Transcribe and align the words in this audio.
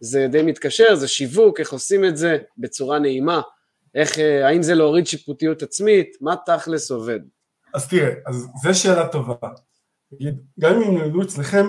זה 0.00 0.26
די 0.30 0.42
מתקשר, 0.42 0.94
זה 0.94 1.08
שיווק, 1.08 1.60
איך 1.60 1.72
עושים 1.72 2.04
את 2.04 2.16
זה 2.16 2.38
בצורה 2.58 2.98
נעימה, 2.98 3.40
איך, 3.94 4.18
אה, 4.18 4.48
האם 4.48 4.62
זה 4.62 4.74
להוריד 4.74 5.06
שיפוטיות 5.06 5.62
עצמית, 5.62 6.16
מה 6.20 6.34
תכלס 6.46 6.90
עובד? 6.90 7.20
אז 7.74 7.88
תראה, 7.88 8.10
אז 8.26 8.46
זו 8.62 8.80
שאלה 8.80 9.08
טובה. 9.08 9.34
גם 10.60 10.82
אם 10.82 10.96
ילמדו 10.96 11.22
אצלכם, 11.22 11.66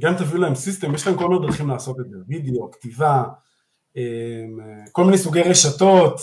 גם 0.00 0.14
תביאו 0.18 0.40
להם 0.40 0.54
system, 0.54 0.94
יש 0.94 1.06
להם 1.06 1.16
כל 1.16 1.28
מיני 1.28 1.46
דרכים 1.46 1.68
לעשות 1.68 2.00
את 2.00 2.10
זה, 2.10 2.16
וידאו, 2.28 2.70
כתיבה, 2.70 3.24
אמ, 3.96 4.58
כל 4.92 5.04
מיני 5.04 5.18
סוגי 5.18 5.42
רשתות, 5.42 6.20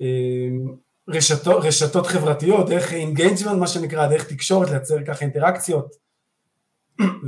אמ, 0.00 0.74
רשתות, 1.08 1.64
רשתות 1.64 2.06
חברתיות, 2.06 2.68
דרך 2.68 2.92
engagement 2.92 3.58
מה 3.58 3.66
שנקרא, 3.66 4.06
דרך 4.06 4.28
תקשורת, 4.28 4.70
לייצר 4.70 5.04
ככה 5.06 5.24
אינטראקציות. 5.24 6.03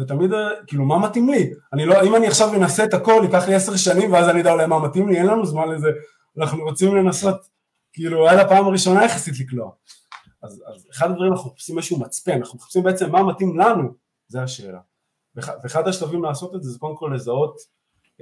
ותמיד, 0.00 0.30
כאילו, 0.66 0.84
מה 0.84 0.98
מתאים 0.98 1.28
לי? 1.28 1.50
אני 1.72 1.86
לא, 1.86 2.02
אם 2.02 2.16
אני 2.16 2.26
עכשיו 2.26 2.54
אנסה 2.54 2.84
את 2.84 2.94
הכל, 2.94 3.20
ייקח 3.24 3.48
לי 3.48 3.54
עשר 3.54 3.76
שנים 3.76 4.12
ואז 4.12 4.28
אני 4.28 4.40
אדע 4.40 4.52
אולי 4.52 4.66
מה 4.66 4.78
מתאים 4.78 5.08
לי, 5.08 5.16
אין 5.16 5.26
לנו 5.26 5.46
זמן 5.46 5.68
לזה, 5.68 5.88
אנחנו 6.38 6.64
רוצים 6.64 6.96
לנסות, 6.96 7.36
כאילו, 7.92 8.28
עד 8.28 8.38
הפעם 8.38 8.66
הראשונה 8.66 9.04
יחסית 9.04 9.40
לקלוע. 9.40 9.70
אז, 10.42 10.62
אז 10.66 10.86
אחד 10.92 11.10
הדברים 11.10 11.32
אנחנו 11.32 11.50
מחפשים 11.50 11.78
איזשהו 11.78 12.00
מצפן, 12.00 12.32
אנחנו 12.32 12.58
מחפשים 12.58 12.82
בעצם 12.82 13.12
מה 13.12 13.22
מתאים 13.22 13.58
לנו, 13.58 13.94
זה 14.28 14.42
השאלה. 14.42 14.80
ואחד 15.34 15.88
השלבים 15.88 16.24
לעשות 16.24 16.54
את 16.54 16.62
זה 16.62 16.70
זה 16.70 16.78
קודם 16.78 16.96
כל 16.96 17.12
לזהות 17.14 17.56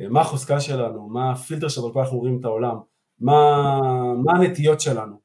אה, 0.01 0.09
מה 0.09 0.20
החוזקה 0.20 0.61
שלנו, 0.61 1.09
מה 1.09 1.33
הפילטר 1.33 1.69
שדרכו 1.69 2.01
אנחנו 2.01 2.19
רואים 2.19 2.41
את 2.41 2.45
העולם, 2.45 2.77
מה, 3.20 3.79
מה 4.25 4.33
הנטיות 4.33 4.81
שלנו. 4.81 5.23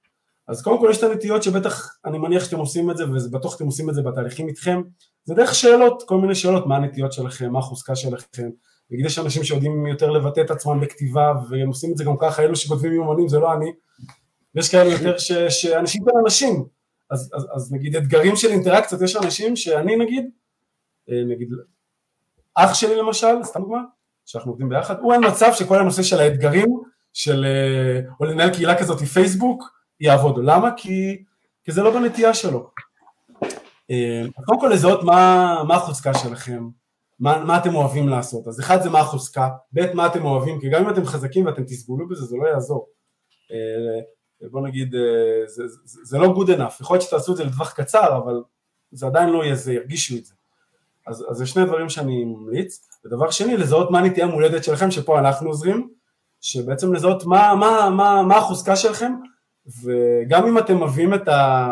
אז 0.49 0.61
קודם 0.61 0.79
כל 0.79 0.87
יש 0.91 0.97
את 0.97 1.03
הנטיות 1.03 1.43
שבטח 1.43 1.97
אני 2.05 2.17
מניח 2.17 2.43
שאתם 2.43 2.57
עושים 2.57 2.91
את 2.91 2.97
זה 2.97 3.03
ובטוח 3.05 3.55
אתם 3.55 3.65
עושים 3.65 3.89
את 3.89 3.95
זה 3.95 4.01
בתהליכים 4.01 4.47
איתכם, 4.47 4.81
זה 5.23 5.33
דרך 5.35 5.55
שאלות, 5.55 6.03
כל 6.07 6.17
מיני 6.17 6.35
שאלות, 6.35 6.67
מה 6.67 6.75
הנטיות 6.75 7.13
שלכם, 7.13 7.51
מה 7.51 7.59
החוזקה 7.59 7.95
שלכם, 7.95 8.49
נגיד 8.91 9.05
יש 9.05 9.19
אנשים 9.19 9.43
שיודעים 9.43 9.85
יותר 9.85 10.09
לבטא 10.09 10.41
את 10.41 10.51
עצמם 10.51 10.79
בכתיבה 10.79 11.33
והם 11.49 11.67
עושים 11.67 11.91
את 11.91 11.97
זה 11.97 12.03
גם 12.03 12.15
ככה, 12.19 12.43
אלו 12.43 12.55
שכותבים 12.55 12.93
יומנים 12.93 13.27
זה 13.27 13.39
לא 13.39 13.53
אני, 13.53 13.71
יש 14.55 14.71
כאלה 14.71 14.89
יותר 14.89 15.17
ש, 15.17 15.31
שאנשים 15.31 16.05
בין 16.05 16.15
אנשים, 16.23 16.65
אז, 17.11 17.31
אז, 17.33 17.47
אז 17.55 17.73
נגיד 17.73 17.95
אתגרים 17.95 18.35
של 18.35 18.47
אינטראקציות, 18.47 19.01
יש 19.01 19.15
אנשים 19.15 19.55
שאני 19.55 19.95
נגיד, 19.95 20.29
אה, 21.09 21.23
נגיד 21.27 21.49
אח 22.55 22.73
שלי 22.73 22.95
למשל, 22.95 23.43
סתם 23.43 23.59
דוגמה, 23.61 23.81
שאנחנו 24.25 24.51
עובדים 24.51 24.69
ביחד, 24.69 24.99
הוא 24.99 25.13
אין 25.13 25.21
מצב 25.27 25.51
שכל 25.53 25.79
הנושא 25.79 26.03
של 26.03 26.19
האתגרים 26.19 26.77
של, 27.13 27.45
אה, 27.45 28.01
או 28.19 28.25
לנהל 28.25 28.53
קהילה 28.53 28.79
כזאת 28.79 28.99
פייסבוק, 28.99 29.78
יעבוד. 29.99 30.37
למה? 30.43 30.69
כי, 30.77 31.23
כי 31.63 31.71
זה 31.71 31.81
לא 31.83 31.91
בנטייה 31.91 32.33
שלו. 32.33 32.69
אה, 33.91 34.23
קודם 34.45 34.59
כל 34.59 34.69
לזהות 34.73 35.03
מה, 35.03 35.63
מה 35.67 35.75
החוזקה 35.75 36.13
שלכם, 36.13 36.67
מה, 37.19 37.43
מה 37.45 37.57
אתם 37.57 37.75
אוהבים 37.75 38.09
לעשות. 38.09 38.47
אז 38.47 38.59
אחד 38.59 38.81
זה 38.81 38.89
מה 38.89 38.99
החוזקה, 38.99 39.49
ב' 39.73 39.93
מה 39.93 40.07
אתם 40.07 40.25
אוהבים, 40.25 40.61
כי 40.61 40.69
גם 40.69 40.83
אם 40.83 40.89
אתם 40.89 41.05
חזקים 41.05 41.45
ואתם 41.45 41.63
תסבולו 41.63 42.07
בזה, 42.07 42.25
זה 42.25 42.35
לא 42.37 42.47
יעזור. 42.47 42.87
בוא 44.51 44.67
נגיד, 44.67 44.91
זה, 45.45 45.67
זה, 45.67 45.77
זה 46.03 46.17
לא 46.17 46.35
good 46.37 46.47
enough, 46.47 46.81
יכול 46.81 46.95
להיות 46.95 47.07
שתעשו 47.07 47.31
את 47.31 47.37
זה 47.37 47.43
לטווח 47.43 47.73
קצר, 47.73 48.17
אבל 48.17 48.43
זה 48.91 49.05
עדיין 49.05 49.29
לא 49.29 49.43
יהיה 49.43 49.55
זה, 49.55 49.73
ירגישו 49.73 50.15
את 50.17 50.25
זה. 50.25 50.33
אז, 51.07 51.25
אז 51.29 51.37
זה 51.37 51.45
שני 51.45 51.65
דברים 51.65 51.89
שאני 51.89 52.23
ממליץ. 52.23 52.87
ודבר 53.05 53.31
שני, 53.31 53.57
לזהות 53.57 53.91
מה 53.91 54.01
נטייה 54.01 54.27
מולדת 54.27 54.63
שלכם, 54.63 54.91
שפה 54.91 55.19
אנחנו 55.19 55.49
עוזרים, 55.49 55.89
שבעצם 56.41 56.93
לזהות 56.93 57.25
מה, 57.25 57.55
מה, 57.55 57.89
מה, 57.89 58.23
מה 58.23 58.37
החוזקה 58.37 58.75
שלכם, 58.75 59.13
וגם 59.83 60.47
אם 60.47 60.57
אתם 60.57 60.83
מביאים 60.83 61.13
את 61.13 61.27
ה... 61.27 61.67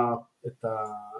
את 0.48 0.66
ה 0.66 0.68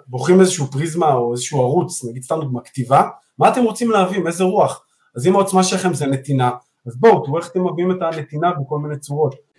בוחרים 0.06 0.40
איזשהו 0.40 0.66
פריזמה 0.66 1.14
או 1.14 1.32
איזשהו 1.32 1.60
ערוץ, 1.60 2.04
נגיד 2.04 2.22
סתם 2.22 2.40
דוגמא 2.40 2.60
כתיבה, 2.64 3.08
מה 3.38 3.48
אתם 3.48 3.64
רוצים 3.64 3.90
להביא, 3.90 4.26
איזה 4.26 4.44
רוח? 4.44 4.84
אז 5.16 5.26
אם 5.26 5.34
העוצמה 5.34 5.64
שלכם 5.64 5.94
זה 5.94 6.06
נתינה, 6.06 6.50
אז 6.86 6.96
בואו, 6.96 7.24
תראו 7.24 7.38
איך 7.38 7.50
אתם 7.50 7.66
מביאים 7.66 7.90
את 7.90 7.96
הנתינה 8.02 8.52
בכל 8.52 8.78
מיני 8.78 8.98
צורות. 8.98 9.34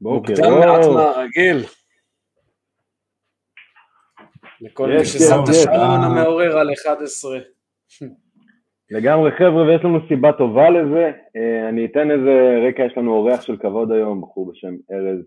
בוקר 0.00 0.32
אור. 0.44 0.58
מעט 0.58 0.86
מהרגיל. 0.94 1.56
לכל 4.60 4.88
מי 4.88 5.04
ששם 5.04 5.36
את 5.44 5.48
השעון 5.48 6.00
המעורר 6.04 6.58
על 6.58 6.72
11. 6.72 7.38
לגמרי 8.90 9.30
חבר'ה 9.32 9.66
ויש 9.66 9.84
לנו 9.84 9.98
סיבה 10.08 10.32
טובה 10.32 10.70
לזה, 10.70 11.12
אה, 11.36 11.68
אני 11.68 11.84
אתן 11.84 12.10
איזה 12.10 12.66
רקע, 12.68 12.82
יש 12.82 12.92
לנו 12.96 13.12
אורח 13.12 13.42
של 13.42 13.56
כבוד 13.56 13.92
היום, 13.92 14.20
בחור 14.20 14.52
בשם 14.52 14.74
ארז 14.92 15.24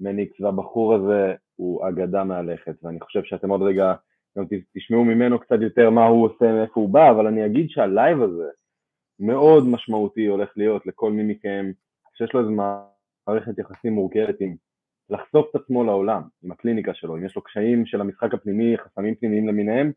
מניקס, 0.00 0.40
והבחור 0.40 0.94
הזה 0.94 1.34
הוא 1.56 1.88
אגדה 1.88 2.24
מהלכת, 2.24 2.74
ואני 2.82 3.00
חושב 3.00 3.20
שאתם 3.24 3.50
עוד 3.50 3.62
רגע 3.62 3.94
גם 4.38 4.44
תשמעו 4.76 5.04
ממנו 5.04 5.38
קצת 5.38 5.58
יותר 5.60 5.90
מה 5.90 6.06
הוא 6.06 6.24
עושה, 6.24 6.52
מאיפה 6.52 6.80
הוא 6.80 6.88
בא, 6.88 7.10
אבל 7.10 7.26
אני 7.26 7.46
אגיד 7.46 7.66
שהלייב 7.70 8.22
הזה 8.22 8.48
מאוד 9.20 9.66
משמעותי 9.66 10.26
הולך 10.26 10.52
להיות 10.56 10.86
לכל 10.86 11.12
מי 11.12 11.22
מכם 11.22 11.70
שיש 12.18 12.34
לו 12.34 12.40
איזה 12.40 12.50
מערכת 13.28 13.58
יחסים 13.58 13.92
מורכבת 13.92 14.40
עם 14.40 14.54
לחשוף 15.10 15.46
את 15.50 15.60
עצמו 15.60 15.84
לעולם, 15.84 16.22
עם 16.44 16.52
הקליניקה 16.52 16.94
שלו, 16.94 17.16
אם 17.16 17.26
יש 17.26 17.36
לו 17.36 17.42
קשיים 17.42 17.86
של 17.86 18.00
המשחק 18.00 18.34
הפנימי, 18.34 18.76
חסמים 18.78 19.14
פנימיים 19.14 19.48
למיניהם, 19.48 19.92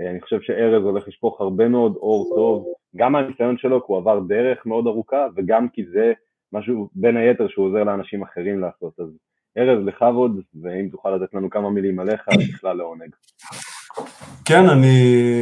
אה, 0.00 0.10
אני 0.10 0.20
חושב 0.20 0.40
שארז 0.40 0.84
הולך 0.84 1.08
לשפוך 1.08 1.40
הרבה 1.40 1.68
מאוד 1.68 1.96
אור 1.96 2.32
טוב, 2.34 2.66
גם 2.96 3.12
מהניסיון 3.12 3.58
שלו, 3.58 3.80
כי 3.80 3.86
הוא 3.88 3.98
עבר 3.98 4.20
דרך 4.20 4.66
מאוד 4.66 4.86
ארוכה, 4.86 5.26
וגם 5.36 5.68
כי 5.68 5.84
זה 5.92 6.12
משהו 6.52 6.88
בין 6.94 7.16
היתר 7.16 7.48
שהוא 7.48 7.66
עוזר 7.66 7.84
לאנשים 7.84 8.22
אחרים 8.22 8.60
לעשות. 8.60 9.00
אז 9.00 9.08
ארז, 9.58 9.86
לכבוד, 9.86 10.40
ואם 10.62 10.88
תוכל 10.90 11.16
לתת 11.16 11.34
לנו 11.34 11.50
כמה 11.50 11.70
מילים 11.70 12.00
עליך, 12.00 12.20
בכלל 12.54 12.76
לעונג. 12.76 13.14
כן, 14.44 14.68
אני 14.72 14.96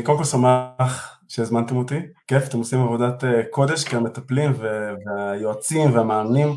קודם 0.05 0.19
כל 0.19 0.25
שמח 0.25 1.21
שהזמנתם 1.29 1.77
אותי, 1.77 1.99
כיף, 2.27 2.49
אתם 2.49 2.59
עושים 2.59 2.79
עבודת 2.79 3.25
אה, 3.25 3.43
קודש 3.51 3.85
כמטפלים 3.85 4.51
והיועצים 4.59 5.95
והמאמנים. 5.95 6.49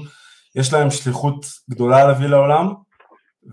יש 0.55 0.73
להם 0.73 0.89
שליחות 0.89 1.45
גדולה 1.69 2.07
להביא 2.07 2.27
לעולם, 2.27 2.73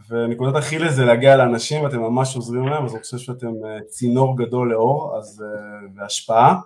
ונקודת 0.08 0.56
הכילה 0.56 0.92
זה 0.92 1.04
להגיע 1.04 1.36
לאנשים 1.36 1.84
ואתם 1.84 2.00
ממש 2.00 2.36
עוזרים 2.36 2.68
להם, 2.68 2.84
אז 2.84 2.94
אני 2.94 3.02
חושב 3.02 3.18
שאתם 3.18 3.46
אה, 3.66 3.80
צינור 3.88 4.38
גדול 4.38 4.70
לאור 4.70 5.18
אז, 5.18 5.44
אה, 5.46 5.88
והשפעה, 5.96 6.56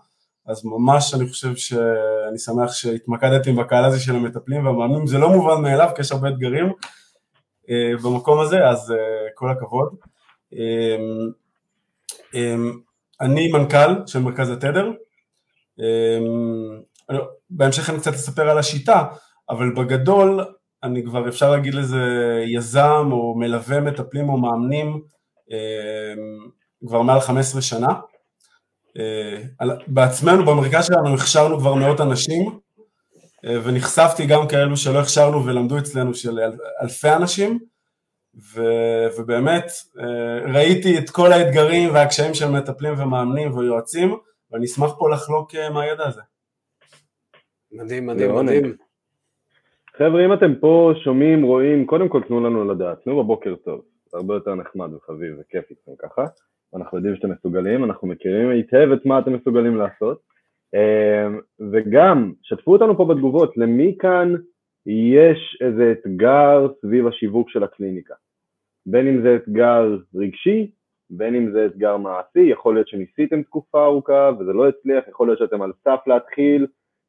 אז 0.46 0.64
ממש 0.64 1.14
אני 1.14 1.28
חושב 1.28 1.56
שאני 1.56 2.38
שמח 2.38 2.72
שהתמקדתם 2.72 3.56
בקהל 3.56 3.84
הזה 3.84 4.00
של 4.00 4.16
המטפלים 4.16 4.66
והמאמנים, 4.66 5.06
זה 5.06 5.18
לא 5.18 5.30
מובן 5.30 5.62
מאליו 5.62 5.90
כי 5.94 6.00
יש 6.00 6.12
הרבה 6.12 6.28
אתגרים 6.28 6.72
אה, 7.70 7.92
במקום 8.04 8.40
הזה, 8.40 8.68
אז 8.68 8.94
כל 9.34 9.50
הכבוד. 9.50 9.88
אני 13.20 13.52
מנכ"ל 13.52 14.06
של 14.06 14.18
מרכז 14.18 14.50
התדר, 14.50 14.90
בהמשך 17.50 17.90
אני 17.90 17.98
קצת 17.98 18.14
אספר 18.14 18.50
על 18.50 18.58
השיטה, 18.58 19.04
אבל 19.50 19.74
בגדול 19.74 20.44
אני 20.82 21.04
כבר 21.04 21.28
אפשר 21.28 21.50
להגיד 21.50 21.74
לזה 21.74 22.02
יזם 22.46 23.08
או 23.12 23.34
מלווה 23.38 23.80
מטפלים 23.80 24.28
או 24.28 24.36
מאמנים 24.36 25.02
אה, 25.52 26.14
כבר 26.86 27.02
מעל 27.02 27.20
15 27.20 27.62
שנה. 27.62 27.88
אה, 28.98 29.42
בעצמנו 29.86 30.44
במרכז 30.44 30.86
שלנו 30.86 31.14
הכשרנו 31.14 31.58
כבר 31.58 31.74
מאות 31.74 32.00
אנשים 32.00 32.58
אה, 33.44 33.58
ונחשפתי 33.64 34.26
גם 34.26 34.48
כאלו 34.48 34.76
שלא 34.76 35.00
הכשרנו 35.00 35.46
ולמדו 35.46 35.78
אצלנו 35.78 36.14
של 36.14 36.38
אלפי 36.82 37.10
אנשים 37.10 37.58
ו, 38.54 38.62
ובאמת 39.18 39.64
ראיתי 40.54 40.98
את 40.98 41.10
כל 41.10 41.32
האתגרים 41.32 41.94
והקשיים 41.94 42.34
של 42.34 42.50
מטפלים 42.50 42.94
ומאמנים 42.98 43.56
ויועצים 43.56 44.16
ואני 44.50 44.66
אשמח 44.66 44.90
פה 44.98 45.10
לחלוק 45.10 45.54
מהידע 45.54 46.06
הזה. 46.06 46.20
מדהים, 47.72 48.06
מדהים, 48.06 48.34
מדהים. 48.34 48.76
חבר'ה, 49.96 50.24
אם 50.26 50.32
אתם 50.32 50.54
פה 50.60 50.92
שומעים, 51.04 51.42
רואים, 51.42 51.86
קודם 51.86 52.08
כל 52.08 52.22
תנו 52.22 52.40
לנו 52.40 52.64
לדעת, 52.64 53.02
תנו 53.04 53.22
בבוקר 53.22 53.54
טוב, 53.56 53.82
זה 54.06 54.18
הרבה 54.18 54.34
יותר 54.34 54.54
נחמד 54.54 54.94
וחביב 54.94 55.36
וכיף 55.40 55.70
איתכם 55.70 55.92
ככה, 55.98 56.24
אנחנו 56.76 56.98
יודעים 56.98 57.16
שאתם 57.16 57.30
מסוגלים, 57.30 57.84
אנחנו 57.84 58.08
מכירים 58.08 58.48
היטב 58.48 58.88
את 58.92 59.06
מה 59.06 59.18
אתם 59.18 59.32
מסוגלים 59.32 59.76
לעשות, 59.76 60.20
אמ, 60.74 61.40
וגם, 61.72 62.32
שתפו 62.42 62.72
אותנו 62.72 62.96
פה 62.96 63.04
בתגובות, 63.04 63.56
למי 63.56 63.96
כאן 63.98 64.34
יש 64.86 65.58
איזה 65.60 65.92
אתגר 65.92 66.68
סביב 66.80 67.06
השיווק 67.06 67.50
של 67.50 67.64
הקליניקה, 67.64 68.14
בין 68.86 69.08
אם 69.08 69.22
זה 69.22 69.36
אתגר 69.36 69.98
רגשי, 70.14 70.70
בין 71.10 71.34
אם 71.34 71.52
זה 71.52 71.66
אתגר 71.66 71.96
מעשי, 71.96 72.40
יכול 72.40 72.74
להיות 72.74 72.88
שניסיתם 72.88 73.42
תקופה 73.42 73.84
ארוכה 73.84 74.30
וזה 74.38 74.52
לא 74.52 74.68
הצליח, 74.68 75.08
יכול 75.08 75.28
להיות 75.28 75.38
שאתם 75.38 75.62
על 75.62 75.72
סף 75.84 76.00
להתחיל, 76.06 76.66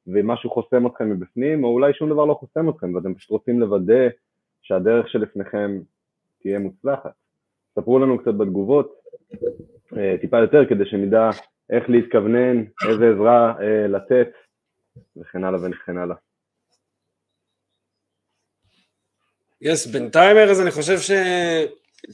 ומשהו 0.08 0.50
חוסם 0.50 0.88
אתכם 0.88 1.10
מבפנים, 1.10 1.64
או 1.64 1.70
אולי 1.70 1.94
שום 1.94 2.10
דבר 2.10 2.26
לא 2.26 2.34
חוסם 2.34 2.70
אתכם, 2.70 2.96
ואתם 2.96 3.16
פשוט 3.16 3.30
רוצים 3.30 3.60
לוודא 3.60 4.08
שהדרך 4.62 5.10
שלפניכם 5.10 5.80
תהיה 6.42 6.60
מוצלחת. 6.60 7.12
ספרו 7.76 8.00
לנו 8.00 8.20
קצת 8.20 8.34
בתגובות, 8.34 9.00
אה, 9.98 10.16
טיפה 10.22 10.40
יותר, 10.40 10.66
כדי 10.70 10.86
שנדע 10.86 11.30
איך 11.70 11.90
להתכוונן, 11.90 12.64
איזה 12.90 13.10
עזרה 13.14 13.54
אה, 13.62 13.88
לתת, 13.88 14.30
וכן 15.18 15.44
הלאה 15.44 15.60
וכן 15.72 15.98
הלאה. 15.98 16.16
יס, 19.62 19.88
yes, 19.88 19.94
בינתיים 19.94 20.38
ארז, 20.38 20.62
אני 20.62 20.72
חושב 20.72 20.98
ש... 20.98 21.12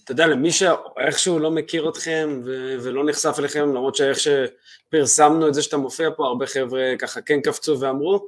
אתה 0.04 0.12
יודע, 0.12 0.28
למי 0.28 0.52
שאיכשהו 0.52 1.40
לא 1.40 1.52
מכיר 1.52 1.90
אתכם 1.90 2.42
ו- 2.46 2.76
ולא 2.84 3.06
נחשף 3.06 3.36
אליכם, 3.40 3.60
למרות 3.60 3.96
שאיך 3.96 4.18
שפרסמנו 4.20 5.48
את 5.48 5.54
זה 5.54 5.62
שאתה 5.62 5.78
מופיע 5.78 6.10
פה, 6.16 6.26
הרבה 6.26 6.46
חבר'ה 6.46 6.82
ככה 7.00 7.22
כן 7.22 7.42
קפצו 7.42 7.80
ואמרו, 7.80 8.28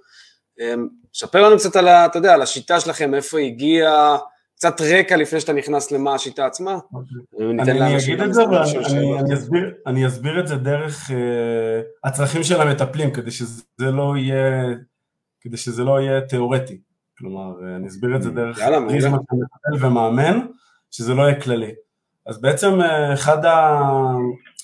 אמ, 0.59 0.87
ספר 1.13 1.41
לנו 1.41 1.57
קצת 1.57 1.75
על, 1.75 1.87
ה, 1.87 2.05
אתה 2.05 2.17
יודע, 2.17 2.33
על 2.33 2.41
השיטה 2.41 2.79
שלכם, 2.79 3.13
איפה 3.13 3.39
היא 3.39 3.53
הגיעה, 3.53 4.17
קצת 4.55 4.81
רקע 4.81 5.17
לפני 5.17 5.39
שאתה 5.39 5.53
נכנס 5.53 5.91
למה 5.91 6.15
השיטה 6.15 6.45
עצמה. 6.45 6.77
Okay. 6.93 7.43
אני, 7.61 7.71
אני 7.71 7.97
אגיד 7.97 8.21
את 8.21 8.33
זה, 8.33 8.43
אני, 8.43 9.19
אני, 9.19 9.33
אסביר, 9.33 9.73
אני 9.87 10.07
אסביר 10.07 10.39
את 10.39 10.47
זה 10.47 10.55
דרך 10.55 11.09
uh, 11.09 11.13
הצרכים 12.03 12.43
של 12.43 12.61
המטפלים, 12.61 13.11
כדי 13.11 13.31
שזה 13.31 13.63
לא 13.91 14.17
יהיה, 14.17 14.65
כדי 15.41 15.57
שזה 15.57 15.83
לא 15.83 16.01
יהיה 16.01 16.21
תיאורטי. 16.21 16.81
כלומר, 17.17 17.53
אה, 17.63 17.75
אני 17.75 17.87
אסביר 17.87 18.15
את 18.15 18.21
זה 18.21 18.31
דרך 18.31 18.59
פריזמה 18.59 19.17
של 19.17 19.35
מטפל 19.35 19.85
ומאמן, 19.85 20.39
שזה 20.91 21.13
לא 21.13 21.23
יהיה 21.23 21.41
כללי. 21.41 21.71
אז 22.27 22.41
בעצם 22.41 22.81
אה, 22.81 23.13
אחד, 23.13 23.45
ה... 23.45 23.79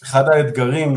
אחד 0.03 0.29
האתגרים, 0.29 0.95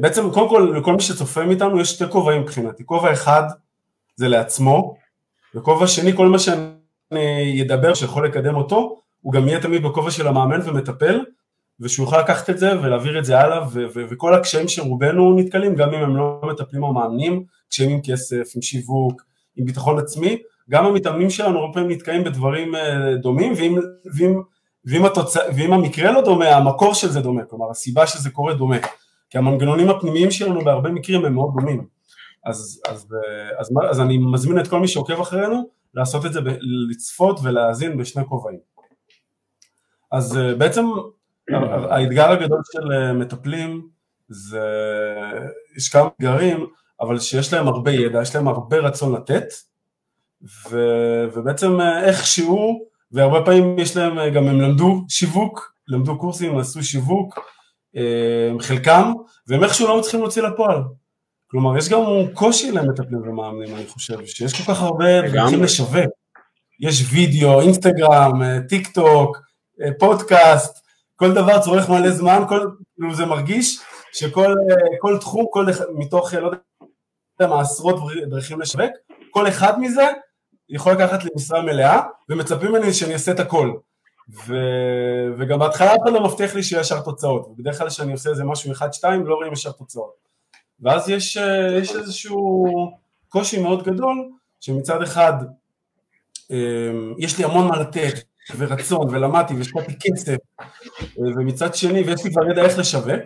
בעצם 0.00 0.30
קודם 0.30 0.48
כל 0.48 0.74
לכל 0.78 0.94
מי 0.94 1.00
שצופה 1.00 1.44
מאיתנו 1.44 1.80
יש 1.80 1.90
שתי 1.90 2.04
כובעים 2.10 2.42
מבחינתי, 2.42 2.84
כובע 2.86 3.12
אחד 3.12 3.42
זה 4.16 4.28
לעצמו, 4.28 4.96
וכובע 5.54 5.86
שני 5.86 6.16
כל 6.16 6.28
מה 6.28 6.38
שאני 6.38 7.62
אדבר 7.62 7.94
שיכול 7.94 8.26
לקדם 8.26 8.54
אותו, 8.54 9.00
הוא 9.20 9.32
גם 9.32 9.48
יהיה 9.48 9.60
תמיד 9.60 9.82
בכובע 9.82 10.10
של 10.10 10.26
המאמן 10.28 10.60
ומטפל, 10.64 11.20
ושהוא 11.80 12.06
יוכל 12.06 12.20
לקחת 12.20 12.50
את 12.50 12.58
זה 12.58 12.80
ולהעביר 12.80 13.18
את 13.18 13.24
זה 13.24 13.40
הלאה, 13.40 13.62
ו- 13.62 13.86
ו- 13.94 14.04
וכל 14.10 14.34
הקשיים 14.34 14.68
שרובנו 14.68 15.36
נתקלים, 15.36 15.74
גם 15.74 15.94
אם 15.94 16.02
הם 16.02 16.16
לא 16.16 16.40
מטפלים 16.42 16.82
או 16.82 16.92
מאמנים, 16.92 17.44
קשיים 17.70 17.90
עם 17.90 18.00
כסף, 18.04 18.52
עם 18.56 18.62
שיווק, 18.62 19.22
עם 19.56 19.64
ביטחון 19.64 19.98
עצמי, 19.98 20.38
גם 20.70 20.86
המתאמנים 20.86 21.30
שלנו 21.30 21.58
הרבה 21.58 21.74
פעמים 21.74 21.90
נתקעים 21.90 22.24
בדברים 22.24 22.74
אה, 22.74 23.14
דומים, 23.16 23.52
ואם, 23.56 23.78
ואם, 24.14 24.40
ואם, 24.84 25.04
התוצא, 25.04 25.40
ואם 25.56 25.72
המקרה 25.72 26.12
לא 26.12 26.20
דומה, 26.20 26.48
המקור 26.48 26.94
של 26.94 27.08
זה 27.08 27.20
דומה, 27.20 27.44
כלומר 27.44 27.70
הסיבה 27.70 28.06
שזה 28.06 28.30
קורה 28.30 28.54
דומה, 28.54 28.76
כי 29.30 29.38
המנגנונים 29.38 29.90
הפנימיים 29.90 30.30
שלנו 30.30 30.64
בהרבה 30.64 30.90
מקרים 30.90 31.24
הם 31.24 31.34
מאוד 31.34 31.50
דומים. 31.60 31.86
אז, 32.44 32.82
אז, 32.88 33.06
אה, 33.14 33.60
אז, 33.60 33.70
אז, 33.70 33.90
אז 33.90 34.00
אני 34.00 34.18
מזמין 34.18 34.58
את 34.58 34.68
כל 34.68 34.80
מי 34.80 34.88
שעוקב 34.88 35.20
אחרינו 35.20 35.68
לעשות 35.94 36.26
את 36.26 36.32
זה, 36.32 36.40
לצפות 36.90 37.40
ולהאזין 37.42 37.98
בשני 37.98 38.24
כובעים. 38.24 38.58
אז 40.12 40.38
אה, 40.38 40.54
בעצם 40.54 40.86
האתגר 41.90 42.30
הגדול 42.30 42.60
של 42.72 43.12
מטפלים 43.12 43.88
זה, 44.28 44.60
יש 45.76 45.88
כמה 45.88 46.08
אתגרים, 46.16 46.66
אבל 47.00 47.18
שיש 47.18 47.52
להם 47.52 47.68
הרבה 47.68 47.90
ידע, 47.90 48.22
יש 48.22 48.34
להם 48.34 48.48
הרבה 48.48 48.76
רצון 48.76 49.14
לתת, 49.14 49.44
ו, 50.70 50.78
ובעצם 51.34 51.80
אה, 51.80 52.04
איכשהו, 52.04 52.80
והרבה 53.12 53.44
פעמים 53.44 53.78
יש 53.78 53.96
להם, 53.96 54.18
אה, 54.18 54.30
גם 54.30 54.48
הם 54.48 54.60
למדו 54.60 55.04
שיווק, 55.08 55.74
למדו 55.88 56.18
קורסים, 56.18 56.58
עשו 56.58 56.82
שיווק, 56.82 57.38
אה, 57.96 58.50
חלקם, 58.60 59.12
והם 59.48 59.64
איכשהו 59.64 59.88
לא 59.88 59.98
מצליחים 59.98 60.20
להוציא 60.20 60.42
לפועל. 60.42 60.82
כלומר, 61.50 61.78
יש 61.78 61.88
גם 61.88 62.00
קושי 62.34 62.72
למטפלים 62.72 63.22
ומאמנים, 63.22 63.74
אני 63.74 63.86
חושב, 63.86 64.26
שיש 64.26 64.62
כל 64.62 64.72
כך 64.72 64.82
הרבה 64.82 65.22
דרכים 65.22 65.62
לשווק. 65.62 66.10
יש 66.80 67.04
וידאו, 67.12 67.60
אינסטגרם, 67.60 68.42
טיק 68.68 68.88
טוק, 68.88 69.38
פודקאסט, 69.98 70.84
כל 71.16 71.34
דבר 71.34 71.60
צורך 71.60 71.88
מלא 71.88 72.10
זמן, 72.10 72.42
כל, 72.48 72.60
כאילו 72.94 73.14
זה 73.14 73.26
מרגיש 73.26 73.80
שכל 74.12 75.18
תחום, 75.20 75.46
כל, 75.50 75.66
מתוך, 75.94 76.34
לא 76.34 76.50
יודע 77.40 77.54
מה, 77.54 77.60
עשרות 77.60 77.96
דרכים 78.30 78.60
לשווק, 78.60 78.90
כל 79.30 79.48
אחד 79.48 79.80
מזה 79.80 80.06
יכול 80.68 80.92
לקחת 80.92 81.24
לי 81.24 81.30
משרה 81.34 81.62
מלאה, 81.62 82.00
ומצפים 82.28 82.72
ממני 82.72 82.92
שאני 82.92 83.12
אעשה 83.12 83.32
את 83.32 83.40
הכל. 83.40 83.72
ו... 84.46 84.54
וגם 85.38 85.58
בהתחלה 85.58 85.94
אף 85.94 85.98
אחד 86.04 86.12
לא 86.12 86.24
מבטיח 86.24 86.54
לי 86.54 86.62
שיהיה 86.62 86.80
ישר 86.80 87.00
תוצאות, 87.00 87.46
ובדרך 87.46 87.78
כלל 87.78 87.88
כשאני 87.88 88.12
עושה 88.12 88.30
איזה 88.30 88.44
משהו 88.44 88.72
אחד-שתיים 88.72 89.26
לא 89.26 89.34
רואים 89.34 89.52
ישר 89.52 89.72
תוצאות. 89.72 90.14
ואז 90.80 91.08
יש, 91.08 91.36
אה, 91.36 91.78
יש 91.78 91.96
איזשהו 91.96 92.64
קושי 93.28 93.62
מאוד 93.62 93.82
גדול, 93.82 94.30
שמצד 94.60 95.02
אחד 95.02 95.32
אה, 96.50 96.56
יש 97.18 97.38
לי 97.38 97.44
המון 97.44 97.68
מה 97.68 97.80
לתת, 97.80 98.14
ורצון, 98.56 99.14
ולמדתי, 99.14 99.54
והשקעתי 99.54 99.92
כסף, 100.00 100.36
אה, 100.60 100.64
ומצד 101.36 101.74
שני, 101.74 102.02
ויש 102.02 102.24
לי 102.24 102.30
כבר 102.30 102.50
ידע 102.50 102.62
איך 102.62 102.78
לשווק, 102.78 103.22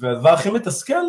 והדבר 0.00 0.30
הכי 0.30 0.50
מתסכל, 0.50 1.04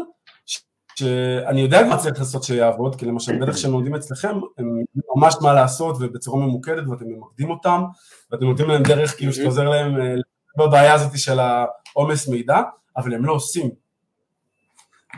שאני 1.00 1.62
יודע 1.62 1.84
מה 1.84 1.98
צריך 1.98 2.20
לעשות 2.20 2.44
שיעבוד, 2.44 2.96
כי 2.96 3.06
למשל 3.06 3.40
בטח 3.42 3.58
שהם 3.58 3.72
לומדים 3.72 3.96
אצלכם, 3.96 4.40
הם 4.58 4.84
ממש 5.16 5.36
מה 5.42 5.54
לעשות 5.54 5.96
ובצורה 6.00 6.46
ממוקדת 6.46 6.88
ואתם 6.88 7.06
ממקדים 7.08 7.50
אותם 7.50 7.84
ואתם 8.32 8.46
נותנים 8.46 8.70
להם 8.70 8.84
דרך 8.84 9.18
כאילו 9.18 9.34
שאתה 9.34 9.46
עוזר 9.46 9.70
להם 9.70 10.02
אה, 10.02 10.16
בבעיה 10.58 10.94
הזאת 10.94 11.18
של 11.18 11.40
העומס 11.40 12.28
מידע, 12.28 12.62
אבל 12.98 13.14
הם 13.14 13.26
לא 13.26 13.34
עושים. 13.34 13.70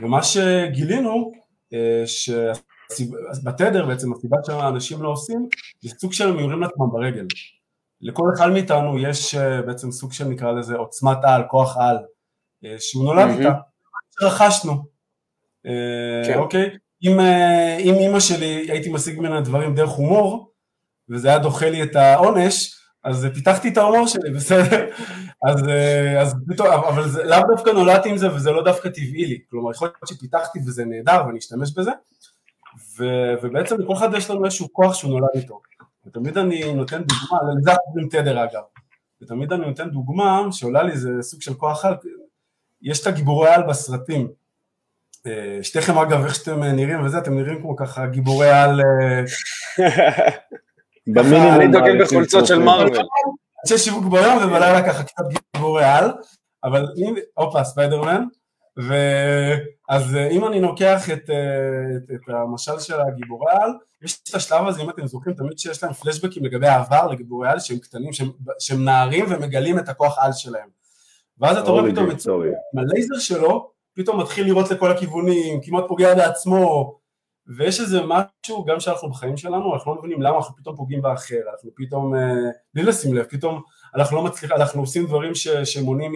ומה 0.01 0.23
שגילינו, 0.23 1.31
אה, 1.73 2.03
שבתדר 2.07 3.85
בעצם 3.85 4.13
הסיבה 4.13 4.37
שהאנשים 4.45 5.03
לא 5.03 5.09
עושים, 5.09 5.47
זה 5.81 5.89
סוג 5.99 6.13
של 6.13 6.31
מיורים 6.31 6.61
לעצמם 6.61 6.91
ברגל. 6.91 7.27
לכל 8.01 8.23
אחד 8.35 8.49
מאיתנו 8.49 8.99
יש 8.99 9.35
אה, 9.35 9.61
בעצם 9.61 9.91
סוג 9.91 10.13
של 10.13 10.25
נקרא 10.27 10.51
לזה 10.51 10.75
עוצמת 10.75 11.17
על, 11.23 11.43
כוח 11.47 11.77
על, 11.77 11.97
שהוא 12.79 13.05
נולד 13.05 13.29
איתה, 13.29 13.51
רכשנו. 14.21 14.90
אה, 15.65 16.27
כן. 16.27 16.37
אוקיי? 16.37 16.69
אם, 17.03 17.19
אה, 17.19 17.77
אם 17.77 17.93
אימא 17.93 18.19
שלי 18.19 18.71
הייתי 18.71 18.89
משיג 18.89 19.19
ממנה 19.19 19.41
דברים 19.41 19.75
דרך 19.75 19.89
הומור, 19.89 20.51
וזה 21.09 21.27
היה 21.27 21.39
דוחה 21.39 21.69
לי 21.69 21.83
את 21.83 21.95
העונש, 21.95 22.75
אז 23.03 23.27
פיתחתי 23.33 23.69
את 23.69 23.77
ההומור 23.77 24.07
שלי, 24.07 24.31
בסדר? 24.35 24.89
אז, 25.47 25.67
אה, 25.67 26.21
אז 26.21 26.35
פתאום, 26.47 26.67
אבל 26.67 27.09
זה, 27.09 27.23
לאו 27.23 27.39
דווקא 27.55 27.69
נולדתי 27.69 28.09
עם 28.09 28.17
זה 28.17 28.35
וזה 28.35 28.51
לא 28.51 28.63
דווקא 28.63 28.89
טבעי 28.89 29.25
לי, 29.25 29.39
כלומר 29.49 29.71
יכול 29.71 29.87
להיות 29.87 30.07
שפיתחתי 30.07 30.59
וזה 30.65 30.85
נהדר 30.85 31.23
ואני 31.27 31.39
אשתמש 31.39 31.73
בזה, 31.73 31.91
ו, 32.97 33.05
ובעצם 33.43 33.81
לכל 33.81 33.93
אחד 33.93 34.13
יש 34.13 34.29
לנו 34.29 34.45
איזשהו 34.45 34.73
כוח 34.73 34.93
שהוא 34.93 35.11
נולד 35.11 35.29
איתו, 35.35 35.61
ותמיד 36.05 36.37
אני 36.37 36.73
נותן 36.73 37.01
דוגמה, 37.03 37.37
לזה 37.59 37.71
אנחנו 37.71 37.83
קוראים 37.91 38.09
תדר 38.09 38.43
אגב, 38.43 38.61
ותמיד 39.21 39.53
אני 39.53 39.65
נותן 39.65 39.89
דוגמה 39.89 40.47
שעולה 40.51 40.83
לי 40.83 40.97
זה 40.97 41.09
סוג 41.21 41.41
של 41.41 41.53
כוח 41.53 41.85
על, 41.85 41.95
יש 42.81 43.01
את 43.01 43.07
הגיבורי 43.07 43.49
על 43.49 43.63
בסרטים, 43.63 44.27
שתיכם 45.61 45.97
אגב, 45.97 46.23
איך 46.23 46.35
שאתם 46.35 46.63
אה, 46.63 46.71
נראים 46.71 47.05
וזה, 47.05 47.17
אתם 47.17 47.37
נראים 47.37 47.61
כמו 47.61 47.75
ככה 47.75 48.05
גיבורי 48.05 48.49
על... 48.49 48.81
אה, 48.81 49.23
במינימום... 51.15 51.53
אני 51.53 51.67
דוגל 51.67 52.03
בחולצות 52.03 52.47
של 52.47 52.59
מרוויל. 52.59 53.01
אנשי 53.63 53.77
שיווק 53.77 54.05
ביום 54.05 54.37
ובלילה 54.37 54.87
ככה 54.87 55.03
קצת 55.03 55.23
גיבורי 55.55 55.83
על, 55.83 56.11
אבל 56.63 56.85
אם, 56.97 57.15
הופה, 57.33 57.63
ספיידרמן, 57.63 58.23
ואז 58.77 60.15
אם 60.31 60.45
אני 60.47 60.61
לוקח 60.61 61.09
את, 61.09 61.29
את, 61.29 62.11
את 62.13 62.21
המשל 62.27 62.79
של 62.79 63.01
הגיבורי 63.01 63.51
על, 63.51 63.71
יש 64.01 64.19
את 64.23 64.35
השלב 64.35 64.67
הזה, 64.67 64.81
אם 64.81 64.89
אתם 64.89 65.07
זוכרים, 65.07 65.35
תמיד 65.35 65.59
שיש 65.59 65.83
להם 65.83 65.93
פלשבקים 65.93 66.45
לגבי 66.45 66.67
העבר 66.67 67.07
לגיבורי 67.07 67.49
על, 67.49 67.59
שהם 67.59 67.77
קטנים, 67.77 68.13
שהם, 68.13 68.31
שהם 68.59 68.85
נערים 68.85 69.25
ומגלים 69.29 69.79
את 69.79 69.89
הכוח 69.89 70.17
על 70.19 70.31
שלהם. 70.33 70.69
ואז 71.39 71.57
אתה 71.57 71.71
רואה 71.71 71.91
פתאום 71.91 72.11
את 72.11 72.17
הלייזר 72.77 73.19
שלו, 73.19 73.71
פתאום 73.95 74.19
מתחיל 74.19 74.45
לראות 74.45 74.71
לכל 74.71 74.91
הכיוונים, 74.91 75.59
כמעט 75.63 75.83
פוגע 75.87 76.15
בעצמו, 76.15 76.93
ויש 77.57 77.79
איזה 77.79 77.99
משהו, 78.05 78.65
גם 78.65 78.79
שאנחנו 78.79 79.09
בחיים 79.09 79.37
שלנו, 79.37 79.73
אנחנו 79.73 79.91
לא 79.91 79.99
מבינים 79.99 80.21
למה 80.21 80.37
אנחנו 80.37 80.55
פתאום 80.55 80.75
פוגעים 80.75 81.01
באחר, 81.01 81.39
אנחנו 81.51 81.69
פתאום, 81.75 82.15
אה, 82.15 82.49
בלי 82.73 82.83
לשים 82.83 83.13
לב, 83.13 83.25
פתאום 83.29 83.61
אנחנו 83.95 84.17
לא 84.17 84.23
מצליחים, 84.23 84.57
אנחנו 84.57 84.81
עושים 84.81 85.05
דברים 85.05 85.35
ש, 85.35 85.47
שמונעים 85.47 86.13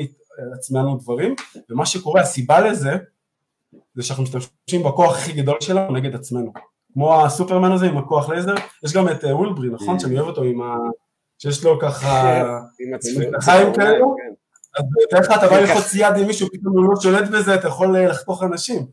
עצמנו 0.53 0.97
דברים, 0.97 1.35
ומה 1.69 1.85
שקורה, 1.85 2.21
הסיבה 2.21 2.59
לזה, 2.59 2.97
זה 3.95 4.03
שאנחנו 4.03 4.23
משתמשים 4.23 4.83
בכוח 4.83 5.17
הכי 5.17 5.33
גדול 5.33 5.57
שלנו 5.61 5.93
נגד 5.93 6.15
עצמנו. 6.15 6.53
כמו 6.93 7.25
הסופרמן 7.25 7.71
הזה 7.71 7.85
עם 7.85 7.97
הכוח 7.97 8.29
לייזר, 8.29 8.55
יש 8.83 8.93
גם 8.93 9.09
את 9.09 9.23
אה, 9.25 9.35
וולברי, 9.35 9.69
נכון? 9.69 9.99
שאני 9.99 10.15
אוהב 10.15 10.27
אותו 10.27 10.43
עם 10.43 10.61
ה... 10.61 10.75
שיש 11.37 11.63
לו 11.63 11.79
ככה... 11.79 12.41
כן, 12.77 12.85
עם 12.87 12.93
הצפיים 13.35 13.73
כאלו. 13.73 14.15
אז 15.17 15.25
אתה 15.25 15.47
בא 15.47 15.59
ללחוץ 15.59 15.95
יד 15.95 16.17
עם 16.17 16.27
מישהו, 16.27 16.47
פתאום 16.53 16.77
הוא 16.77 16.83
לא 16.83 17.01
שולט 17.01 17.29
בזה, 17.29 17.55
אתה 17.55 17.67
יכול 17.67 17.95
אה, 17.95 18.07
לחתוך 18.07 18.43
אנשים. 18.43 18.87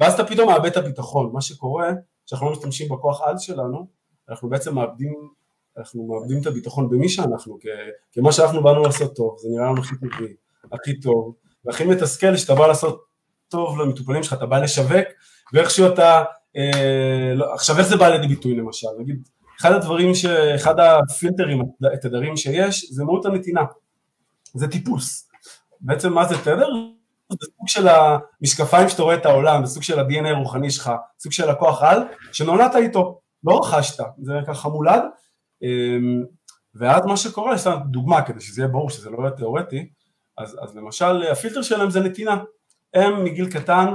ואז 0.00 0.14
אתה 0.14 0.24
פתאום 0.24 0.48
מאבד 0.48 0.66
את 0.66 0.76
הביטחון. 0.76 1.30
מה 1.32 1.40
שקורה, 1.40 1.90
כשאנחנו 2.26 2.46
לא 2.46 2.52
משתמשים 2.52 2.88
בכוח 2.88 3.22
על 3.22 3.38
שלנו, 3.38 3.86
אנחנו 4.28 4.48
בעצם 4.48 4.74
מאבדים, 4.74 5.14
אנחנו 5.78 6.06
מאבדים 6.06 6.40
את 6.40 6.46
הביטחון 6.46 6.88
במי 6.88 7.08
שאנחנו, 7.08 7.58
כי 8.12 8.20
מה 8.20 8.32
שאנחנו 8.32 8.62
באנו 8.62 8.82
לעשות 8.82 9.16
טוב, 9.16 9.36
זה 9.38 9.48
נראה 9.48 9.64
לנו 9.64 9.80
הכי 9.80 9.96
טבעי, 9.96 10.34
הכי 10.72 11.00
טוב, 11.00 11.34
והכי 11.64 11.84
מתסכל 11.84 12.36
שאתה 12.36 12.54
בא 12.54 12.66
לעשות 12.66 13.04
טוב 13.48 13.78
למטופלים 13.78 14.22
שלך, 14.22 14.32
אתה 14.32 14.46
בא 14.46 14.58
לשווק, 14.58 15.06
ואיכשהו 15.52 15.86
אתה, 15.86 16.24
אה, 16.56 17.32
לא, 17.34 17.54
עכשיו 17.54 17.78
איך 17.78 17.86
זה 17.88 17.96
בא 17.96 18.08
לידי 18.08 18.26
ביטוי 18.26 18.54
למשל, 18.54 18.88
נגיד, 18.98 19.28
אחד 19.60 19.72
הדברים, 19.72 20.14
ש, 20.14 20.24
אחד 20.24 20.74
הפילטרים, 20.80 21.62
התדרים 21.94 22.36
שיש, 22.36 22.92
זה 22.92 23.04
מהות 23.04 23.26
הנתינה, 23.26 23.62
זה 24.54 24.68
טיפוס. 24.68 25.28
בעצם 25.80 26.12
מה 26.12 26.24
זה 26.24 26.38
תדר? 26.44 26.68
זה 27.32 27.46
סוג 27.58 27.68
של 27.68 27.88
המשקפיים 27.88 28.88
שאתה 28.88 29.02
רואה 29.02 29.14
את 29.14 29.26
העולם, 29.26 29.66
זה 29.66 29.72
סוג 29.72 29.82
של 29.82 29.98
ה-DNA 29.98 30.28
הרוחני 30.28 30.70
שלך, 30.70 30.90
סוג 31.20 31.32
של 31.32 31.48
הכוח 31.48 31.82
על, 31.82 32.02
שנולדת 32.32 32.76
איתו, 32.76 33.20
לא 33.44 33.60
רכשת, 33.62 34.04
זה 34.22 34.32
ככה 34.46 34.68
מולד, 34.68 35.02
אמ, 35.62 36.22
ואז 36.74 37.06
מה 37.06 37.16
שקורה, 37.16 37.54
יש 37.54 37.66
לנו 37.66 37.84
דוגמה 37.86 38.22
כדי 38.22 38.40
שזה 38.40 38.62
יהיה 38.62 38.68
ברור 38.68 38.90
שזה 38.90 39.10
לא 39.10 39.18
יהיה 39.20 39.30
תיאורטי, 39.30 39.88
אז, 40.38 40.56
אז 40.62 40.76
למשל 40.76 41.22
הפילטר 41.32 41.62
שלהם 41.62 41.90
זה 41.90 42.00
נתינה, 42.00 42.36
הם 42.94 43.24
מגיל 43.24 43.50
קטן 43.50 43.86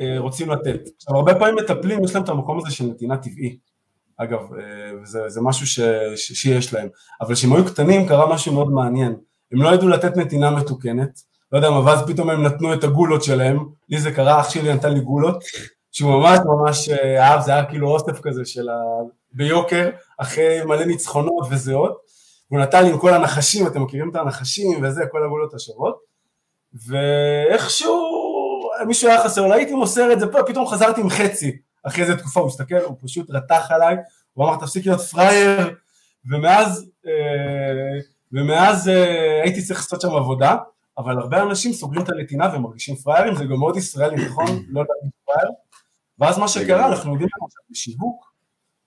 אה, 0.00 0.18
רוצים 0.18 0.50
לתת. 0.50 0.80
עכשיו 0.96 1.16
הרבה 1.16 1.34
פעמים 1.34 1.54
מטפלים, 1.54 2.04
יש 2.04 2.14
להם 2.14 2.24
את 2.24 2.28
המקום 2.28 2.58
הזה 2.58 2.70
של 2.70 2.84
נתינה 2.84 3.16
טבעי, 3.16 3.58
אגב, 4.16 4.40
אה, 4.54 5.04
זה, 5.04 5.28
זה 5.28 5.40
משהו 5.40 5.66
ש, 5.66 5.80
ש, 6.16 6.32
שיש 6.32 6.74
להם, 6.74 6.88
אבל 7.20 7.34
כשהם 7.34 7.52
היו 7.52 7.64
קטנים 7.64 8.08
קרה 8.08 8.34
משהו 8.34 8.54
מאוד 8.54 8.70
מעניין, 8.70 9.16
הם 9.52 9.62
לא 9.62 9.68
ידעו 9.68 9.88
לתת 9.88 10.16
נתינה 10.16 10.50
מתוקנת, 10.50 11.20
לא 11.52 11.58
יודע 11.58 11.70
מה, 11.70 11.84
ואז 11.84 12.02
פתאום 12.06 12.30
הם 12.30 12.42
נתנו 12.42 12.74
את 12.74 12.84
הגולות 12.84 13.24
שלהם, 13.24 13.58
לי 13.88 14.00
זה 14.00 14.12
קרה, 14.12 14.40
אח 14.40 14.50
שלי 14.50 14.74
נתן 14.74 14.92
לי 14.92 15.00
גולות, 15.00 15.44
שהוא 15.92 16.10
ממש 16.10 16.38
ממש 16.44 16.88
אה, 16.88 17.28
אהב, 17.28 17.40
זה 17.40 17.52
היה 17.52 17.64
כאילו 17.64 17.88
אוסף 17.88 18.20
כזה 18.20 18.44
של 18.44 18.68
ה... 18.68 18.74
ביוקר, 19.32 19.90
אחרי 20.18 20.64
מלא 20.64 20.84
ניצחונות 20.84 21.46
וזהות, 21.50 21.96
הוא 22.48 22.60
נתן 22.60 22.84
לי 22.84 22.90
עם 22.90 22.98
כל 22.98 23.14
הנחשים, 23.14 23.66
אתם 23.66 23.82
מכירים 23.82 24.10
את 24.10 24.16
הנחשים 24.16 24.84
וזה, 24.84 25.02
כל 25.10 25.24
הגולות 25.24 25.54
השוות, 25.54 25.96
ואיכשהו 26.86 28.16
מישהו 28.86 29.08
היה 29.08 29.24
חסר, 29.24 29.40
אולי 29.40 29.58
הייתי 29.58 29.74
מוסר 29.74 30.12
את 30.12 30.20
זה 30.20 30.26
פה, 30.26 30.42
פתאום 30.42 30.66
חזרתי 30.66 31.00
עם 31.00 31.10
חצי, 31.10 31.56
אחרי 31.82 32.02
איזה 32.02 32.16
תקופה 32.16 32.40
הוא 32.40 32.46
מסתכל, 32.46 32.74
הוא 32.74 32.96
פשוט 33.02 33.30
רתח 33.30 33.66
עליי, 33.70 33.96
הוא 34.32 34.46
אמר 34.46 34.56
תפסיק 34.56 34.86
להיות 34.86 35.00
פראייר, 35.00 35.74
ומאז, 36.30 36.90
אה, 37.06 38.00
ומאז 38.32 38.88
אה, 38.88 39.42
הייתי 39.42 39.62
צריך 39.62 39.80
לעשות 39.80 40.00
שם 40.00 40.14
עבודה, 40.14 40.56
אבל 40.98 41.18
הרבה 41.18 41.42
אנשים 41.42 41.72
סוגרים 41.72 42.02
את 42.02 42.08
הנתינה 42.08 42.54
ומרגישים 42.54 42.96
פראיירים, 42.96 43.34
זה 43.34 43.44
גם 43.44 43.58
מאוד 43.58 43.76
ישראלי, 43.76 44.26
נכון? 44.26 44.46
לא 44.74 44.84
להגיד 44.88 45.10
פראייר. 45.26 45.50
ואז 46.18 46.38
מה 46.38 46.48
שקרה, 46.48 46.86
אנחנו 46.86 47.12
יודעים 47.12 47.28
בשיווק, 47.70 48.32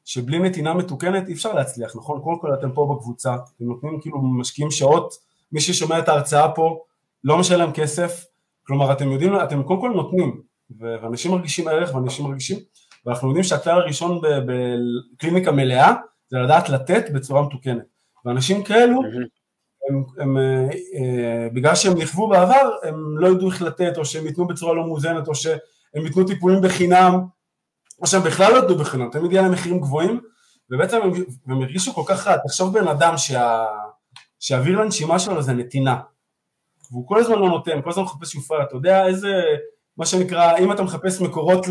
שבלי 0.06 0.40
נתינה 0.40 0.74
מתוקנת 0.74 1.28
אי 1.28 1.34
אפשר 1.34 1.54
להצליח, 1.54 1.96
נכון? 1.96 2.22
קודם 2.22 2.40
כל 2.40 2.54
אתם 2.54 2.72
פה 2.72 2.96
בקבוצה, 2.96 3.36
אתם 3.36 3.66
נותנים 3.66 4.02
כאילו 4.02 4.22
משקיעים 4.22 4.72
שעות, 4.72 5.14
מי 5.52 5.60
ששומע 5.60 6.00
את 6.00 6.10
ההרצאה 6.10 6.52
פה 6.52 6.84
לא 7.24 7.38
משלם 7.38 7.72
כסף, 7.72 8.26
כלומר 8.64 8.92
אתם 8.92 9.12
יודעים, 9.12 9.36
אתם 9.44 9.64
קודם 9.64 9.82
כל 9.82 9.90
נותנים, 9.90 10.42
ואנשים 10.80 11.32
מרגישים 11.32 11.68
ערך 11.68 11.96
ואנשים 11.96 12.26
מרגישים, 12.26 12.60
ואנחנו 13.06 13.28
יודעים 13.28 13.44
שהכלל 13.44 13.82
הראשון 13.82 14.22
בקליניקה 14.48 15.52
מלאה 15.52 15.94
זה 16.28 16.38
לדעת 16.38 16.70
לתת 16.70 17.12
בצורה 17.14 17.42
מתוקנת, 17.42 17.86
ואנשים 18.26 18.64
כאלו 18.64 19.02
הם, 19.90 20.04
הם, 20.20 20.38
אה, 20.38 20.68
אה, 20.72 21.48
בגלל 21.54 21.76
שהם 21.76 21.98
נכוו 21.98 22.28
בעבר, 22.28 22.70
הם 22.84 23.18
לא 23.18 23.28
ידעו 23.28 23.50
איך 23.50 23.62
לתת, 23.62 23.98
או 23.98 24.06
שהם 24.06 24.26
ייתנו 24.26 24.48
בצורה 24.48 24.74
לא 24.74 24.88
מאוזנת, 24.88 25.28
או 25.28 25.36
שהם 25.36 26.06
ייתנו 26.06 26.28
טיפולים 26.28 26.62
בחינם, 26.62 27.20
או 28.02 28.08
שהם 28.08 28.22
בכלל 28.22 28.54
לא 28.54 28.58
ידעו 28.58 28.78
בחינם, 28.78 29.10
תמיד 29.12 29.32
יהיה 29.32 29.42
להם 29.42 29.52
מחירים 29.52 29.80
גבוהים, 29.80 30.22
ובעצם 30.72 31.02
הם, 31.04 31.12
הם 31.48 31.62
הרגישו 31.62 31.94
כל 31.94 32.04
כך 32.06 32.28
רע, 32.28 32.38
תחשוב 32.38 32.80
בן 32.80 32.88
אדם 32.88 33.18
שה, 33.18 33.66
שהאוויר 34.40 34.82
לנשימה 34.82 35.20
שלו 35.20 35.42
זה 35.42 35.54
נתינה, 35.54 36.00
והוא 36.92 37.08
כל 37.08 37.20
הזמן 37.20 37.40
לא 37.40 37.50
נותן, 37.50 37.82
כל 37.82 37.90
הזמן 37.90 38.04
מחפש 38.04 38.32
שופר, 38.32 38.64
אתה 38.64 38.76
יודע 38.76 39.08
איזה, 39.08 39.34
מה 39.98 40.06
שנקרא, 40.06 40.58
אם 40.58 40.72
אתה 40.72 40.84
מחפש 40.84 41.22
מקורות 41.22 41.66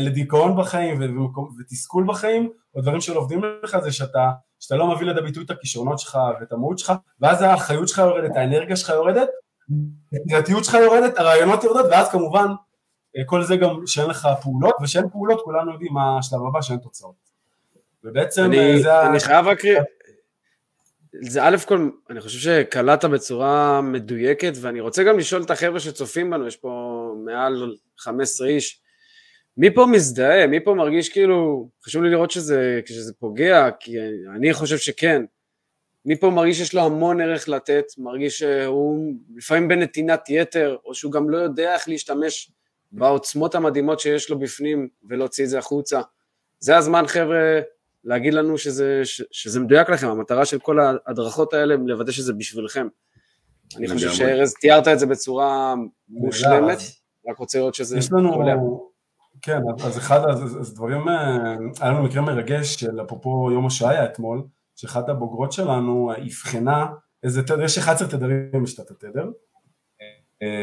לדיכאון 0.00 0.56
בחיים 0.56 1.16
ותסכול 1.60 2.04
בחיים, 2.08 2.50
או 2.74 2.80
דברים 2.80 3.00
שלא 3.00 3.20
עובדים 3.20 3.40
לך, 3.62 3.78
זה 3.78 3.92
שאתה 3.92 4.30
שאתה 4.68 4.76
לא 4.76 4.94
מביא 4.94 5.06
לידי 5.06 5.20
ביטוי 5.20 5.44
את 5.44 5.50
הכישרונות 5.50 5.98
שלך 5.98 6.18
ואת 6.40 6.52
המהות 6.52 6.78
שלך, 6.78 6.92
ואז 7.20 7.42
האחריות 7.42 7.88
שלך 7.88 7.98
יורדת, 7.98 8.36
האנרגיה 8.36 8.76
שלך 8.76 8.88
יורדת, 8.88 9.28
היצירתיות 10.12 10.64
שלך 10.64 10.74
יורדת, 10.74 11.18
הרעיונות 11.18 11.64
יורדות, 11.64 11.86
ואז 11.90 12.10
כמובן 12.10 12.46
אה, 13.16 13.22
כל 13.26 13.42
זה 13.42 13.56
גם 13.56 13.86
שאין 13.86 14.10
לך 14.10 14.28
פעולות, 14.42 14.74
ושאין 14.82 15.08
פעולות 15.08 15.40
כולנו 15.44 15.72
יודעים 15.72 15.92
מה 15.92 16.18
השלב 16.18 16.40
הבא 16.48 16.62
שאין 16.62 16.78
תוצאות. 16.78 17.14
ובעצם 18.04 18.44
אני, 18.44 18.58
אה, 18.58 18.78
זה... 18.78 19.08
אני 19.08 19.20
חייב 19.20 19.46
רק... 19.46 19.58
זה 21.22 21.44
א' 21.44 21.56
כל, 21.66 21.90
אני 22.10 22.20
חושב 22.20 22.38
שקלטת 22.38 23.04
בצורה 23.04 23.80
מדויקת, 23.80 24.52
ואני 24.60 24.80
רוצה 24.80 25.04
גם 25.04 25.18
לשאול 25.18 25.42
את 25.42 25.50
החבר'ה 25.50 25.80
שצופים 25.80 26.30
בנו, 26.30 26.46
יש 26.46 26.56
פה 26.56 27.12
מעל 27.24 27.76
15 27.98 28.48
איש, 28.48 28.80
מי 29.58 29.74
פה 29.74 29.86
מזדהה? 29.86 30.46
מי 30.46 30.64
פה 30.64 30.74
מרגיש 30.74 31.08
כאילו, 31.08 31.68
חשוב 31.84 32.02
לי 32.02 32.10
לראות 32.10 32.30
שזה, 32.30 32.80
כשזה 32.84 33.12
פוגע, 33.18 33.68
כי 33.80 33.96
אני 34.36 34.52
חושב 34.52 34.78
שכן. 34.78 35.22
מי 36.04 36.16
פה 36.16 36.30
מרגיש 36.30 36.58
שיש 36.58 36.74
לו 36.74 36.82
המון 36.82 37.20
ערך 37.20 37.48
לתת, 37.48 37.84
מרגיש 37.98 38.38
שהוא 38.38 39.14
לפעמים 39.36 39.68
בנתינת 39.68 40.30
יתר, 40.30 40.76
או 40.84 40.94
שהוא 40.94 41.12
גם 41.12 41.30
לא 41.30 41.38
יודע 41.38 41.74
איך 41.74 41.88
להשתמש 41.88 42.52
בעוצמות 42.92 43.54
המדהימות 43.54 44.00
שיש 44.00 44.30
לו 44.30 44.38
בפנים 44.38 44.88
ולהוציא 45.08 45.44
את 45.44 45.48
זה 45.48 45.58
החוצה. 45.58 46.00
זה 46.60 46.76
הזמן 46.76 47.06
חבר'ה 47.06 47.60
להגיד 48.04 48.34
לנו 48.34 48.58
שזה, 48.58 49.02
שזה 49.30 49.60
מדויק 49.60 49.90
לכם, 49.90 50.08
המטרה 50.08 50.44
של 50.44 50.58
כל 50.58 50.78
ההדרכות 50.80 51.54
האלה 51.54 51.76
לוודא 51.86 52.12
שזה 52.12 52.32
בשבילכם. 52.32 52.88
אני 53.76 53.88
חושב 53.88 54.10
שארז 54.10 54.54
תיארת 54.54 54.88
את 54.88 54.98
זה 54.98 55.06
בצורה 55.06 55.74
מושלמת, 56.08 56.78
רק 57.28 57.38
רוצה 57.38 57.58
לראות 57.58 57.74
שזה 57.74 57.98
יש 57.98 58.12
לנו, 58.12 58.44
כן, 59.42 59.60
אז 59.84 59.98
אחד, 59.98 60.20
אז 60.30 60.74
דברים, 60.74 61.08
אה, 61.08 61.54
היה 61.80 61.90
לנו 61.90 62.02
מקרה 62.02 62.22
מרגש 62.22 62.74
של 62.74 63.02
אפרופו 63.02 63.50
יום 63.52 63.66
השעיה 63.66 64.04
אתמול, 64.04 64.42
שאחת 64.76 65.08
הבוגרות 65.08 65.52
שלנו 65.52 66.10
אבחנה 66.26 66.86
איזה 67.22 67.42
תדר, 67.42 67.62
יש 67.62 67.78
11 67.78 68.08
תדרים 68.08 68.62
בשתת 68.62 68.90
התדר, 68.90 69.24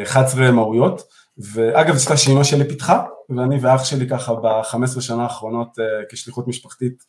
11 0.03 0.51
מהויות, 0.51 1.01
ואגב, 1.37 1.95
זו 1.95 2.17
שאימא 2.17 2.43
שלי 2.43 2.67
פיתחה, 2.67 3.05
ואני 3.29 3.59
ואח 3.61 3.85
שלי 3.85 4.09
ככה 4.09 4.35
ב-15 4.35 5.01
שנה 5.01 5.23
האחרונות 5.23 5.79
אה, 5.79 5.85
כשליחות 6.09 6.47
משפחתית, 6.47 7.03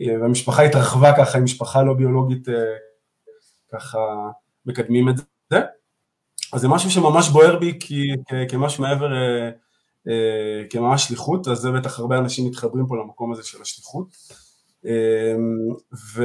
אה, 0.00 0.20
והמשפחה 0.20 0.62
התרחבה 0.62 1.12
ככה, 1.16 1.38
עם 1.38 1.44
משפחה 1.44 1.82
לא 1.82 1.94
ביולוגית 1.94 2.48
ככה 3.72 3.98
מקדמים 4.66 5.08
את 5.08 5.14
זה. 5.50 5.60
אז 6.52 6.60
זה 6.60 6.68
משהו 6.68 6.90
שממש 6.90 7.28
בוער 7.28 7.58
בי 7.58 7.78
כי, 7.80 8.02
כמשהו 8.48 8.82
מעבר 8.84 9.14
אה, 9.14 9.50
כממש 10.70 11.04
שליחות, 11.04 11.48
אז 11.48 11.58
זה 11.58 11.70
בטח 11.70 11.98
הרבה 11.98 12.18
אנשים 12.18 12.46
מתחברים 12.46 12.86
פה 12.86 12.96
למקום 12.96 13.32
הזה 13.32 13.42
של 13.42 13.62
השליחות. 13.62 14.06
אה, 14.86 15.34
ו... 16.14 16.24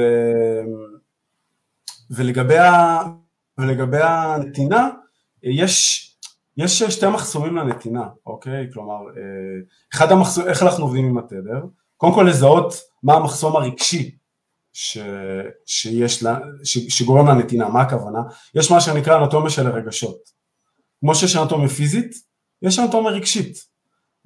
ולגבי, 2.10 2.58
ה... 2.58 3.00
ולגבי 3.58 4.02
הנתינה, 4.02 4.88
יש, 5.42 6.04
יש 6.56 6.82
שתי 6.82 7.06
מחסומים 7.08 7.56
לנתינה, 7.56 8.08
אוקיי? 8.26 8.66
כלומר, 8.72 8.94
אה, 8.94 9.22
אחד 9.94 10.12
המחסומים, 10.12 10.50
איך 10.50 10.62
אנחנו 10.62 10.84
עובדים 10.84 11.04
עם 11.04 11.18
התדר? 11.18 11.60
קודם 11.96 12.14
כל 12.14 12.26
לזהות 12.28 12.74
מה 13.02 13.14
המחסום 13.14 13.56
הרגשי 13.56 14.16
ש, 14.72 14.98
שיש 15.66 16.22
לה, 16.22 16.38
ש, 16.64 16.78
שגורם 16.78 17.26
לנתינה, 17.26 17.68
מה 17.68 17.80
הכוונה? 17.80 18.18
יש 18.54 18.70
מה 18.70 18.80
שנקרא 18.80 19.24
אנטומיה 19.24 19.50
של 19.50 19.66
הרגשות. 19.66 20.18
כמו 21.00 21.14
שיש 21.14 21.36
אנטומיה 21.36 21.68
פיזית, 21.68 22.14
יש 22.62 22.78
אנטומיה 22.78 23.10
רגשית. 23.10 23.67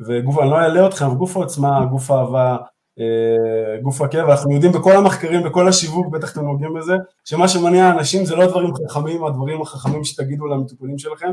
וגוף, 0.07 0.39
אני 0.39 0.51
לא 0.51 0.57
אעלה 0.57 0.87
אתכם, 0.87 1.15
גוף 1.15 1.37
העוצמה, 1.37 1.85
גוף 1.91 2.11
האהבה, 2.11 2.57
אה, 2.99 3.81
גוף 3.83 4.01
הכאב, 4.01 4.29
אנחנו 4.29 4.53
יודעים 4.55 4.73
בכל 4.73 4.97
המחקרים, 4.97 5.43
בכל 5.43 5.69
השיווק, 5.69 6.07
בטח 6.13 6.33
אתם 6.33 6.41
נוגעים 6.41 6.75
בזה, 6.75 6.95
שמה 7.25 7.49
שמניע 7.49 7.91
אנשים 7.91 8.25
זה 8.25 8.37
לא 8.37 8.47
דברים 8.47 8.71
חכמים, 8.89 9.25
הדברים 9.25 9.63
החכמים 9.63 10.05
שתגידו 10.05 10.47
למטופלים 10.47 10.99
שלכם, 10.99 11.33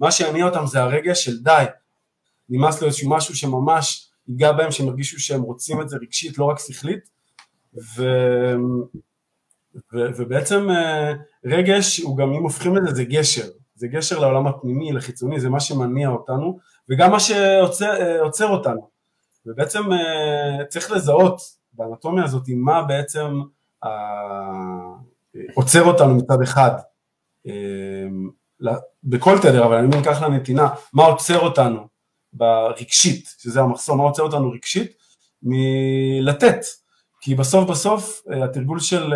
מה 0.00 0.10
שיניע 0.10 0.44
אותם 0.44 0.66
זה 0.66 0.82
הרגש 0.82 1.24
של 1.24 1.42
די, 1.42 1.64
נמאס 2.48 2.80
לו 2.80 2.86
איזשהו 2.86 3.10
משהו 3.10 3.36
שממש 3.36 4.10
ייגע 4.28 4.52
בהם, 4.52 4.70
שהם 4.70 4.86
ירגישו 4.86 5.20
שהם 5.20 5.42
רוצים 5.42 5.80
את 5.80 5.88
זה 5.88 5.96
רגשית, 5.96 6.38
לא 6.38 6.44
רק 6.44 6.58
שכלית, 6.58 7.08
ו... 7.96 8.02
ו... 9.94 9.98
ובעצם 10.16 10.70
אה, 10.70 11.12
רגש 11.44 12.00
הוא 12.00 12.16
גם, 12.16 12.32
אם 12.32 12.42
הופכים 12.42 12.76
את 12.76 12.82
זה, 12.86 12.94
זה 12.94 13.04
גשר, 13.04 13.46
זה 13.74 13.88
גשר 13.88 14.18
לעולם 14.18 14.46
הפנימי, 14.46 14.92
לחיצוני, 14.92 15.40
זה 15.40 15.48
מה 15.48 15.60
שמניע 15.60 16.08
אותנו, 16.08 16.58
וגם 16.90 17.10
מה 17.10 17.20
שעוצר 17.20 18.46
אה, 18.46 18.50
אותנו. 18.50 18.88
ובעצם 19.46 19.92
אה, 19.92 20.64
צריך 20.68 20.90
לזהות 20.90 21.40
באנטומיה 21.72 22.24
הזאת 22.24 22.44
מה 22.48 22.82
בעצם 22.82 23.40
אה, 23.84 23.90
עוצר 25.54 25.84
אותנו 25.84 26.14
מצד 26.14 26.42
אחד, 26.42 26.70
בכל 29.04 29.38
תדר, 29.38 29.64
אבל 29.64 29.76
אני 29.76 30.04
כך 30.04 30.22
לנתינה, 30.22 30.68
מה 30.92 31.04
עוצר 31.04 31.38
אותנו 31.38 31.86
ברגשית, 32.32 33.28
שזה 33.38 33.60
המחסום, 33.60 33.98
מה 33.98 34.04
עוצר 34.04 34.22
אותנו 34.22 34.50
רגשית, 34.50 34.92
מלתת. 35.42 36.60
כי 37.20 37.34
בסוף 37.34 37.70
בסוף 37.70 38.22
התרגול 38.42 38.80
של 38.80 39.14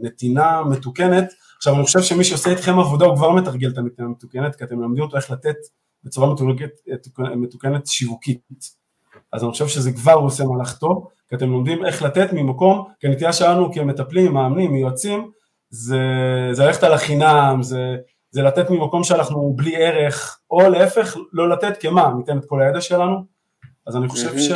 נתינה 0.00 0.62
מתוקנת, 0.62 1.32
עכשיו 1.56 1.74
אני 1.74 1.84
חושב 1.84 2.02
שמי 2.02 2.24
שעושה 2.24 2.50
איתכם 2.50 2.78
עבודה 2.78 3.06
הוא 3.06 3.16
כבר 3.16 3.30
מתרגל 3.30 3.68
את 3.68 3.78
הנתינה 3.78 4.08
המתוקנת, 4.08 4.56
כי 4.56 4.64
אתם 4.64 4.78
מלמדים 4.78 5.02
אותו 5.02 5.16
איך 5.16 5.30
לתת 5.30 5.56
בצורה 6.06 6.32
מתוקנת, 6.32 6.70
מתוקנת 7.36 7.86
שיווקית. 7.86 8.40
אז 9.32 9.42
אני 9.42 9.50
חושב 9.50 9.68
שזה 9.68 9.92
כבר 9.92 10.12
עושה 10.12 10.44
מהלך 10.44 10.78
טוב, 10.78 11.08
כי 11.28 11.34
אתם 11.34 11.50
לומדים 11.50 11.84
איך 11.84 12.02
לתת 12.02 12.32
ממקום, 12.32 12.84
כי 13.00 13.06
הנטייה 13.06 13.32
שלנו 13.32 13.72
כמטפלים, 13.72 14.32
מאמנים, 14.32 14.76
יועצים, 14.76 15.30
זה, 15.70 15.98
זה 16.52 16.64
ללכת 16.64 16.82
על 16.82 16.92
החינם, 16.92 17.58
זה, 17.60 17.96
זה 18.30 18.42
לתת 18.42 18.70
ממקום 18.70 19.04
שאנחנו 19.04 19.52
בלי 19.56 19.76
ערך, 19.76 20.38
או 20.50 20.60
להפך, 20.60 21.16
לא 21.32 21.50
לתת 21.50 21.80
כמה, 21.80 22.12
ניתן 22.18 22.38
את 22.38 22.44
כל 22.44 22.62
הידע 22.62 22.80
שלנו, 22.80 23.16
אז 23.86 23.96
אני 23.96 24.08
חושב 24.08 24.38
ש... 24.38 24.50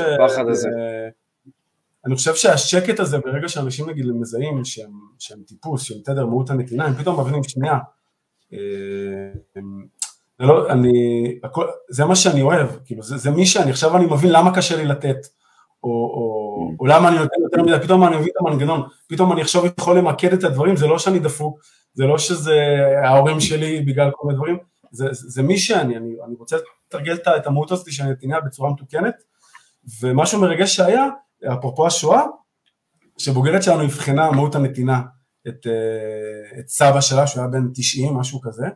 אני 2.06 2.14
חושב 2.14 2.34
שהשקט 2.34 3.00
הזה 3.00 3.18
ברגע 3.18 3.48
שאנשים 3.48 3.90
נגיד 3.90 4.06
מזהים 4.06 4.64
שהם, 4.64 4.92
שהם 5.18 5.38
טיפוס, 5.46 5.82
שהם 5.82 5.98
תדר 6.04 6.26
מהות 6.26 6.50
הנתינה, 6.50 6.84
הם 6.86 6.94
פתאום 6.94 7.20
מבינים 7.20 7.44
שנייה, 7.44 7.78
אה, 8.52 8.58
זה 10.40 10.46
לא, 10.46 10.70
אני, 10.70 10.90
הכל, 11.44 11.66
זה 11.90 12.04
מה 12.04 12.16
שאני 12.16 12.42
אוהב, 12.42 12.68
כאילו 12.84 13.02
זה, 13.02 13.16
זה 13.16 13.30
מי 13.30 13.46
שאני, 13.46 13.70
עכשיו 13.70 13.96
אני 13.96 14.06
מבין 14.06 14.32
למה 14.32 14.54
קשה 14.54 14.76
לי 14.76 14.84
לתת, 14.84 15.16
או, 15.84 15.90
או, 15.90 16.70
או 16.80 16.86
למה 16.86 17.08
אני 17.08 17.18
נותן 17.18 17.40
יותר 17.42 17.62
מדי, 17.62 17.84
פתאום 17.84 18.04
אני 18.04 18.16
מבין 18.16 18.28
את 18.28 18.46
המנגנון, 18.46 18.82
פתאום 19.08 19.32
אני 19.32 19.40
עכשיו 19.40 19.66
יכול 19.66 19.98
למקד 19.98 20.32
את 20.32 20.44
הדברים, 20.44 20.76
זה 20.76 20.86
לא 20.86 20.98
שאני 20.98 21.18
דפוק, 21.18 21.60
זה 21.94 22.04
לא 22.04 22.18
שזה 22.18 22.56
ההורים 23.04 23.40
שלי 23.40 23.80
בגלל 23.80 24.10
כל 24.14 24.26
מיני 24.26 24.36
דברים, 24.36 24.58
זה, 24.90 25.06
זה, 25.12 25.28
זה 25.28 25.42
מי 25.42 25.58
שאני, 25.58 25.96
אני, 25.96 26.10
אני 26.26 26.34
רוצה 26.38 26.56
לתרגל 26.86 27.16
את 27.36 27.46
המהות 27.46 27.70
הזאת 27.70 27.92
של 27.92 28.02
הנתינה 28.02 28.40
בצורה 28.40 28.70
מתוקנת, 28.70 29.14
ומשהו 30.00 30.40
מרגש 30.40 30.76
שהיה, 30.76 31.06
אפרופו 31.52 31.86
השואה, 31.86 32.22
שבוגרת 33.18 33.62
שלנו 33.62 33.84
אבחנה 33.84 34.30
מהות 34.30 34.54
הנתינה 34.54 35.00
את, 35.48 35.66
אה, 35.66 36.60
את 36.60 36.68
סבא 36.68 37.00
שלה, 37.00 37.26
שהוא 37.26 37.40
היה 37.40 37.50
בן 37.50 37.68
90, 37.74 38.14
משהו 38.14 38.40
כזה, 38.40 38.66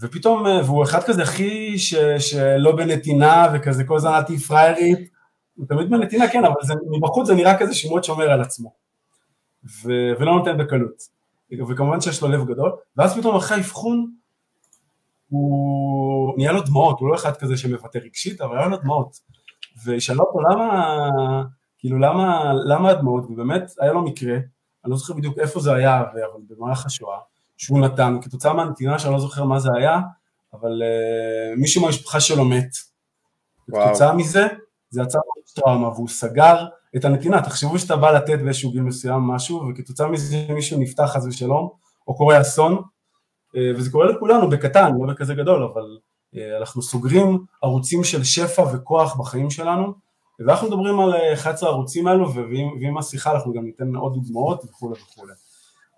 ופתאום, 0.00 0.46
אה, 0.46 0.64
והוא 0.64 0.84
אחד 0.84 1.02
כזה 1.02 1.22
הכי 1.22 1.78
ש, 1.78 1.94
שלא 2.18 2.76
בנתינה 2.76 3.46
וכזה 3.54 3.84
כל 3.84 3.96
הזמן 3.96 4.12
אנטי 4.12 4.38
פריירית, 4.38 5.10
הוא 5.54 5.66
תמיד 5.68 5.90
בנתינה 5.90 6.28
כן, 6.28 6.44
אבל 6.44 6.54
זה, 6.62 6.74
מבחוץ 6.98 7.26
זה 7.26 7.34
נראה 7.34 7.58
כזה 7.58 7.74
שהוא 7.74 7.90
מאוד 7.90 8.04
שומר 8.04 8.30
על 8.30 8.40
עצמו, 8.40 8.72
ו, 9.64 9.90
ולא 10.18 10.32
נותן 10.32 10.58
בקלות, 10.58 11.16
וכמובן 11.68 12.00
שיש 12.00 12.22
לו 12.22 12.28
לב 12.28 12.44
גדול, 12.44 12.72
ואז 12.96 13.18
פתאום 13.18 13.36
אחרי 13.36 13.56
האבחון, 13.56 14.10
הוא 15.28 16.34
נהיה 16.36 16.52
לו 16.52 16.62
דמעות, 16.62 17.00
הוא 17.00 17.08
לא 17.08 17.14
אחד 17.14 17.36
כזה 17.36 17.56
שמבטא 17.56 17.98
רגשית, 17.98 18.40
אבל 18.40 18.58
היה 18.58 18.68
לו 18.68 18.76
דמעות, 18.76 19.16
ושאלה 19.86 20.20
אותו 20.20 20.40
למה, 20.40 20.98
כאילו 21.78 21.98
למה, 21.98 22.52
למה 22.66 22.90
הדמעות, 22.90 23.24
ובאמת 23.24 23.62
היה 23.80 23.92
לו 23.92 24.02
מקרה, 24.02 24.34
אני 24.34 24.90
לא 24.90 24.96
זוכר 24.96 25.14
בדיוק 25.14 25.38
איפה 25.38 25.60
זה 25.60 25.74
היה, 25.74 26.00
אבל 26.00 26.40
במהלך 26.48 26.86
השואה, 26.86 27.18
שהוא 27.56 27.80
נתן, 27.80 28.18
כתוצאה 28.22 28.52
מהנתינה 28.52 28.98
שאני 28.98 29.12
לא 29.12 29.20
זוכר 29.20 29.44
מה 29.44 29.58
זה 29.58 29.68
היה, 29.76 30.00
אבל 30.52 30.82
uh, 30.82 31.60
מישהו 31.60 31.82
מהמשפחה 31.82 32.20
שלו 32.20 32.44
מת. 32.44 32.68
כתוצאה 33.70 34.14
מזה, 34.14 34.46
זה 34.90 35.02
יצר 35.02 35.18
טראומה, 35.54 35.88
והוא 35.88 36.08
סגר 36.08 36.66
את 36.96 37.04
הנתינה. 37.04 37.42
תחשבו 37.42 37.78
שאתה 37.78 37.96
בא 37.96 38.10
לתת 38.10 38.38
באיזשהו 38.38 38.70
גיל 38.70 38.82
מסוים 38.82 39.20
משהו, 39.20 39.68
וכתוצאה 39.70 40.08
מזה 40.08 40.46
מישהו 40.48 40.80
נפתח 40.80 41.10
חס 41.14 41.26
ושלום, 41.26 41.70
או 42.08 42.14
קורה 42.16 42.40
אסון, 42.40 42.74
uh, 42.74 43.58
וזה 43.76 43.90
קורה 43.90 44.06
לכולנו 44.06 44.50
בקטן, 44.50 44.90
לא 45.00 45.12
בכזה 45.12 45.34
גדול, 45.34 45.62
אבל 45.62 45.98
uh, 46.34 46.38
אנחנו 46.60 46.82
סוגרים 46.82 47.44
ערוצים 47.62 48.04
של 48.04 48.24
שפע 48.24 48.62
וכוח 48.72 49.16
בחיים 49.16 49.50
שלנו, 49.50 50.06
ואנחנו 50.40 50.66
מדברים 50.68 51.00
על 51.00 51.14
11 51.32 51.68
הערוצים 51.68 52.06
האלו, 52.06 52.34
ועם 52.80 52.98
השיחה 52.98 53.32
אנחנו 53.32 53.52
גם 53.52 53.64
ניתן 53.64 53.96
עוד 53.96 54.14
דוגמאות 54.14 54.64
וכולי 54.64 55.00
וכולי. 55.02 55.32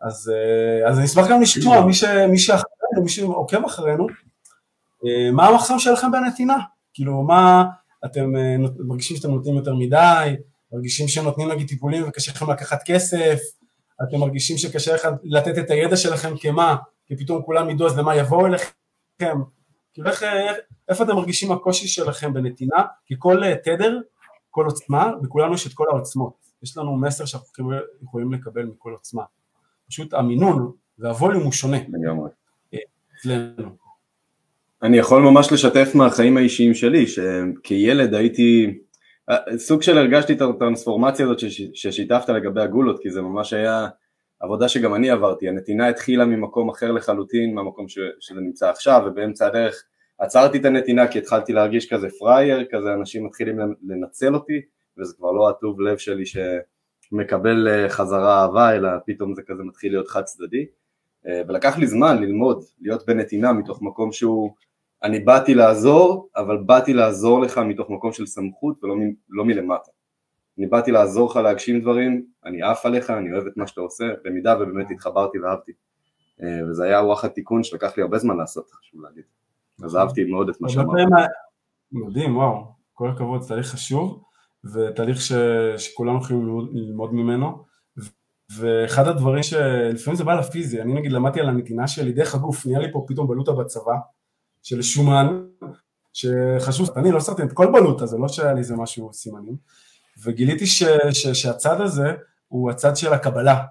אז, 0.01 0.33
אה, 0.35 0.89
אז 0.89 0.99
אני 0.99 1.07
אשמח 1.07 1.27
גם 1.31 1.43
לשמוע, 1.43 1.87
מי, 1.87 1.95
ש, 1.95 2.05
מי 2.05 2.39
שאחרינו, 2.39 3.03
מי 3.03 3.09
שעוקב 3.09 3.65
אחרינו, 3.65 4.07
אה, 5.05 5.31
מה 5.33 5.47
המחסום 5.47 5.79
שלכם 5.79 6.13
בנתינה? 6.13 6.57
כאילו, 6.95 7.23
מה, 7.23 7.65
אתם 8.05 8.37
אה, 8.37 8.57
מרגישים 8.79 9.17
שאתם 9.17 9.31
נותנים 9.31 9.57
יותר 9.57 9.75
מדי, 9.75 10.37
מרגישים 10.73 11.09
שנותנים 11.09 11.49
נגיד 11.49 11.69
טיפולים 11.69 12.09
וקשה 12.09 12.33
לכם 12.33 12.51
לקחת 12.51 12.83
כסף, 12.85 13.39
אתם 14.03 14.19
מרגישים 14.19 14.59
שקשה 14.59 14.95
לכם 14.95 15.11
לתת 15.25 15.59
את 15.59 15.71
הידע 15.71 15.97
שלכם 15.97 16.37
כמה, 16.37 16.77
כי 17.07 17.17
פתאום 17.17 17.43
כולם 17.43 17.71
ידעו 17.71 17.87
אז 17.87 17.99
למה 17.99 18.17
יבואו 18.17 18.47
אליכם, 18.47 19.39
כאילו 19.93 20.11
איך, 20.11 20.23
איפה 20.89 21.05
אתם 21.05 21.15
מרגישים 21.15 21.53
הקושי 21.53 21.89
שלכם 21.89 22.33
בנתינה, 22.33 22.83
כי 23.07 23.15
כל 23.19 23.43
תדר, 23.65 23.99
כל 24.51 24.65
עוצמה, 24.65 25.11
בכולנו 25.23 25.55
יש 25.55 25.67
את 25.67 25.73
כל 25.73 25.85
העוצמות, 25.91 26.33
יש 26.63 26.77
לנו 26.77 26.97
מסר 26.97 27.25
שאנחנו 27.25 27.73
יכולים 28.03 28.33
לקבל 28.33 28.63
מכל 28.63 28.93
עוצמה. 28.93 29.23
פשוט 29.89 30.15
המינון 30.15 30.73
והווליום 30.99 31.43
הוא 31.43 31.53
שונה. 31.53 31.77
לגמרי. 31.89 32.31
אצלנו. 33.21 33.71
אני 34.83 34.99
יכול 34.99 35.23
ממש 35.23 35.53
לשתף 35.53 35.95
מהחיים 35.95 36.37
האישיים 36.37 36.75
שלי, 36.75 37.05
שכילד 37.07 38.15
הייתי, 38.15 38.79
סוג 39.57 39.83
של 39.83 39.99
הרגשתי 39.99 40.33
את 40.33 40.41
הטרנספורמציה 40.41 41.27
הזאת 41.27 41.39
ששיתפת 41.75 42.29
לגבי 42.29 42.61
הגולות, 42.61 43.03
כי 43.03 43.11
זה 43.11 43.23
ממש 43.23 43.53
היה 43.53 43.89
עבודה 44.41 44.69
שגם 44.69 44.95
אני 44.95 45.11
עברתי, 45.11 45.49
הנתינה 45.49 45.89
התחילה 45.89 46.25
ממקום 46.25 46.69
אחר 46.69 46.93
לחלוטין 46.93 47.55
מהמקום 47.55 47.89
ש, 47.89 47.99
שזה 48.21 48.41
נמצא 48.41 48.71
עכשיו, 48.71 49.03
ובאמצע 49.07 49.47
הדרך 49.47 49.85
עצרתי 50.19 50.59
את 50.59 50.65
הנתינה 50.65 51.09
כי 51.09 51.19
התחלתי 51.19 51.53
להרגיש 51.53 51.93
כזה 51.93 52.09
פראייר, 52.19 52.65
כזה 52.71 52.95
אנשים 52.95 53.27
מתחילים 53.27 53.59
לנצל 53.89 54.35
אותי, 54.35 54.61
וזה 54.99 55.15
כבר 55.17 55.33
לא 55.33 55.49
הטוב 55.49 55.81
לב 55.81 55.97
שלי 55.97 56.27
ש... 56.27 56.37
מקבל 57.13 57.69
אה, 57.69 57.89
חזרה 57.89 58.43
אהבה, 58.43 58.75
אלא 58.75 58.89
פתאום 59.07 59.35
זה 59.35 59.43
כזה 59.43 59.63
מתחיל 59.63 59.93
להיות 59.93 60.09
חד 60.09 60.23
צדדי. 60.23 60.67
אה, 61.27 61.43
ולקח 61.49 61.79
לי 61.79 61.87
זמן 61.87 62.23
ללמוד, 62.23 62.65
להיות 62.81 63.07
בנתינה 63.07 63.53
מתוך 63.53 63.83
מקום 63.83 64.13
שהוא, 64.13 64.55
אני 65.03 65.21
באתי 65.21 65.55
לעזור, 65.55 66.29
אבל 66.37 66.57
באתי 66.57 66.93
לעזור 66.93 67.41
לך 67.41 67.59
מתוך 67.59 67.91
מקום 67.91 68.13
של 68.13 68.27
סמכות 68.27 68.85
ולא 68.85 68.95
לא 69.29 69.45
מלמטה. 69.45 69.91
אני 70.59 70.67
באתי 70.67 70.91
לעזור 70.93 71.31
לך 71.31 71.37
להגשים 71.37 71.81
דברים, 71.81 72.27
אני 72.45 72.63
עף 72.63 72.87
עליך, 72.87 73.11
אני 73.11 73.33
אוהב 73.33 73.47
את 73.47 73.57
מה 73.57 73.67
שאתה 73.67 73.81
עושה, 73.81 74.05
במידה 74.25 74.57
ובאמת 74.61 74.91
התחברתי 74.91 75.39
ואהבתי. 75.39 75.73
אה, 76.43 76.71
וזה 76.71 76.85
היה 76.85 77.05
וואחד 77.05 77.29
תיקון 77.29 77.63
שלקח 77.63 77.97
לי 77.97 78.03
הרבה 78.03 78.19
זמן 78.19 78.37
לעשות, 78.37 78.71
חשוב 78.71 79.03
להגיד. 79.03 79.25
אז 79.85 79.97
אהבתי 79.97 80.25
מאוד 80.25 80.49
את 80.49 80.61
מה 80.61 80.69
שאמרת. 80.69 80.89
מדהים, 81.93 82.37
וואו, 82.37 82.65
כל 82.95 83.11
הכבוד, 83.11 83.43
זה 83.43 83.49
תהליך 83.49 83.67
חשוב. 83.67 84.23
ותהליך 84.65 85.21
ש, 85.21 85.33
שכולנו 85.79 86.19
יכולים 86.19 86.69
ללמוד, 86.73 87.15
ממנו. 87.15 87.65
ואחד 88.57 89.09
הדברים 89.09 89.43
שלפעמים 89.43 90.17
זה 90.17 90.25
בא 90.25 90.35
לפיזי, 90.35 90.83
אני 90.83 90.95
נגיד 90.95 91.13
למדתי 91.13 91.41
על 91.41 91.49
הנתינה 91.49 91.89
שלי 91.89 92.13
דרך 92.13 92.35
הגוף, 92.35 92.67
נהיה 92.67 92.79
לי 92.79 92.93
פה 92.93 93.05
פתאום 93.09 93.29
בלוטה 93.29 93.53
בצבא 93.53 93.95
של 94.63 94.83
שומן, 94.83 95.45
שחשוב, 96.13 96.91
אני 96.97 97.13
לא 97.13 97.21
סרטן 97.21 97.47
את 97.47 97.53
כל 97.53 97.67
בלוטה, 97.73 98.07
זה 98.07 98.19
לא 98.19 98.29
שהיה 98.29 98.53
לי 98.53 98.59
איזה 98.59 98.77
משהו 98.77 99.13
סימנים, 99.13 99.57
וגיליתי 100.25 100.67
ש, 100.67 100.83
ש, 101.11 101.27
שהצד 101.27 101.81
הזה 101.81 102.13
הוא 102.49 102.71
הצד 102.71 102.97
של 102.97 103.13
הקבלה. 103.13 103.65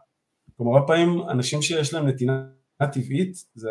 כלומר, 0.58 0.78
הרבה 0.78 0.88
פעמים 0.88 1.30
אנשים 1.30 1.62
שיש 1.62 1.94
להם 1.94 2.08
נתינה 2.08 2.44
טבעית, 2.92 3.46
זה, 3.56 3.70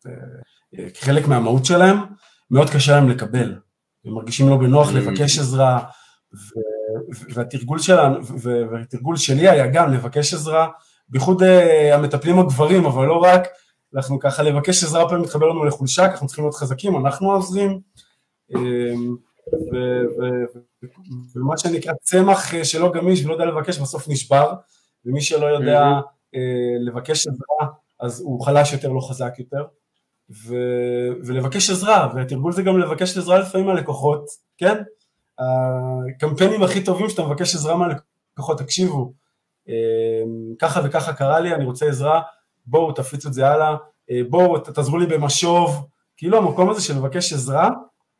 זה 0.00 0.10
חלק 0.94 1.28
מהמהות 1.28 1.64
שלהם, 1.64 1.96
מאוד 2.50 2.70
קשה 2.70 2.92
להם 2.92 3.08
לקבל. 3.08 3.58
ומרגישים 4.04 4.48
לא 4.48 4.56
בנוח. 4.56 4.92
לבקש 4.92 5.38
עזרה, 5.38 5.84
והתרגול 7.34 7.78
שלנו, 7.78 8.26
והתרגול 8.72 9.16
שלי 9.16 9.48
היה 9.48 9.66
גם 9.66 9.92
לבקש 9.92 10.34
עזרה, 10.34 10.68
בייחוד 11.08 11.42
אה, 11.42 11.94
המטפלים 11.94 12.38
הגברים, 12.38 12.84
אבל 12.84 13.06
לא 13.06 13.18
רק, 13.18 13.48
אנחנו 13.94 14.18
ככה 14.18 14.42
לבקש 14.42 14.84
עזרה 14.84 15.08
פעמים 15.08 15.24
מתחבר 15.24 15.46
לנו 15.46 15.64
לחולשה, 15.64 16.06
כי 16.06 16.12
אנחנו 16.12 16.26
צריכים 16.26 16.44
להיות 16.44 16.54
חזקים, 16.54 16.96
אנחנו 16.96 17.32
עוזרים, 17.32 17.80
אמ, 18.54 19.16
ומה 21.36 21.58
שנקרא 21.58 21.92
צמח 22.02 22.54
אה, 22.54 22.64
שלא 22.64 22.92
גמיש 22.92 23.24
ולא 23.24 23.32
יודע 23.32 23.44
לבקש 23.44 23.78
בסוף 23.78 24.08
נשבר, 24.08 24.52
ומי 25.04 25.20
שלא 25.20 25.46
יודע. 25.46 25.80
אה, 26.34 26.76
לבקש 26.80 27.26
עזרה 27.26 27.72
אז 28.00 28.20
הוא 28.20 28.44
חלש 28.44 28.72
יותר, 28.72 28.88
לא 28.88 29.00
חזק 29.10 29.32
יותר. 29.38 29.64
ו, 30.46 30.54
ולבקש 31.26 31.70
עזרה, 31.70 32.12
והתרגול 32.14 32.52
זה 32.52 32.62
גם 32.62 32.78
לבקש 32.78 33.16
עזרה 33.16 33.38
לפעמים 33.38 33.66
מהלקוחות, 33.66 34.24
כן? 34.58 34.82
הקמפיינים 35.38 36.62
הכי 36.62 36.84
טובים 36.84 37.08
שאתה 37.08 37.22
מבקש 37.22 37.54
עזרה 37.54 37.76
מהלקוחות, 37.76 38.58
תקשיבו, 38.58 39.12
אמ, 39.68 40.54
ככה 40.58 40.80
וככה 40.84 41.12
קרה 41.12 41.40
לי, 41.40 41.54
אני 41.54 41.64
רוצה 41.64 41.86
עזרה, 41.86 42.22
בואו 42.66 42.92
תפיצו 42.92 43.28
את 43.28 43.34
זה 43.34 43.48
הלאה, 43.48 43.76
אה, 44.10 44.20
בואו 44.30 44.58
תעזרו 44.58 44.98
לי 44.98 45.06
במשוב, 45.06 45.86
כאילו 46.16 46.38
המקום 46.38 46.70
הזה 46.70 46.82
של 46.82 46.96
לבקש 46.96 47.32
עזרה, 47.32 47.70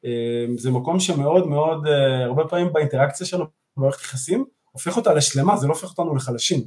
אמ, 0.05 0.59
זה 0.59 0.70
מקום 0.70 1.01
שמאוד 1.01 1.46
מאוד, 1.46 1.87
אה, 1.87 2.25
הרבה 2.25 2.44
פעמים 2.44 2.72
באינטראקציה 2.72 3.27
שלנו, 3.27 3.44
במערכת 3.77 4.01
יחסים, 4.01 4.44
הופך 4.70 4.96
אותה 4.96 5.14
לשלמה, 5.14 5.57
זה 5.57 5.66
לא 5.66 5.72
הופך 5.72 5.90
אותנו 5.90 6.14
לחלשים. 6.14 6.61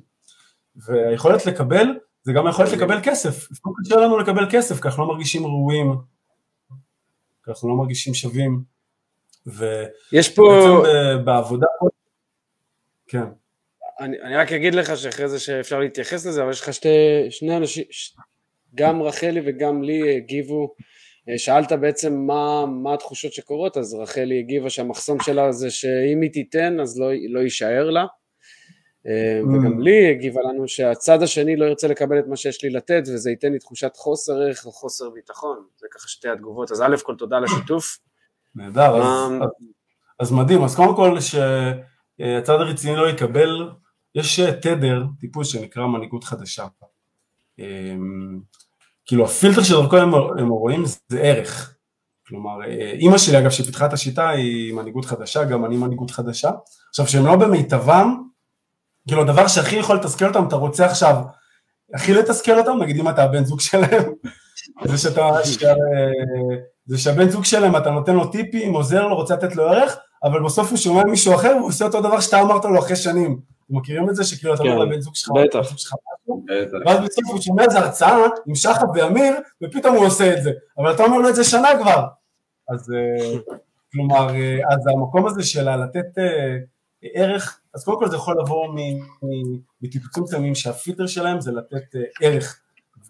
והיכולת 0.75 1.45
לקבל 1.45 1.88
זה 2.25 2.33
גם 2.33 2.47
היכולת 2.47 2.71
לקבל 2.71 2.99
כסף, 3.03 3.51
לפעמים 3.51 3.75
קשה 3.85 3.95
לנו 3.95 4.17
לקבל 4.17 4.45
כסף, 4.51 4.81
כי 4.81 4.88
אנחנו 4.88 5.03
לא 5.03 5.09
מרגישים 5.09 5.45
ראויים, 5.45 5.95
כי 7.43 7.51
אנחנו 7.51 7.69
לא 7.69 7.75
מרגישים 7.75 8.13
שווים, 8.13 8.63
יש 10.11 10.35
פה... 10.35 10.41
ובעצם 10.41 11.25
בעבודה, 11.25 11.67
כן. 13.07 13.23
אני, 13.99 14.21
אני 14.21 14.35
רק 14.35 14.51
אגיד 14.51 14.75
לך 14.75 14.97
שאחרי 14.97 15.29
זה 15.29 15.39
שאפשר 15.39 15.79
להתייחס 15.79 16.25
לזה, 16.25 16.43
אבל 16.43 16.51
יש 16.51 16.61
לך 16.61 16.73
שתי, 16.73 16.88
שני 17.29 17.57
אנשים, 17.57 17.83
גם 18.75 19.01
רחלי 19.01 19.41
וגם 19.45 19.83
לי 19.83 20.17
הגיבו 20.17 20.75
שאלת 21.38 21.71
בעצם 21.71 22.13
מה, 22.13 22.65
מה 22.65 22.93
התחושות 22.93 23.33
שקורות, 23.33 23.77
אז 23.77 23.93
רחלי 23.93 24.39
הגיבה 24.39 24.69
שהמחסום 24.69 25.19
שלה 25.19 25.51
זה 25.51 25.69
שאם 25.69 26.21
היא 26.21 26.31
תיתן 26.31 26.79
אז 26.79 26.99
לא, 26.99 27.07
לא 27.29 27.39
יישאר 27.39 27.89
לה, 27.89 28.01
אה. 28.01 28.07
וגם 29.43 29.79
לי 29.79 30.11
הגיבה 30.11 30.41
לנו 30.41 30.67
שהצד 30.67 31.23
השני 31.23 31.55
לא 31.55 31.65
ירצה 31.65 31.87
לקבל 31.87 32.19
את 32.19 32.27
מה 32.27 32.35
שיש 32.35 32.63
לי 32.63 32.69
לתת 32.69 33.03
וזה 33.07 33.29
ייתן 33.29 33.51
לי 33.51 33.59
תחושת 33.59 33.91
חוסר 33.95 34.33
ערך 34.33 34.65
או 34.65 34.71
חוסר 34.71 35.09
ביטחון, 35.09 35.57
זה 35.77 35.87
ככה 35.91 36.07
שתי 36.07 36.29
התגובות, 36.29 36.71
אז 36.71 36.81
א' 36.81 36.95
כל 37.03 37.15
תודה 37.15 37.37
על 37.37 37.43
השיתוף. 37.43 37.97
נהדר, 38.55 38.95
אז, 40.19 40.31
אמ, 40.31 40.39
מדהים, 40.39 40.63
אז 40.63 40.75
קודם 40.75 40.95
כל 40.95 41.17
שהצד 41.19 42.53
הרציני 42.59 42.95
לא 42.95 43.09
יקבל, 43.09 43.69
יש 44.15 44.39
אה, 44.39 44.51
תדר, 44.51 45.03
טיפוס 45.19 45.47
שנקרא 45.47 45.87
מנהיגות 45.87 46.23
חדשה. 46.23 46.65
אמ, 47.59 48.39
כאילו 49.05 49.25
הפילטר 49.25 49.63
שדרכו 49.63 49.97
הם, 49.97 50.13
הם 50.13 50.49
רואים 50.49 50.83
זה 51.07 51.19
ערך. 51.21 51.75
כלומר, 52.27 52.61
אה, 52.67 52.91
אימא 52.91 53.17
שלי 53.17 53.39
אגב 53.39 53.49
שפיתחה 53.49 53.85
את 53.85 53.93
השיטה 53.93 54.29
היא 54.29 54.73
מנהיגות 54.73 55.05
חדשה, 55.05 55.43
גם 55.43 55.65
אני 55.65 55.77
מנהיגות 55.77 56.11
חדשה. 56.11 56.51
עכשיו 56.89 57.07
שהם 57.07 57.25
לא 57.25 57.35
במיטבם, 57.35 58.25
כאילו 59.07 59.21
הדבר 59.21 59.47
שהכי 59.47 59.75
יכול 59.75 59.95
לתסכל 59.95 60.25
אותם, 60.25 60.47
אתה 60.47 60.55
רוצה 60.55 60.85
עכשיו 60.85 61.15
הכי 61.93 62.13
לתסכל 62.13 62.59
אותם, 62.59 62.77
נגיד 62.81 62.99
אם 62.99 63.09
אתה 63.09 63.23
הבן 63.23 63.45
זוג 63.45 63.59
שלהם, 63.59 64.03
זה 64.89 64.97
שאתה. 64.97 65.29
זה 66.87 66.97
שהבן 66.97 67.29
זוג 67.29 67.45
שלהם 67.45 67.75
אתה 67.75 67.91
נותן 67.91 68.15
לו 68.15 68.27
טיפים, 68.27 68.73
עוזר 68.73 69.07
לו, 69.07 69.15
רוצה 69.15 69.35
לתת 69.35 69.55
לו 69.55 69.63
ערך, 69.63 69.97
אבל 70.23 70.43
בסוף 70.43 70.69
הוא 70.69 70.77
שומע 70.77 71.03
מישהו 71.03 71.35
אחר 71.35 71.55
והוא 71.57 71.67
עושה 71.67 71.85
אותו 71.85 72.01
דבר 72.01 72.19
שאתה 72.19 72.41
אמרת 72.41 72.65
לו 72.65 72.79
אחרי 72.79 72.95
שנים. 72.95 73.39
אתם 73.65 73.77
מכירים 73.77 74.09
את 74.09 74.15
זה 74.15 74.23
שכאילו 74.23 74.53
אתה 74.53 74.63
אומר 74.63 74.75
כן, 74.75 74.81
לבן 74.81 75.01
זוג 75.01 75.15
שלך, 75.15 75.31
בטח. 75.35 75.59
ואז 76.85 76.99
בסוף 76.99 77.25
הוא 77.27 77.41
שומע 77.41 77.63
איזה 77.63 77.79
הרצאה 77.79 78.17
עם 78.47 78.55
שחר 78.55 78.85
ואמיר, 78.95 79.33
ופתאום 79.63 79.95
הוא 79.95 80.05
עושה 80.05 80.33
את 80.33 80.43
זה, 80.43 80.51
אבל 80.77 80.93
אתה 80.93 81.03
אומר 81.03 81.17
לו 81.17 81.29
את 81.29 81.35
זה 81.35 81.43
שנה 81.43 81.69
כבר. 81.81 82.05
אז 82.69 82.93
אה, 82.93 83.37
כלומר, 83.91 84.35
אה, 84.35 84.57
אז 84.73 84.87
המקום 84.87 85.27
הזה 85.27 85.43
של 85.43 85.75
לתת 85.75 86.17
אה, 86.17 86.57
ערך, 87.13 87.59
אז 87.73 87.83
קודם 87.83 87.99
כל 87.99 88.09
זה 88.09 88.15
יכול 88.15 88.35
לבוא 88.39 88.67
מטיפוצים 89.81 90.23
מסוימים 90.23 90.55
שהפיטר 90.55 91.07
שלהם 91.07 91.41
זה 91.41 91.51
לתת 91.51 91.95
אה, 91.95 92.01
ערך, 92.21 92.61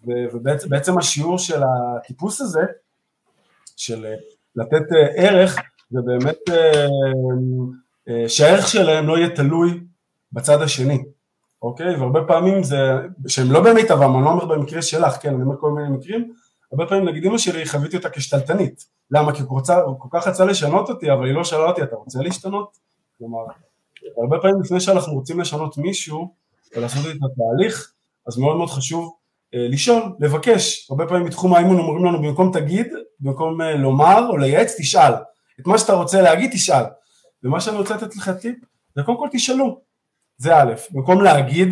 ובעצם 0.04 0.68
בעצם 0.68 0.98
השיעור 0.98 1.38
של 1.38 1.60
הטיפוס 1.62 2.40
הזה, 2.40 2.60
של 3.76 4.06
אה, 4.06 4.14
לתת 4.56 4.92
אה, 4.92 5.06
ערך, 5.16 5.56
זה 5.90 6.00
באמת 6.06 6.38
שהערך 8.28 8.68
שלהם 8.68 9.08
לא 9.08 9.18
יהיה 9.18 9.30
תלוי 9.30 9.80
בצד 10.32 10.62
השני, 10.62 11.04
אוקיי? 11.62 11.96
והרבה 11.96 12.20
פעמים 12.26 12.62
זה, 12.62 12.78
שהם 13.28 13.52
לא 13.52 13.60
במיטבם, 13.60 14.16
אני 14.16 14.24
לא 14.24 14.30
אומר 14.30 14.44
במקרה 14.44 14.82
שלך, 14.82 15.16
כן, 15.20 15.34
אני 15.34 15.42
אומר 15.42 15.56
כל 15.60 15.70
מיני 15.70 15.88
מקרים, 15.88 16.32
הרבה 16.72 16.86
פעמים 16.86 17.08
נגיד 17.08 17.24
אמא 17.24 17.38
שלי 17.38 17.66
חוויתי 17.66 17.96
אותה 17.96 18.10
כשתלטנית, 18.10 18.86
למה? 19.10 19.32
כי 19.32 19.42
היא 19.42 19.48
כל 19.98 20.08
כך 20.10 20.26
רצה 20.26 20.44
לשנות 20.44 20.90
אותי, 20.90 21.12
אבל 21.12 21.26
היא 21.26 21.34
לא 21.34 21.44
שאלה 21.44 21.64
אותי, 21.64 21.82
אתה 21.82 21.96
רוצה 21.96 22.18
להשתנות? 22.22 22.78
כלומר, 23.18 23.44
הרבה 24.22 24.38
פעמים 24.38 24.60
לפני 24.62 24.80
שאנחנו 24.80 25.12
רוצים 25.12 25.40
לשנות 25.40 25.78
מישהו, 25.78 26.34
ולעשות 26.76 27.06
את 27.06 27.16
התהליך, 27.16 27.92
אז 28.26 28.38
מאוד 28.38 28.56
מאוד 28.56 28.70
חשוב 28.70 29.14
אה, 29.54 29.66
לשאול, 29.68 30.02
לבקש, 30.20 30.86
הרבה 30.90 31.06
פעמים 31.06 31.26
בתחום 31.26 31.54
האימון 31.54 31.78
אומרים 31.78 32.04
לנו 32.04 32.22
במקום 32.22 32.50
תגיד, 32.52 32.86
במקום 33.20 33.62
אה, 33.62 33.76
לומר 33.76 34.28
או 34.28 34.36
לייעץ, 34.36 34.74
תשאל, 34.78 35.12
את 35.60 35.66
מה 35.66 35.78
שאתה 35.78 35.92
רוצה 35.92 36.22
להגיד 36.22 36.50
תשאל, 36.50 36.84
ומה 37.42 37.60
שאני 37.60 37.76
רוצה 37.76 37.96
לתת 37.96 38.16
לך 38.16 38.30
טיפ, 38.30 38.56
זה 38.96 39.02
קודם 39.02 39.18
כל 39.18 39.28
תשאלו, 39.32 39.80
זה 40.38 40.56
א', 40.56 40.74
במקום 40.90 41.22
להגיד, 41.22 41.68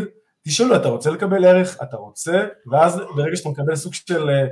תשאלו, 0.46 0.76
אתה 0.76 0.88
רוצה 0.88 1.10
לקבל 1.10 1.44
ערך, 1.44 1.78
אתה 1.82 1.96
רוצה, 1.96 2.46
ואז 2.70 3.00
ברגע 3.16 3.36
שאתה 3.36 3.48
מקבל 3.48 3.76
סוג 3.76 3.94
של 3.94 4.30
אה, 4.30 4.46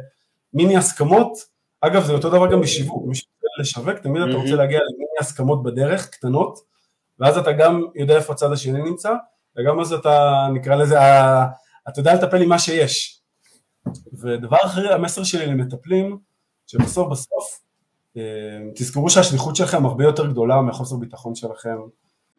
מיני 0.55 0.77
הסכמות, 0.77 1.33
אגב 1.81 2.05
זה 2.05 2.13
אותו 2.13 2.31
דבר 2.31 2.53
גם 2.53 2.61
בשיווק, 2.61 3.07
מי 3.07 3.15
שרוצה 3.15 3.61
לשווק, 3.61 3.99
תמיד 3.99 4.23
אתה 4.23 4.37
רוצה 4.37 4.55
להגיע 4.55 4.79
למיני 4.79 5.19
הסכמות 5.21 5.63
בדרך, 5.63 6.11
קטנות, 6.11 6.59
ואז 7.23 7.39
אתה 7.39 7.53
גם 7.53 7.83
יודע 7.95 8.17
איפה 8.17 8.33
הצד 8.33 8.53
השני 8.53 8.83
נמצא, 8.83 9.13
וגם 9.57 9.81
אז 9.81 9.93
אתה, 9.93 10.47
נקרא 10.55 10.75
לזה, 10.75 10.99
אתה 11.89 12.01
יודע 12.01 12.15
לטפל 12.15 12.43
עם 12.43 12.49
מה 12.49 12.59
שיש. 12.59 13.23
ודבר 14.13 14.57
אחר, 14.65 14.93
המסר 14.93 15.25
שלי 15.25 15.47
למטפלים, 15.47 16.19
שבסוף 16.67 17.09
בסוף, 17.11 17.61
אה, 18.17 18.23
תזכרו 18.75 19.11
שהשליחות 19.11 19.57
שלכם 19.57 19.87
הרבה 19.87 20.05
יותר 20.05 20.27
גדולה 20.27 20.61
מהחוסר 20.61 20.97
ביטחון 20.97 21.35
שלכם. 21.35 21.77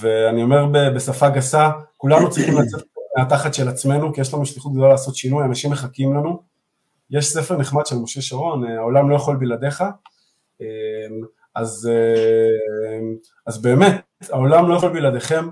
ואני 0.00 0.42
אומר 0.42 0.66
בשפה 0.94 1.28
גסה, 1.28 1.70
כולנו 1.96 2.30
צריכים 2.30 2.58
לצאת 2.58 2.82
מהתחת 3.18 3.54
של 3.54 3.68
עצמנו, 3.68 4.12
כי 4.14 4.20
יש 4.20 4.34
לנו 4.34 4.46
שליחות 4.46 4.72
גדולה 4.72 4.88
לעשות 4.88 5.14
שינוי, 5.14 5.44
אנשים 5.44 5.70
מחכים 5.70 6.14
לנו. 6.14 6.42
יש 7.10 7.26
ספר 7.26 7.56
נחמד 7.56 7.86
של 7.86 7.96
משה 7.96 8.20
שרון, 8.20 8.64
אה, 8.64 8.76
העולם 8.76 9.10
לא 9.10 9.16
יכול 9.16 9.36
בלעדיך. 9.36 9.84
אה, 10.60 10.66
אז, 11.54 11.90
אה, 11.92 12.98
אז 13.46 13.62
באמת, 13.62 14.00
העולם 14.30 14.68
לא 14.68 14.74
יכול 14.74 14.92
בלעדיכם, 14.92 15.48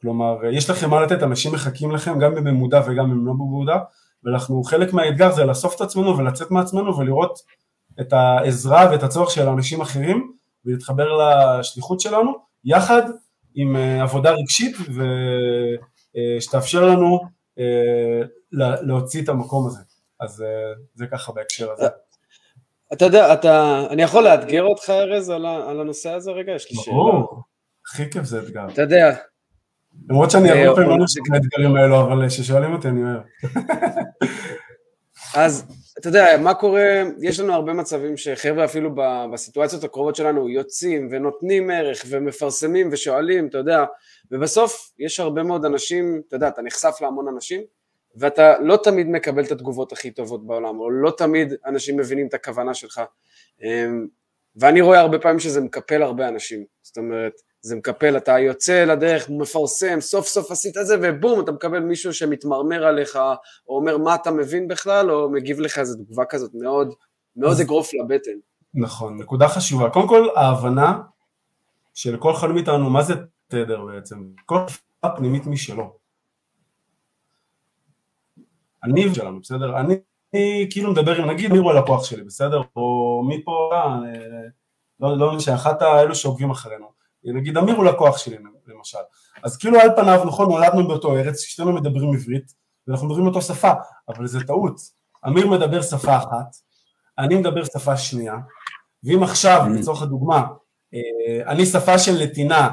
כלומר, 0.00 0.44
אה, 0.44 0.50
יש 0.50 0.70
לכם 0.70 0.90
מה 0.90 1.00
לתת, 1.00 1.22
אנשים 1.22 1.52
מחכים 1.52 1.90
לכם, 1.90 2.18
גם 2.18 2.34
במודע 2.34 2.80
וגם 2.86 3.10
אם 3.10 3.26
לא 3.26 3.32
במודע, 3.32 3.76
ואנחנו, 4.24 4.62
חלק 4.62 4.92
מהאתגר 4.92 5.32
זה 5.32 5.44
לאסוף 5.44 5.76
את 5.76 5.80
עצמנו 5.80 6.18
ולצאת 6.18 6.50
מעצמנו 6.50 6.96
ולראות 6.96 7.38
את 8.00 8.12
העזרה 8.12 8.88
ואת 8.90 9.02
הצורך 9.02 9.30
של 9.30 9.48
אנשים 9.48 9.80
אחרים, 9.80 10.32
ולהתחבר 10.64 11.08
לשליחות 11.18 12.00
שלנו, 12.00 12.32
יחד 12.64 13.02
עם 13.54 13.76
אה, 13.76 14.02
עבודה 14.02 14.30
רגשית 14.30 14.76
ושתאפשר 16.38 16.86
לנו 16.86 17.20
אה, 17.58 17.64
לה- 18.52 18.82
להוציא 18.82 19.22
את 19.22 19.28
המקום 19.28 19.66
הזה. 19.66 19.80
אז 20.20 20.42
אה, 20.42 20.46
זה 20.94 21.06
ככה 21.06 21.32
בהקשר 21.32 21.72
הזה. 21.72 21.86
אתה 22.92 23.04
יודע, 23.04 23.34
אתה, 23.34 23.82
אני 23.90 24.02
יכול 24.02 24.24
לאתגר 24.24 24.62
אותך 24.62 24.90
ארז 24.90 25.30
על, 25.30 25.46
הנושא 25.80 26.10
הזה 26.10 26.30
רגע? 26.30 26.52
יש 26.52 26.70
לי 26.70 26.76
שאלה. 26.76 26.96
ברור, 26.96 27.42
הכי 27.86 28.10
כיף 28.10 28.24
זה 28.24 28.38
אתגר. 28.38 28.66
אתה 28.72 28.82
יודע, 28.82 29.16
למרות 30.10 30.30
שאני 30.30 30.50
אה, 30.50 30.62
הרבה 30.64 30.74
פעמים 30.74 30.90
לא 30.90 30.94
אה, 30.94 31.04
נשאר 31.04 31.22
לאתגרים 31.32 31.76
האלו, 31.76 32.00
אבל 32.00 32.28
כששואלים 32.28 32.72
אותי 32.72 32.88
אני 32.88 33.00
אוהב. 33.02 33.22
אז 35.36 35.64
אתה 35.98 36.08
יודע, 36.08 36.26
מה 36.42 36.54
קורה, 36.54 37.02
יש 37.20 37.40
לנו 37.40 37.52
הרבה 37.52 37.72
מצבים 37.72 38.16
שחבר'ה 38.16 38.64
אפילו 38.64 38.90
בסיטואציות 39.32 39.84
הקרובות 39.84 40.16
שלנו 40.16 40.48
יוצאים 40.48 41.08
ונותנים 41.10 41.70
ערך 41.70 42.04
ומפרסמים 42.08 42.88
ושואלים, 42.92 43.48
אתה 43.48 43.58
יודע, 43.58 43.84
ובסוף 44.30 44.92
יש 44.98 45.20
הרבה 45.20 45.42
מאוד 45.42 45.64
אנשים, 45.64 46.22
אתה 46.28 46.36
יודע, 46.36 46.48
אתה 46.48 46.62
נחשף 46.62 46.94
להמון 47.00 47.28
אנשים, 47.28 47.62
ואתה 48.16 48.58
לא 48.60 48.78
תמיד 48.84 49.06
מקבל 49.08 49.44
את 49.44 49.52
התגובות 49.52 49.92
הכי 49.92 50.10
טובות 50.10 50.46
בעולם, 50.46 50.80
או 50.80 50.90
לא 50.90 51.10
תמיד 51.16 51.54
אנשים 51.66 51.96
מבינים 51.96 52.26
את 52.26 52.34
הכוונה 52.34 52.74
שלך. 52.74 53.00
אמ, 53.62 54.06
ואני 54.56 54.80
רואה 54.80 55.00
הרבה 55.00 55.18
פעמים 55.18 55.38
שזה 55.38 55.60
מקפל 55.60 56.02
הרבה 56.02 56.28
אנשים, 56.28 56.64
זאת 56.82 56.98
אומרת, 56.98 57.32
זה 57.62 57.76
מקפל, 57.76 58.16
אתה 58.16 58.38
יוצא 58.38 58.84
לדרך, 58.84 59.30
מפרסם, 59.30 60.00
סוף 60.00 60.26
סוף 60.26 60.50
עשית 60.50 60.76
את 60.76 60.86
זה, 60.86 60.96
ובום, 61.02 61.40
אתה 61.40 61.52
מקבל 61.52 61.80
מישהו 61.80 62.14
שמתמרמר 62.14 62.84
עליך, 62.86 63.18
או 63.68 63.76
אומר 63.76 63.98
מה 63.98 64.14
אתה 64.14 64.30
מבין 64.30 64.68
בכלל, 64.68 65.10
או 65.10 65.30
מגיב 65.30 65.60
לך 65.60 65.78
איזו 65.78 65.98
תגובה 65.98 66.24
כזאת 66.24 66.50
מאוד, 66.54 66.94
מאוד 67.36 67.60
אגרוף 67.60 67.94
לבטן. 67.94 68.30
נכון, 68.74 69.16
נקודה 69.20 69.48
חשובה. 69.48 69.90
קודם 69.90 70.08
כל, 70.08 70.28
ההבנה 70.36 71.00
שלכל 71.94 72.32
אחד 72.32 72.48
מאיתנו, 72.48 72.90
מה 72.90 73.02
זה 73.02 73.14
תדר 73.48 73.84
בעצם? 73.84 74.24
כל 74.46 74.58
תופעה 74.66 75.16
פנימית 75.16 75.46
משלו. 75.46 75.96
אני 78.84 79.14
שלנו, 79.14 79.40
בסדר? 79.40 79.80
אני, 79.80 79.94
אני 80.34 80.68
כאילו 80.70 80.92
מדבר 80.92 81.14
עם, 81.22 81.30
נגיד, 81.30 81.52
מירו 81.52 81.70
הלקוח 81.70 82.04
שלי, 82.04 82.22
בסדר? 82.22 82.62
או 82.76 83.22
מי 83.28 83.44
פה, 83.44 83.70
אה, 83.72 83.98
לא, 85.00 85.18
לא 85.18 85.32
משנה, 85.36 85.54
אחת 85.54 85.82
האלו 85.82 86.14
שעוקבים 86.14 86.50
אחרינו. 86.50 87.01
נגיד, 87.24 87.56
אמיר 87.56 87.76
הוא 87.76 87.84
לקוח 87.84 88.18
שלי, 88.18 88.36
למשל. 88.66 88.98
אז 89.42 89.56
כאילו 89.56 89.80
על 89.80 89.88
פניו, 89.96 90.24
נכון, 90.26 90.48
נולדנו 90.48 90.88
באותו 90.88 91.16
ארץ, 91.16 91.40
שתינו 91.40 91.72
מדברים 91.72 92.14
עברית, 92.14 92.52
ואנחנו 92.86 93.06
מדברים 93.06 93.26
אותו 93.26 93.42
שפה, 93.42 93.72
אבל 94.08 94.26
זה 94.26 94.46
טעות. 94.46 94.80
אמיר 95.26 95.46
מדבר 95.46 95.82
שפה 95.82 96.16
אחת, 96.16 96.56
אני 97.18 97.34
מדבר 97.34 97.64
שפה 97.64 97.96
שנייה, 97.96 98.34
ואם 99.04 99.22
עכשיו, 99.22 99.66
לצורך 99.74 100.02
הדוגמה, 100.02 100.44
אה, 100.94 101.52
אני 101.52 101.66
שפה 101.66 101.98
של 101.98 102.22
נתינה, 102.22 102.70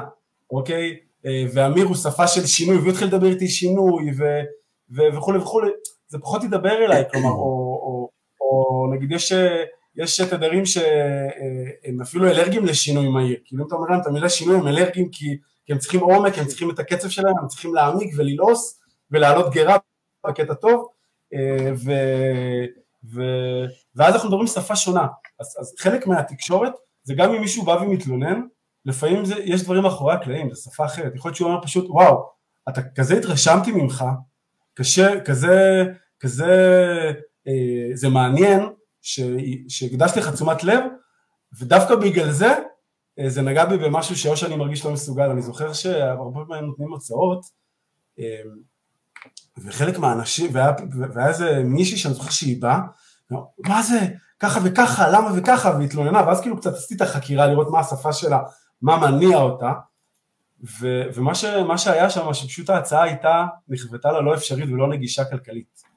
אוקיי? 0.50 0.96
אה, 1.26 1.44
ואמיר 1.54 1.86
הוא 1.86 1.96
שפה 1.96 2.26
של 2.26 2.46
שינוי, 2.46 2.76
והוא 2.78 2.90
יתחיל 2.90 3.06
לדבר 3.06 3.26
איתי 3.26 3.48
שינוי, 3.48 4.10
ו- 4.18 4.42
ו- 4.90 5.16
וכולי 5.16 5.38
וכולי, 5.38 5.70
זה 6.08 6.18
פחות 6.18 6.44
ידבר 6.44 6.84
אליי, 6.84 7.04
כלומר, 7.12 7.30
או, 7.30 7.80
או, 7.82 8.10
או 8.40 8.86
נגיד 8.94 9.12
יש, 9.12 9.32
אה, 9.32 9.64
יש 9.96 10.20
תדרים 10.20 10.66
שהם 10.66 12.00
אפילו 12.02 12.26
אלרגיים 12.26 12.64
לשינוי 12.64 13.08
מהיר, 13.08 13.36
כאילו 13.44 13.62
אם 13.62 13.68
אתה 13.68 13.74
אומר 13.74 13.88
להם 13.90 14.00
את 14.00 14.06
המילה 14.06 14.28
שינוי 14.28 14.56
הם 14.56 14.68
אלרגיים 14.68 15.08
כי, 15.08 15.38
כי 15.66 15.72
הם 15.72 15.78
צריכים 15.78 16.00
עומק, 16.00 16.38
הם 16.38 16.44
צריכים 16.44 16.70
את 16.70 16.78
הקצב 16.78 17.08
שלהם, 17.08 17.38
הם 17.38 17.48
צריכים 17.48 17.74
להעמיק 17.74 18.14
וללעוס 18.16 18.80
ולהעלות 19.10 19.52
גרה 19.54 19.76
בקטע 20.26 20.54
טוב, 20.54 20.88
אה, 21.34 21.72
ו, 21.74 21.92
ו, 23.14 23.22
ואז 23.96 24.14
אנחנו 24.14 24.28
מדברים 24.28 24.46
שפה 24.46 24.76
שונה, 24.76 25.06
אז, 25.40 25.56
אז 25.60 25.74
חלק 25.78 26.06
מהתקשורת 26.06 26.72
זה 27.02 27.14
גם 27.14 27.34
אם 27.34 27.40
מישהו 27.40 27.64
בא 27.64 27.70
ומתלונן, 27.70 28.40
לפעמים 28.84 29.24
זה, 29.24 29.34
יש 29.44 29.62
דברים 29.62 29.82
מאחורי 29.82 30.14
הקלעים, 30.14 30.54
זו 30.54 30.62
שפה 30.62 30.84
אחרת, 30.84 31.14
יכול 31.14 31.28
להיות 31.28 31.36
שהוא 31.36 31.50
אומר 31.50 31.62
פשוט 31.62 31.86
וואו, 31.88 32.28
אתה 32.68 32.80
כזה 32.82 33.18
התרשמתי 33.18 33.72
ממך, 33.72 34.04
קשה, 34.74 35.20
כזה, 35.20 35.84
כזה, 36.20 36.54
אה, 37.48 37.90
זה 37.94 38.08
מעניין, 38.08 38.68
שהקדשתי 39.02 40.20
לך 40.20 40.32
תשומת 40.32 40.64
לב, 40.64 40.84
ודווקא 41.58 41.94
בגלל 41.94 42.30
זה, 42.30 42.54
אה, 43.18 43.28
זה 43.30 43.42
נגע 43.42 43.64
בי 43.64 43.78
במשהו 43.78 44.16
שאו 44.16 44.36
שאני 44.36 44.56
מרגיש 44.56 44.84
לא 44.84 44.92
מסוגל, 44.92 45.30
אני 45.30 45.42
זוכר 45.42 45.72
שהרבה 45.72 46.40
פעמים 46.48 46.64
נותנים 46.64 46.94
הצעות, 46.94 47.40
אה, 48.18 48.40
וחלק 49.64 49.98
מהאנשים, 49.98 50.50
והיה, 50.52 50.72
והיה 51.14 51.28
איזה 51.28 51.62
מישהי 51.64 51.96
שאני 51.96 52.14
זוכר 52.14 52.30
שהיא 52.30 52.62
באה, 52.62 52.80
מה 53.58 53.82
זה, 53.82 53.98
ככה 54.40 54.60
וככה, 54.64 55.10
למה 55.10 55.30
וככה, 55.36 55.70
והתלוננה, 55.78 56.26
ואז 56.26 56.40
כאילו 56.40 56.56
קצת 56.56 56.72
עשיתי 56.72 56.94
את 56.94 57.00
החקירה 57.00 57.46
לראות 57.46 57.70
מה 57.70 57.80
השפה 57.80 58.12
שלה, 58.12 58.38
מה 58.82 58.96
מניע 58.96 59.38
אותה, 59.38 59.72
ו, 60.80 61.02
ומה 61.14 61.34
ש, 61.34 61.44
שהיה 61.76 62.10
שם, 62.10 62.34
שפשוט 62.34 62.70
ההצעה 62.70 63.02
הייתה, 63.02 63.46
נכוותה 63.68 64.12
לה 64.12 64.20
לא 64.20 64.34
אפשרית 64.34 64.70
ולא 64.70 64.88
נגישה 64.88 65.24
כלכלית. 65.24 65.89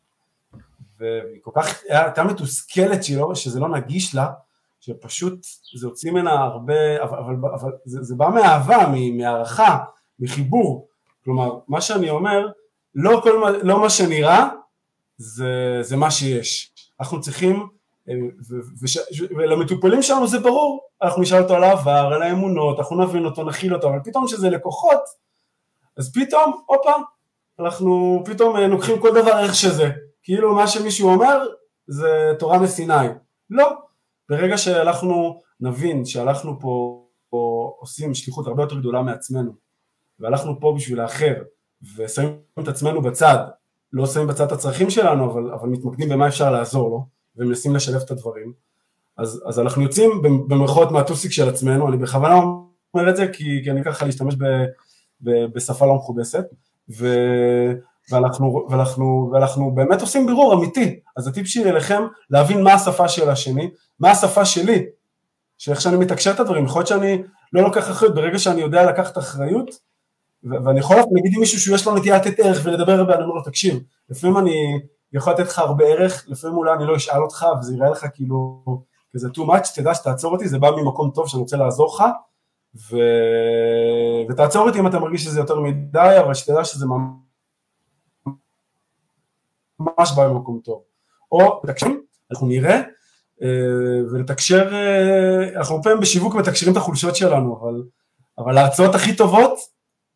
והיא 1.00 1.40
כל 1.42 1.52
כך 1.56 1.82
הייתה 1.90 2.24
מתוסכלת 2.24 3.04
שלא, 3.04 3.36
שזה 3.36 3.60
לא 3.60 3.70
נגיש 3.70 4.16
לה, 4.16 4.28
שפשוט 4.80 5.46
זה 5.80 5.88
הוציא 5.88 6.12
ממנה 6.12 6.32
הרבה, 6.32 7.04
אבל, 7.04 7.18
אבל, 7.18 7.50
אבל 7.54 7.72
זה, 7.86 8.04
זה 8.04 8.16
בא 8.16 8.30
מאהבה, 8.30 8.88
מהערכה, 9.18 9.78
מחיבור. 10.20 10.88
כלומר, 11.24 11.60
מה 11.68 11.82
שאני 11.82 12.10
אומר, 12.10 12.48
לא, 12.96 13.20
כל 13.24 13.54
לא 13.64 13.82
מה 13.82 13.90
שנראה 13.90 14.50
זה, 15.18 15.80
זה 15.82 15.96
מה 15.96 16.12
שיש. 16.12 16.74
אנחנו 17.00 17.22
צריכים, 17.22 17.68
אה, 18.10 18.14
ולמטופלים 19.38 20.02
שלנו 20.02 20.28
זה 20.28 20.40
ברור, 20.40 20.82
אנחנו 21.02 21.22
נשאל 21.22 21.42
אותו 21.42 21.56
על 21.56 21.64
העבר, 21.64 22.12
על 22.16 22.22
האמונות, 22.22 22.80
אנחנו 22.80 23.04
נבין 23.04 23.26
אותו, 23.26 23.44
נכיל 23.44 23.76
אותו, 23.76 23.90
אבל 23.90 24.00
פתאום 24.04 24.26
כשזה 24.28 24.50
לקוחות, 24.50 25.00
אז 25.98 26.14
פתאום, 26.14 26.62
הופה, 26.66 26.94
אנחנו 27.60 28.24
פתאום 28.26 28.56
אה, 28.56 28.68
לוקחים 28.68 29.00
כל 29.00 29.10
דבר 29.10 29.40
איך 29.40 29.56
שזה. 29.56 29.90
כאילו 30.24 30.56
מה 30.56 30.68
שמישהו 30.68 31.10
אומר 31.10 31.46
זה 31.88 32.34
תורה 32.40 32.60
מסיני. 32.60 33.08
לא. 33.50 33.72
ברגע 34.30 34.58
שאנחנו 34.58 35.42
נבין 35.60 36.06
שהלכנו 36.06 36.60
פה, 36.60 37.04
פה 37.30 37.74
עושים 37.80 38.14
שליחות 38.14 38.48
הרבה 38.48 38.64
יותר 38.64 38.80
גדולה 38.80 39.02
מעצמנו, 39.02 39.52
והלכנו 40.20 40.60
פה 40.60 40.74
בשביל 40.78 41.00
האחר, 41.00 41.34
ושמים 41.98 42.38
את 42.60 42.68
עצמנו 42.68 43.02
בצד, 43.02 43.38
לא 43.94 44.06
שמים 44.06 44.28
בצד 44.28 44.46
את 44.46 44.52
הצרכים 44.52 44.90
שלנו, 44.90 45.32
אבל, 45.32 45.52
אבל 45.52 45.70
מתמקדים 45.70 46.10
במה 46.10 46.28
אפשר 46.28 46.52
לעזור 46.52 46.90
לו, 46.90 47.06
ומנסים 47.36 47.76
לשלב 47.76 48.02
את 48.02 48.12
הדברים, 48.12 48.54
אז, 49.18 49.44
אז 49.46 49.60
אנחנו 49.60 49.82
יוצאים 49.82 50.22
במרכאות 50.22 50.92
מהטוסיק 50.92 51.32
של 51.32 51.50
עצמנו, 51.50 51.88
אני 51.90 51.98
בכוונה 51.98 52.36
אומר 52.94 53.10
את 53.10 53.16
זה 53.16 53.28
כי, 53.28 53.62
כי 53.64 53.72
אני 53.72 53.84
ככה 53.84 54.06
להשתמש 54.06 54.36
ב, 54.36 54.44
ב, 55.22 55.46
בשפה 55.54 55.86
לא 55.86 55.96
מכובסת, 55.96 56.46
ואנחנו, 58.12 58.68
ואנחנו, 58.70 59.30
ואנחנו 59.34 59.72
באמת 59.72 60.02
עושים 60.02 60.26
בירור 60.26 60.54
אמיתי. 60.54 61.00
אז 61.18 61.28
הטיפ 61.28 61.48
שלי 61.48 61.70
אליכם, 61.70 62.04
להבין 62.30 62.64
מה 62.64 62.74
השפה 62.74 63.08
של 63.08 63.30
השני, 63.30 63.70
מה 64.00 64.12
השפה 64.12 64.46
שלי, 64.46 64.86
שאיך 65.58 65.82
שאני 65.82 65.98
מתקשר 65.98 66.32
את 66.32 66.40
הדברים, 66.40 66.66
יכול 66.66 66.80
להיות 66.80 66.88
שאני 66.88 67.24
לא 67.54 67.62
לוקח 67.62 67.92
אחריות, 67.92 68.16
ברגע 68.16 68.40
שאני 68.40 68.62
יודע 68.62 68.86
לקחת 68.86 69.18
אחריות, 69.18 69.72
ואני 70.44 70.80
יכול 70.80 70.96
להגיד 70.96 71.32
עם 71.36 71.40
מישהו 71.40 71.60
שיש 71.60 71.88
לו 71.88 71.96
נטייה 71.96 72.16
לתת 72.16 72.40
ערך 72.40 72.62
ולדבר 72.64 72.92
הרבה, 72.92 73.16
אני 73.16 73.24
אומר 73.24 73.36
לו, 73.36 73.42
תקשיב, 73.44 73.80
לפעמים 74.10 74.38
אני 74.38 74.80
יכול 75.14 75.34
לתת 75.34 75.48
לך 75.48 75.60
הרבה 75.60 75.86
ערך, 75.86 76.26
לפעמים 76.28 76.58
אולי 76.58 76.74
אני 76.74 76.86
לא 76.86 76.96
אשאל 76.96 77.22
אותך, 77.22 77.46
וזה 77.60 77.76
יראה 77.76 77.90
לך 77.90 78.06
כאילו 78.14 78.64
כזה 79.14 79.28
too 79.28 79.42
much, 79.42 79.76
תדע 79.76 79.94
שתעצור 79.94 80.34
אותי, 80.34 80.48
זה 80.48 80.60
בא 80.60 80.72
ממקום 80.72 81.12
טוב 81.16 81.28
שאני 81.28 81.42
רוצה 81.42 81.58
לעזור 81.58 81.96
לך, 81.96 82.04
ו... 82.92 82.98
ותעצור 84.30 84.68
אותי 84.68 84.80
אם 84.80 84.88
אתה 84.88 85.00
מרגיש 85.00 85.24
שזה 85.24 85.40
יותר 85.40 85.60
מדי, 85.60 86.16
אבל 86.20 86.34
שתדע 86.34 86.64
שזה 86.64 86.86
ממש... 86.86 87.23
ממש 89.80 90.12
בא 90.16 90.28
במקום 90.28 90.60
טוב. 90.64 90.84
או 91.32 91.62
לתקשרים, 91.64 92.02
אנחנו 92.32 92.48
נראה, 92.48 92.82
אה, 93.42 94.12
ולתקשר, 94.12 94.74
אה, 94.74 95.58
אנחנו 95.58 95.84
פעמים 95.84 96.00
בשיווק 96.00 96.36
מתקשרים 96.36 96.72
את 96.72 96.78
החולשות 96.78 97.16
שלנו, 97.16 97.60
אבל, 97.62 97.84
אבל 98.38 98.58
ההצעות 98.58 98.96
הכי 98.96 99.16
טובות 99.16 99.60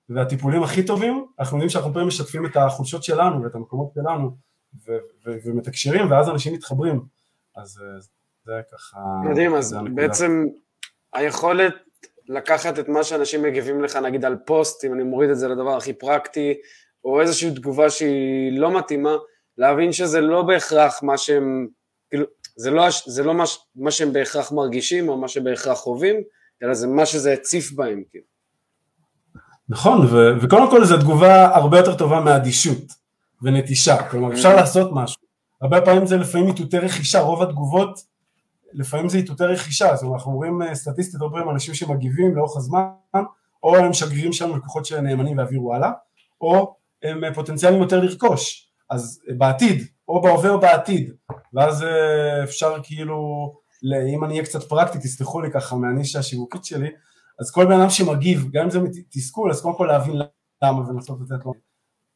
והטיפולים 0.09 0.63
הכי 0.63 0.85
טובים, 0.85 1.25
אנחנו 1.39 1.57
יודעים 1.57 1.69
שאנחנו 1.69 1.93
פעמים 1.93 2.07
משתפים 2.07 2.45
את 2.45 2.57
החולשות 2.57 3.03
שלנו 3.03 3.43
ואת 3.43 3.55
המקומות 3.55 3.91
שלנו, 3.93 4.31
ו- 4.87 4.97
ו- 5.25 5.37
ומתקשרים, 5.45 6.11
ואז 6.11 6.29
אנשים 6.29 6.53
מתחברים. 6.53 7.01
אז 7.55 7.81
אה, 7.81 7.99
זה 8.45 8.61
ככה... 8.71 8.99
מדהים, 9.29 9.55
אז 9.55 9.75
בעצם 9.95 10.45
היכולת 11.13 11.73
לקחת 12.27 12.79
את 12.79 12.89
מה 12.89 13.03
שאנשים 13.03 13.41
מגיבים 13.41 13.83
לך, 13.83 13.95
נגיד 13.95 14.25
על 14.25 14.37
פוסט, 14.45 14.85
אם 14.85 14.93
אני 14.93 15.03
מוריד 15.03 15.29
את 15.29 15.37
זה 15.37 15.47
לדבר 15.47 15.77
הכי 15.77 15.93
פרקטי, 15.93 16.53
או 17.05 17.21
איזושהי 17.21 17.55
תגובה 17.55 17.89
שהיא 17.89 18.59
לא 18.59 18.77
מתאימה, 18.77 19.15
להבין 19.57 19.91
שזה 19.93 20.21
לא 20.21 20.41
בהכרח 20.41 21.03
מה 21.03 21.17
שהם, 21.17 21.67
כאילו, 22.09 22.25
זה 22.55 22.71
לא, 22.71 22.87
זה 23.05 23.23
לא 23.23 23.33
מה, 23.33 23.43
מה 23.75 23.91
שהם 23.91 24.13
בהכרח 24.13 24.51
מרגישים 24.51 25.09
או 25.09 25.17
מה 25.17 25.27
שבהכרח 25.27 25.77
חווים, 25.77 26.15
אלא 26.63 26.73
זה 26.73 26.87
מה 26.87 27.05
שזה 27.05 27.33
הציף 27.33 27.71
בהם, 27.71 28.03
כאילו. 28.09 28.25
נכון, 29.69 30.05
ו- 30.05 30.41
וקודם 30.41 30.69
כל 30.69 30.85
זו 30.85 30.97
תגובה 30.97 31.55
הרבה 31.55 31.77
יותר 31.77 31.95
טובה 31.95 32.19
מאדישות 32.19 32.93
ונטישה, 33.41 34.09
כלומר 34.09 34.33
אפשר 34.33 34.53
mm-hmm. 34.53 34.55
לעשות 34.55 34.89
משהו, 34.93 35.21
הרבה 35.61 35.81
פעמים 35.81 36.05
זה 36.05 36.17
לפעמים 36.17 36.47
איתותי 36.47 36.77
רכישה, 36.77 37.19
רוב 37.19 37.41
התגובות 37.41 37.99
לפעמים 38.73 39.09
זה 39.09 39.17
איתותי 39.17 39.43
רכישה, 39.43 39.95
זאת 39.95 40.03
אומרת 40.03 40.15
אנחנו 40.15 40.31
רואים 40.31 40.61
אה, 40.61 40.75
סטטיסטית 40.75 41.21
הרבה 41.21 41.33
פעמים 41.33 41.49
אנשים 41.49 41.73
שמגיבים 41.73 42.35
לאורך 42.35 42.57
הזמן, 42.57 42.81
או 43.63 43.75
הם 43.75 43.93
שגרירים 43.93 44.33
שלנו 44.33 44.57
לקוחות 44.57 44.85
שנאמנים 44.85 45.37
ויעבירו 45.37 45.73
הלאה, 45.73 45.91
או 46.41 46.75
הם 47.03 47.23
אה, 47.23 47.33
פוטנציאלים 47.33 47.81
יותר 47.81 47.99
לרכוש, 47.99 48.66
אז 48.89 49.21
בעתיד, 49.37 49.87
או 50.07 50.21
בהווה 50.21 50.49
או 50.49 50.59
בעתיד, 50.59 51.13
ואז 51.53 51.83
אה, 51.83 52.43
אפשר 52.43 52.75
כאילו, 52.83 53.53
אם 54.13 54.23
אני 54.23 54.33
אהיה 54.33 54.45
קצת 54.45 54.63
פרקטי, 54.63 54.99
תסלחו 54.99 55.41
לי 55.41 55.51
ככה 55.51 55.75
מהנישה 55.75 56.19
השיווקית 56.19 56.65
שלי, 56.65 56.89
אז 57.39 57.51
כל 57.51 57.65
בן 57.65 57.79
אדם 57.79 57.89
שמגיב, 57.89 58.49
גם 58.51 58.63
אם 58.63 58.69
זה 58.69 58.79
תסכול, 59.09 59.51
אז 59.51 59.61
קודם 59.61 59.75
כל 59.75 59.85
להבין 59.85 60.15
למה 60.63 60.89
ולנסות 60.89 61.19
לתת 61.21 61.45
לו, 61.45 61.53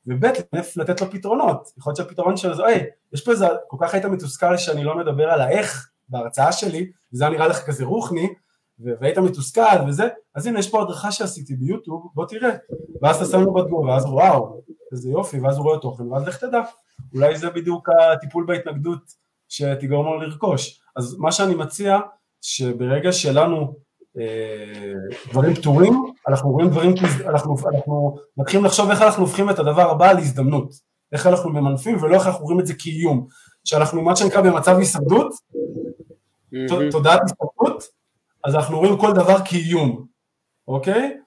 וב' 0.07 0.25
לתת 0.75 1.01
לו 1.01 1.11
פתרונות, 1.11 1.71
יכול 1.77 1.91
להיות 1.91 1.97
שהפתרון 1.97 2.37
שלו 2.37 2.55
זה, 2.55 2.65
היי, 2.65 2.85
יש 3.13 3.25
פה 3.25 3.31
איזה, 3.31 3.45
כל 3.67 3.77
כך 3.79 3.93
היית 3.93 4.05
מתוסכל 4.05 4.57
שאני 4.57 4.83
לא 4.83 4.97
מדבר 4.97 5.29
על 5.29 5.41
האיך 5.41 5.89
בהרצאה 6.09 6.51
שלי, 6.51 6.91
וזה 7.13 7.29
נראה 7.29 7.47
לך 7.47 7.65
כזה 7.65 7.85
רוחני, 7.85 8.27
והיית 8.83 9.17
מתוסכל 9.17 9.87
וזה, 9.87 10.07
אז 10.35 10.47
הנה 10.47 10.59
יש 10.59 10.69
פה 10.69 10.81
הדרכה 10.81 11.11
שעשיתי 11.11 11.55
ביוטיוב, 11.55 12.07
בוא 12.13 12.25
תראה, 12.25 12.51
ואז 13.01 13.15
אתה 13.15 13.25
שם 13.25 13.41
לו 13.41 13.53
בתגובה, 13.53 13.91
ואז 13.91 14.05
וואו, 14.05 14.61
איזה 14.91 15.09
יופי, 15.09 15.39
ואז 15.39 15.57
הוא 15.57 15.65
רואה 15.65 15.79
תוכן, 15.79 16.11
ואז 16.11 16.27
לך 16.27 16.37
תדע, 16.37 16.61
אולי 17.13 17.37
זה 17.37 17.49
בדיוק 17.49 17.89
הטיפול 17.89 18.45
בהתנגדות 18.47 19.01
שתגרום 19.49 20.05
לו 20.05 20.21
לרכוש. 20.21 20.81
אז 20.95 21.15
מה 21.19 21.31
שאני 21.31 21.55
מציע, 21.55 21.99
שברגע 22.41 23.11
שלנו 23.11 23.73
אה, 24.19 24.93
דברים 25.31 25.53
פתורים, 25.53 25.93
אנחנו 26.27 26.49
רואים 26.49 26.69
דברים, 26.69 26.93
אנחנו, 27.25 27.55
אנחנו 27.73 28.15
מתחילים 28.37 28.65
לחשוב 28.65 28.89
איך 28.89 29.01
אנחנו 29.01 29.23
הופכים 29.23 29.49
את 29.49 29.59
הדבר 29.59 29.91
הבא 29.91 30.13
להזדמנות, 30.13 30.73
איך 31.11 31.27
אנחנו 31.27 31.49
ממנפים 31.49 31.97
ולא 32.03 32.15
איך 32.15 32.27
אנחנו 32.27 32.45
רואים 32.45 32.59
את 32.59 32.67
זה 32.67 32.73
כאיום, 32.79 33.27
שאנחנו 33.63 34.01
מה 34.01 34.15
שנקרא 34.15 34.41
במצב 34.41 34.77
הישרדות, 34.77 35.33
תודעת 36.91 37.21
הישרדות, 37.21 37.83
אז 38.43 38.55
אנחנו 38.55 38.79
רואים 38.79 38.97
כל 38.97 39.13
דבר 39.13 39.37
כאיום, 39.45 40.05
אוקיי? 40.67 41.17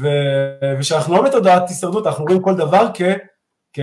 וכשאנחנו 0.00 1.14
לא 1.14 1.22
בתודעת 1.22 1.68
הישרדות, 1.68 2.06
אנחנו 2.06 2.24
רואים 2.24 2.42
כל 2.42 2.54
דבר 2.56 2.90
כ, 2.94 3.02
כ, 3.72 3.80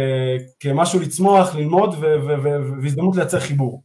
כמשהו 0.60 1.00
לצמוח, 1.00 1.56
ללמוד 1.56 1.96
והזדמנות 2.82 3.16
לייצר 3.16 3.40
חיבור. 3.40 3.84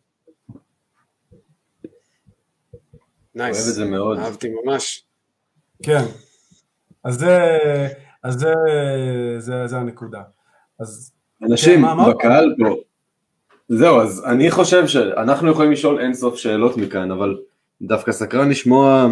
נייס, 3.34 3.56
אוהב 3.56 3.68
את 3.68 3.74
זה 3.74 3.84
מאוד. 3.84 4.18
אהבתי 4.18 4.48
ממש. 4.64 5.04
כן, 5.82 6.04
אז 7.04 7.18
זה, 7.18 7.58
אז 8.22 8.34
זה, 8.34 8.54
זה, 9.38 9.66
זה 9.66 9.76
הנקודה. 9.76 10.22
אז 10.80 11.12
אנשים 11.42 11.80
כן, 11.86 12.10
בקהל 12.10 12.54
פה, 12.58 12.76
זהו, 13.68 14.00
אז 14.00 14.24
אני 14.26 14.50
חושב 14.50 14.86
שאנחנו 14.86 15.50
יכולים 15.50 15.72
לשאול 15.72 16.00
אינסוף 16.00 16.36
שאלות 16.36 16.76
מכאן, 16.76 17.10
אבל 17.10 17.38
דווקא 17.82 18.12
סקרן 18.12 18.48
לשמוע 18.48 19.06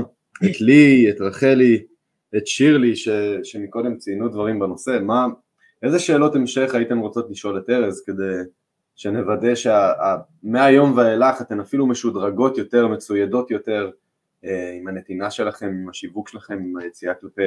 את 0.45 0.61
לי, 0.61 1.11
את 1.11 1.21
רחלי, 1.21 1.83
את 2.37 2.47
שירלי 2.47 2.97
ש, 2.97 3.09
שמקודם 3.43 3.97
ציינו 3.97 4.29
דברים 4.29 4.59
בנושא, 4.59 4.99
מה, 5.03 5.27
איזה 5.83 5.99
שאלות 5.99 6.35
המשך 6.35 6.75
הייתם 6.75 6.99
רוצות 6.99 7.31
לשאול 7.31 7.59
את 7.59 7.71
ארז 7.71 8.03
כדי 8.07 8.43
שנוודא 8.97 9.53
שמהיום 9.55 10.97
ואילך 10.97 11.41
אתן 11.41 11.61
אפילו 11.61 11.87
משודרגות 11.87 12.59
יותר, 12.59 12.89
מצוידות 12.89 13.51
יותר 13.51 13.91
אה, 14.45 14.73
עם 14.81 14.89
הנתינה 14.89 15.31
שלכם, 15.31 15.67
עם 15.67 15.89
השיווק 15.89 16.29
שלכם, 16.29 16.55
עם 16.55 16.77
היציאה 16.77 17.15
כלפי 17.15 17.43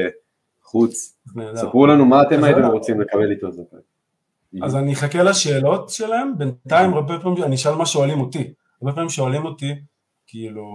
חוץ. 0.63 1.17
ספרו 1.55 1.88
לנו 1.88 2.05
מה 2.05 2.21
אתם 2.21 2.43
הייתם 2.43 2.65
רוצים 2.65 3.01
לקבל 3.01 3.31
איתו 3.31 3.51
זאת. 3.51 3.73
אז 4.63 4.75
אני 4.75 4.93
אחכה 4.93 5.23
לשאלות 5.23 5.89
שלהם, 5.89 6.38
בינתיים 6.38 6.93
הרבה 6.93 7.19
פעמים 7.19 7.43
אני 7.43 7.55
אשאל 7.55 7.75
מה 7.75 7.86
שואלים 7.86 8.19
אותי, 8.19 8.53
הרבה 8.81 8.93
פעמים 8.93 9.09
שואלים 9.09 9.45
אותי, 9.45 9.73
כאילו, 10.34 10.65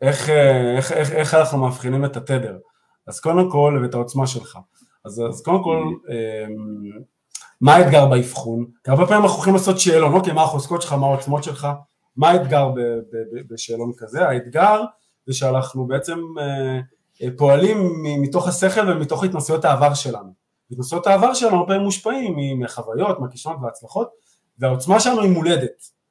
איך, 0.00 0.28
איך, 0.76 0.92
איך, 0.92 1.12
איך 1.12 1.34
אנחנו 1.34 1.58
מאבחנים 1.58 2.04
את 2.04 2.16
התדר, 2.16 2.58
אז 3.06 3.20
קודם 3.20 3.50
כל, 3.50 3.80
ואת 3.82 3.94
העוצמה 3.94 4.26
שלך, 4.26 4.58
אז, 5.04 5.22
אז 5.28 5.42
קודם 5.42 5.64
כל, 5.64 5.82
אמ, 6.08 7.00
מה 7.60 7.74
האתגר 7.74 8.06
באבחון? 8.06 8.66
כי 8.84 8.90
הרבה 8.90 9.06
פעמים 9.06 9.22
אנחנו 9.22 9.36
הולכים 9.36 9.54
לעשות 9.54 9.80
שאלון, 9.80 10.14
אוקיי, 10.14 10.32
מה 10.32 10.42
החוזקות 10.42 10.82
שלך, 10.82 10.92
מה 10.92 11.06
העוצמות 11.06 11.44
שלך, 11.44 11.68
מה 12.16 12.30
האתגר 12.30 12.68
בשאלון 13.48 13.92
כזה? 13.96 14.28
האתגר 14.28 14.82
זה 15.26 15.34
שאנחנו 15.34 15.86
בעצם 15.86 16.18
אה, 16.40 16.80
אה, 17.22 17.28
פועלים 17.36 18.02
מתוך 18.22 18.48
השכל 18.48 18.90
ומתוך 18.90 19.24
התנסויות 19.24 19.64
העבר 19.64 19.94
שלנו. 19.94 20.32
התנסויות 20.70 21.06
העבר 21.06 21.34
שלנו 21.34 21.56
הרבה 21.56 21.66
פעמים 21.66 21.82
מושפעים 21.82 22.60
מחוויות, 22.60 23.20
מהכישרונות 23.20 23.62
וההצלחות, 23.62 24.08
והעוצמה 24.58 25.00
שלנו 25.00 25.22
היא 25.22 25.30
מולדת. 25.30 26.01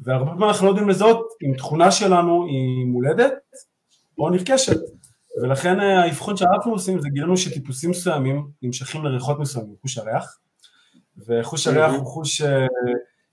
והרבה 0.00 0.26
פעמים 0.26 0.44
אנחנו 0.44 0.66
לא 0.66 0.70
יודעים 0.70 0.88
לזהות 0.88 1.28
אם 1.42 1.56
תכונה 1.56 1.90
שלנו 1.90 2.46
היא 2.46 2.86
מולדת 2.86 3.32
או 4.18 4.30
נרכשת. 4.30 4.80
ולכן 5.42 5.80
אה, 5.80 6.02
האבחון 6.02 6.36
שאנחנו 6.36 6.72
עושים 6.72 7.00
זה 7.00 7.08
גילינו 7.08 7.36
שטיפוסים 7.36 7.90
מסוימים 7.90 8.48
נמשכים 8.62 9.04
לריחות 9.04 9.38
מסוימים, 9.38 9.74
חוש 9.82 9.98
הריח, 9.98 10.38
וחוש 11.26 11.66
הריח 11.66 11.92
הוא 11.92 12.06
חוש 12.06 12.42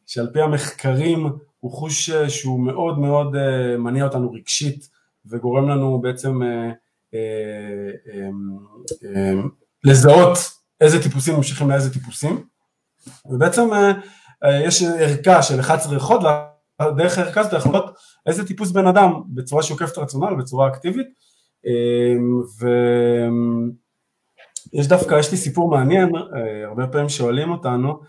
שעל 0.05 0.29
פי 0.33 0.41
המחקרים 0.41 1.29
הוא 1.59 1.71
חוש 1.71 2.09
שהוא 2.09 2.59
מאוד 2.59 2.99
מאוד 2.99 3.35
מניע 3.77 4.03
אותנו 4.03 4.31
רגשית 4.31 4.89
וגורם 5.25 5.69
לנו 5.69 6.01
בעצם 6.01 6.43
אה, 6.43 6.71
אה, 7.13 8.29
אה, 9.05 9.31
לזהות 9.83 10.37
איזה 10.81 11.03
טיפוסים 11.03 11.35
ממשיכים 11.35 11.69
לאיזה 11.69 11.93
טיפוסים. 11.93 12.47
ובעצם 13.25 13.69
יש 14.65 14.83
ערכה 14.83 15.43
של 15.43 15.59
11 15.59 15.93
ריחות, 15.93 16.21
דרך 16.81 17.17
הערכה 17.17 17.39
הזאת 17.39 17.53
אנחנו 17.53 17.71
רואים 17.71 17.85
איזה 18.25 18.47
טיפוס 18.47 18.71
בן 18.71 18.87
אדם 18.87 19.13
בצורה 19.27 19.63
שעוקפת 19.63 19.97
רצונל, 19.97 20.35
בצורה 20.35 20.67
אקטיבית 20.67 21.07
ויש 24.73 24.87
דווקא, 24.87 25.19
יש 25.19 25.31
לי 25.31 25.37
סיפור 25.37 25.71
מעניין, 25.71 26.11
הרבה 26.65 26.87
פעמים 26.87 27.09
שואלים 27.09 27.51
אותנו 27.51 28.01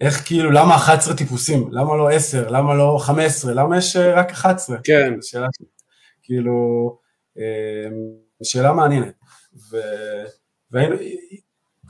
איך 0.00 0.26
כאילו, 0.26 0.50
למה 0.50 0.76
11 0.76 1.16
טיפוסים? 1.16 1.68
למה 1.72 1.96
לא 1.96 2.10
10? 2.10 2.48
למה 2.50 2.74
לא 2.74 2.98
15? 3.00 3.54
למה 3.54 3.78
יש 3.78 3.96
אה, 3.96 4.14
רק 4.14 4.30
11? 4.30 4.76
כן. 4.84 5.14
שאלה, 5.22 5.46
כאילו, 6.22 6.52
אמ, 7.36 7.42
שאלה 8.42 8.72
מעניינת. 8.72 9.14
ו, 9.70 9.76
והיינו, 10.70 10.96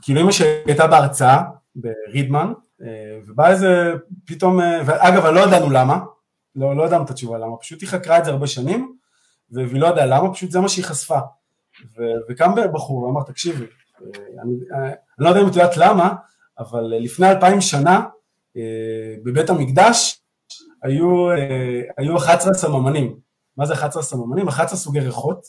כאילו 0.01 0.21
אמא 0.21 0.31
שלי 0.31 0.47
הייתה 0.65 0.87
בהרצאה 0.87 1.41
ברידמן, 1.75 2.47
אה, 2.47 2.53
ובא 3.27 3.51
איזה 3.51 3.93
פתאום, 4.25 4.61
אה, 4.61 4.81
ואגב, 4.85 5.25
לא 5.25 5.39
ידענו 5.39 5.69
למה, 5.69 5.99
לא, 6.55 6.75
לא 6.75 6.83
ידענו 6.83 7.03
את 7.03 7.09
התשובה 7.09 7.37
למה, 7.37 7.57
פשוט 7.57 7.81
היא 7.81 7.89
חקרה 7.89 8.17
את 8.17 8.25
זה 8.25 8.31
הרבה 8.31 8.47
שנים, 8.47 8.95
והיא 9.51 9.81
לא 9.81 9.87
ידעה 9.87 10.05
למה, 10.05 10.33
פשוט 10.33 10.51
זה 10.51 10.59
מה 10.59 10.69
שהיא 10.69 10.85
חשפה. 10.85 11.19
ו, 11.97 12.03
וקם 12.29 12.51
בחור 12.73 13.03
ואמר, 13.03 13.23
תקשיבי, 13.23 13.65
אני, 14.43 14.53
אני 14.77 14.93
לא 15.17 15.29
יודע 15.29 15.41
אם 15.41 15.47
את 15.47 15.55
יודעת 15.55 15.77
למה, 15.77 16.13
אבל 16.59 16.83
לפני 16.83 17.29
אלפיים 17.29 17.61
שנה 17.61 18.01
אה, 18.57 19.15
בבית 19.23 19.49
המקדש 19.49 20.21
היו, 20.83 21.31
אה, 21.31 21.81
היו 21.97 22.17
11 22.17 22.53
סממנים. 22.53 23.19
מה 23.57 23.65
זה 23.65 23.73
11 23.73 24.03
סממנים? 24.03 24.47
11 24.47 24.79
סוגי 24.79 24.99
ריחות 24.99 25.45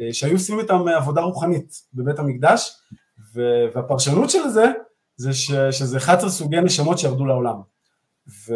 אה, 0.00 0.12
שהיו 0.12 0.32
עושים 0.32 0.58
איתם 0.58 0.88
עבודה 0.88 1.20
רוחנית 1.20 1.72
בבית 1.94 2.18
המקדש 2.18 2.76
והפרשנות 3.34 4.30
של 4.30 4.48
זה 4.48 4.72
זה 5.18 5.32
ש, 5.32 5.52
שזה 5.70 5.96
11 5.96 6.30
סוגי 6.30 6.60
נשמות 6.60 6.98
שירדו 6.98 7.26
לעולם. 7.26 7.56
ו, 8.28 8.54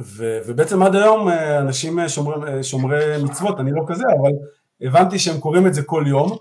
ו, 0.00 0.38
ובעצם 0.46 0.82
עד 0.82 0.94
היום 0.94 1.28
אנשים 1.58 2.08
שומרי, 2.08 2.64
שומרי 2.64 3.22
מצוות, 3.22 3.60
אני 3.60 3.70
לא 3.70 3.84
כזה, 3.86 4.04
אבל 4.20 4.30
הבנתי 4.80 5.18
שהם 5.18 5.40
קוראים 5.40 5.66
את 5.66 5.74
זה 5.74 5.82
כל 5.82 6.04
יום 6.06 6.38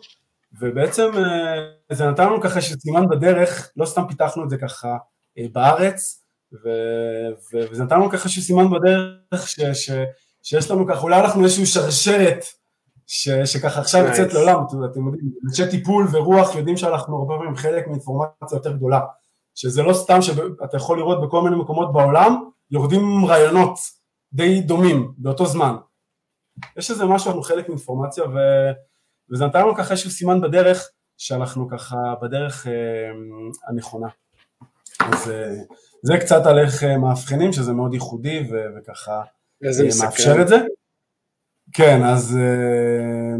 ובעצם 0.59 1.11
אה, 1.17 1.95
זה 1.95 2.09
נתן 2.09 2.25
לנו 2.25 2.41
ככה 2.41 2.61
שסימן 2.61 3.07
בדרך, 3.09 3.71
לא 3.77 3.85
סתם 3.85 4.03
פיתחנו 4.07 4.43
את 4.43 4.49
זה 4.49 4.57
ככה 4.57 4.97
אה, 5.37 5.45
בארץ, 5.51 6.25
ו, 6.53 6.69
ו, 7.53 7.59
וזה 7.71 7.83
נתן 7.83 7.95
לנו 7.95 8.09
ככה 8.09 8.29
שסימן 8.29 8.65
בדרך 8.69 9.47
ש, 9.47 9.59
ש, 9.61 9.91
שיש 10.43 10.71
לנו 10.71 10.87
ככה, 10.87 11.01
אולי 11.01 11.19
אנחנו 11.19 11.43
איזושהי 11.43 11.65
שרשרת 11.65 12.45
ש, 13.07 13.29
שככה 13.29 13.79
עכשיו 13.79 14.05
יוצאת 14.05 14.33
לעולם, 14.33 14.63
אתם 14.65 14.83
יודעים, 14.83 15.31
אנשי 15.49 15.69
טיפול 15.71 16.07
ורוח 16.11 16.55
יודעים 16.55 16.77
שאנחנו 16.77 17.17
הרבה 17.17 17.35
פעמים 17.37 17.55
חלק 17.55 17.87
מאינפורמציה 17.87 18.55
יותר 18.55 18.71
גדולה, 18.71 18.99
שזה 19.55 19.83
לא 19.83 19.93
סתם 19.93 20.21
שאתה 20.21 20.77
יכול 20.77 20.97
לראות 20.97 21.27
בכל 21.27 21.41
מיני 21.41 21.55
מקומות 21.55 21.93
בעולם, 21.93 22.49
יורדים 22.71 23.25
רעיונות 23.25 23.79
די 24.33 24.61
דומים 24.61 25.11
באותו 25.17 25.45
זמן. 25.45 25.75
יש 26.77 26.91
איזה 26.91 27.05
משהו, 27.05 27.27
אנחנו 27.27 27.43
חלק 27.43 27.69
מאינפורמציה 27.69 28.23
ו... 28.23 28.37
וזה 29.31 29.45
נתן 29.45 29.59
לנו 29.59 29.75
ככה 29.75 29.91
איזשהו 29.91 30.11
סימן 30.11 30.41
בדרך, 30.41 30.89
שאנחנו 31.17 31.67
ככה 31.69 31.95
בדרך 32.21 32.67
אה, 32.67 32.73
הנכונה. 33.67 34.07
אז 34.99 35.31
אה, 35.31 35.53
זה 36.01 36.17
קצת 36.17 36.45
על 36.45 36.59
איך 36.59 36.83
אה, 36.83 36.97
מאבחנים, 36.97 37.53
שזה 37.53 37.73
מאוד 37.73 37.93
ייחודי 37.93 38.47
ו- 38.51 38.77
וככה 38.77 39.21
אה, 39.63 39.69
מאפשר 40.03 40.41
את 40.41 40.47
זה. 40.47 40.57
כן, 41.75 42.03
אז 42.03 42.37
אה, 42.37 43.35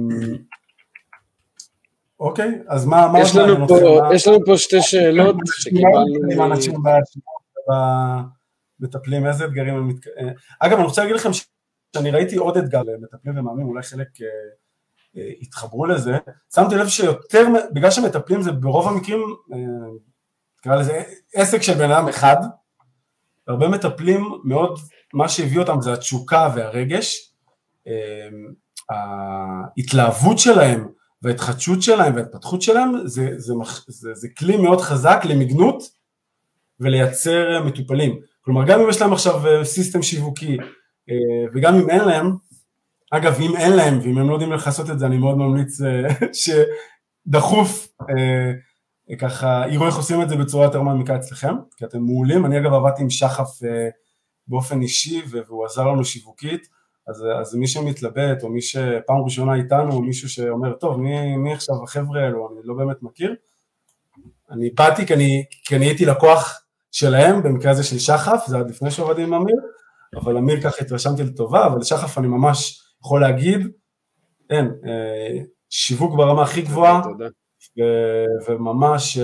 אוקיי, 2.20 2.62
אז 2.68 2.86
מה, 2.86 3.12
יש 3.22 3.36
לנו, 3.36 3.68
פה. 3.68 3.76
יש 4.16 4.28
לנו 4.28 4.46
פה 4.46 4.58
שתי 4.58 4.82
שאלות 4.82 5.36
שקיבלנו. 5.46 6.06
מטפלים, 8.80 9.28
איזה 9.28 9.46
אתגרים 9.46 9.76
הם 9.76 9.88
מתק... 9.88 10.08
אה, 10.08 10.32
אגב, 10.60 10.78
אני 10.78 10.86
רוצה 10.86 11.02
להגיד 11.02 11.16
לכם 11.16 11.30
שאני 11.96 12.12
ראיתי 12.12 12.36
עוד 12.36 12.58
אתגר 12.58 12.82
למטפלים 12.84 13.38
ומאמנים, 13.38 13.68
אולי 13.68 13.84
חלק 13.84 14.08
אה, 15.18 15.32
התחברו 15.42 15.86
לזה, 15.86 16.18
שמתי 16.56 16.76
לב 16.76 16.88
שיותר, 16.88 17.48
בגלל 17.74 17.92
שמטפלים 17.92 18.42
זה 18.42 18.52
ברוב 18.52 18.88
המקרים, 18.88 19.20
אה, 19.54 19.58
נקרא 20.60 20.76
לזה 20.76 21.04
עסק 21.34 21.62
של 21.62 21.74
בן 21.74 21.92
אדם 21.92 22.08
אחד, 22.08 22.38
הרבה 23.48 23.68
מטפלים 23.68 24.24
מאוד, 24.44 24.80
מה 25.14 25.30
שהביא 25.30 25.60
אותם 25.60 25.82
זה 25.82 25.94
התשוקה 25.94 26.50
והרגש, 26.56 27.18
אה, 27.18 27.35
ההתלהבות 28.90 30.40
שלהם 30.40 30.88
וההתחדשות 31.22 31.82
שלהם 31.82 32.16
וההתפתחות 32.16 32.62
שלהם 32.62 33.08
זה, 33.08 33.30
זה, 33.38 33.54
זה, 33.88 34.14
זה 34.14 34.28
כלי 34.38 34.58
מאוד 34.58 34.82
חזק 34.82 35.22
למגנות 35.24 35.84
ולייצר 36.80 37.64
מטופלים. 37.64 38.20
כלומר 38.42 38.66
גם 38.68 38.82
אם 38.82 38.90
יש 38.90 39.02
להם 39.02 39.14
עכשיו 39.14 39.42
סיסטם 39.64 40.02
שיווקי 40.02 40.58
אה, 41.10 41.46
וגם 41.54 41.76
אם 41.76 41.90
אין 41.90 42.06
להם, 42.06 42.32
אגב, 43.12 43.40
אם 43.42 43.56
אין 43.56 43.74
להם, 43.74 44.00
ואם 44.00 44.18
הם 44.18 44.30
לא 44.30 44.34
יודעים 44.34 44.54
איך 44.54 44.66
לעשות 44.66 44.90
את 44.90 45.00
זה, 45.00 45.06
אני 45.06 45.18
מאוד 45.18 45.38
ממליץ 45.38 45.82
אה, 45.82 46.08
שדחוף 47.28 47.88
אה, 48.10 48.52
ככה, 49.18 49.64
יראו 49.70 49.88
איך 49.88 49.96
עושים 49.96 50.22
את 50.22 50.30
זה 50.30 50.36
בצורה 50.36 50.66
יותר 50.66 50.82
מעמיקה 50.82 51.16
אצלכם, 51.16 51.54
כי 51.78 51.86
אתם 51.86 52.02
מעולים. 52.02 52.46
אני 52.46 52.60
אגב 52.60 52.74
עבדתי 52.74 53.02
עם 53.02 53.10
שחף 53.10 53.64
אה, 53.64 53.90
באופן 54.48 54.82
אישי, 54.82 55.22
והוא 55.30 55.66
עזר 55.66 55.88
לנו 55.88 56.06
שיווקית, 56.06 56.68
אז, 57.08 57.26
אז 57.42 57.56
מי 57.56 57.68
שמתלבט, 57.68 58.44
או 58.44 58.50
מי 58.50 58.62
שפעם 58.62 59.24
ראשונה 59.24 59.56
איתנו, 59.56 59.92
או 59.92 60.02
מישהו 60.02 60.30
שאומר, 60.30 60.74
טוב, 60.74 61.00
מי, 61.00 61.38
מי 61.38 61.54
עכשיו 61.54 61.84
החבר'ה 61.84 62.22
האלו, 62.22 62.50
אני 62.52 62.60
לא 62.64 62.74
באמת 62.74 63.04
מכיר, 63.04 63.36
אני 64.52 64.70
באתי 64.70 65.06
כי 65.06 65.14
אני, 65.14 65.46
כי 65.66 65.76
אני 65.76 65.86
הייתי 65.86 66.06
לקוח 66.06 66.62
שלהם, 66.92 67.44
במקרה 67.44 67.72
הזה 67.72 67.84
של 67.84 68.00
שחף, 68.00 68.44
זה 68.48 68.58
עד 68.58 68.70
לפני 68.70 68.92
שעבדתי 68.92 69.24
עם 69.24 69.34
אמיר, 69.34 69.56
אבל 70.16 70.38
אמיר 70.38 70.62
ככה 70.62 70.82
התרשמתי 70.82 71.24
לטובה, 71.24 71.66
אבל 71.66 71.84
שחף 71.84 72.18
אני 72.18 72.28
ממש 72.28 72.82
יכול 73.02 73.22
להגיד, 73.22 73.68
אין, 74.50 74.66
אה, 74.88 75.44
שיווק 75.70 76.16
ברמה 76.16 76.44
הכי 76.44 76.62
גבוהה, 76.62 77.02
וממש 78.48 79.18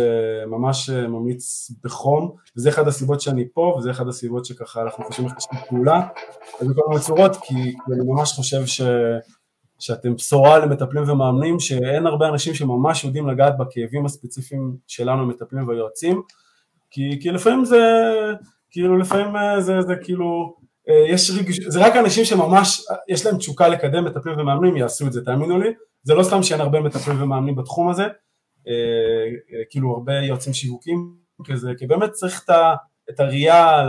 ממש 0.48 0.90
ממליץ 0.90 1.72
בחום, 1.84 2.36
וזה 2.58 2.70
אחד 2.70 2.88
הסיבות 2.88 3.22
שאני 3.22 3.46
פה, 3.54 3.76
וזה 3.78 3.92
אחד 3.92 4.08
הסיבות 4.08 4.46
שככה 4.46 4.82
אנחנו 4.82 5.04
חושבים 5.04 5.28
איך 5.28 5.38
לשתף 5.38 5.68
פעולה, 5.70 6.08
ובכל 6.62 6.82
מיני 6.90 7.02
צורות, 7.02 7.36
כי 7.36 7.54
אני 7.54 8.06
ממש 8.06 8.32
חושב 8.32 8.66
ש... 8.66 8.82
שאתם 9.82 10.16
בשורה 10.16 10.60
למטפלים 10.60 11.10
ומאמנים, 11.10 11.60
שאין 11.60 12.08
הרבה 12.08 12.30
אנשים 12.30 12.54
שממש 12.54 13.04
יודעים 13.04 13.28
לגעת 13.28 13.58
בכאבים 13.58 14.06
הספציפיים 14.06 14.76
שלנו, 14.88 15.28
מטפלים 15.28 15.68
ויועצים, 15.68 16.22
כי, 16.92 17.20
כי 17.22 17.32
לפעמים 17.32 17.66
זה, 17.66 17.82
כאילו 18.72 18.98
לפעמים 18.98 19.36
אה, 19.36 19.62
זה, 19.62 19.82
זה 19.82 19.96
כאילו 19.96 20.56
אה, 20.90 21.06
יש 21.10 21.32
רגש... 21.32 21.60
זה 21.60 21.80
רק 21.80 21.96
אנשים 21.96 22.26
שממש 22.26 22.86
יש 23.08 23.26
להם 23.26 23.38
תשוקה 23.38 23.68
לקדם 23.68 24.06
מטפלים 24.06 24.40
ומאמנים 24.40 24.78
יעשו 24.78 25.08
את 25.08 25.14
זה, 25.14 25.26
תאמינו 25.26 25.60
לי, 25.60 25.70
זה 26.04 26.14
לא 26.14 26.24
סתם 26.24 26.44
שאין 26.44 26.62
הרבה 26.62 26.82
מטפלים 26.82 27.24
ומאמנים 27.24 27.56
בתחום 27.56 27.90
הזה, 27.90 28.04
אה, 28.04 28.08
אה, 28.08 28.31
כאילו 29.70 29.92
הרבה 29.94 30.14
יועצים 30.14 30.54
שיווקים 30.54 31.16
כזה, 31.48 31.70
כי 31.78 31.88
באמת 31.88 32.12
צריך 32.12 32.46
את, 33.10 33.20
הראייה 33.20 33.82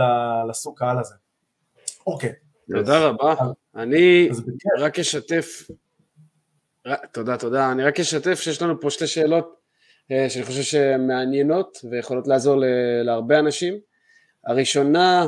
לסוג 0.49 0.79
קהל 0.79 0.99
הזה. 0.99 1.15
אוקיי. 2.07 2.33
תודה 2.71 3.07
רבה. 3.07 3.35
אני. 3.75 4.29
רק 4.79 4.99
אשתף, 4.99 5.67
ר- 6.87 7.05
תודה, 7.11 7.37
תודה. 7.37 7.71
אני 7.71 7.83
רק 7.83 7.99
אשתף 7.99 8.39
שיש 8.39 8.61
לנו 8.61 8.81
פה 8.81 8.89
שתי 8.89 9.07
שאלות 9.07 9.55
אה, 10.11 10.29
שאני 10.29 10.45
חושב 10.45 10.61
שהן 10.61 11.07
מעניינות 11.07 11.77
ויכולות 11.89 12.27
לעזור 12.27 12.55
ל- 12.57 12.65
להרבה 13.03 13.39
אנשים. 13.39 13.73
הראשונה 14.45 15.27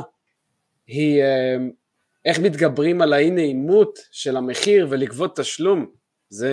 היא 0.86 1.22
אה, 1.22 1.56
איך 2.24 2.38
מתגברים 2.38 3.02
על 3.02 3.12
האי 3.12 3.30
נעימות 3.30 3.98
של 4.10 4.36
המחיר 4.36 4.86
ולגבות 4.90 5.36
תשלום. 5.36 5.86
זה 6.28 6.52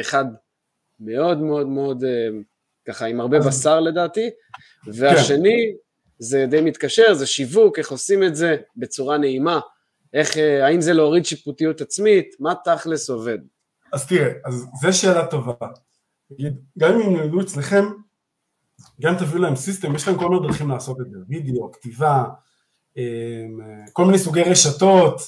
אחד 0.00 0.24
מאוד 1.04 1.38
מאוד 1.38 1.66
מאוד 1.66 2.04
אה, 2.04 2.28
ככה 2.88 3.06
עם 3.06 3.20
הרבה 3.20 3.38
בשר 3.38 3.80
לדעתי. 3.80 4.30
והשני 4.86 5.74
זה 6.18 6.46
די 6.50 6.60
מתקשר, 6.60 7.14
זה 7.14 7.26
שיווק, 7.26 7.78
איך 7.78 7.90
עושים 7.90 8.24
את 8.24 8.36
זה 8.36 8.56
בצורה 8.76 9.18
נעימה. 9.18 9.60
איך, 10.14 10.36
אה, 10.36 10.66
האם 10.66 10.80
זה 10.80 10.92
להוריד 10.92 11.24
שיפוטיות 11.24 11.80
עצמית, 11.80 12.36
מה 12.40 12.54
תכלס 12.64 13.10
עובד? 13.10 13.38
אז 13.92 14.06
תראה, 14.06 14.32
אז 14.44 14.66
זו 14.82 14.92
שאלה 14.92 15.26
טובה. 15.26 15.66
נגיד, 16.30 16.56
גם 16.78 17.00
אם 17.00 17.16
ילמדו 17.16 17.40
אצלכם, 17.40 17.84
גם 19.00 19.14
תביאו 19.18 19.42
להם 19.42 19.56
system, 19.56 19.94
יש 19.94 20.08
להם 20.08 20.18
כל 20.18 20.28
מיני 20.28 20.46
דרכים 20.46 20.70
לעשות 20.70 21.00
את 21.00 21.10
זה, 21.10 21.18
וידאו, 21.28 21.72
כתיבה, 21.72 22.24
אמ, 22.96 23.02
כל 23.92 24.04
מיני 24.04 24.18
סוגי 24.18 24.42
רשתות, 24.42 25.20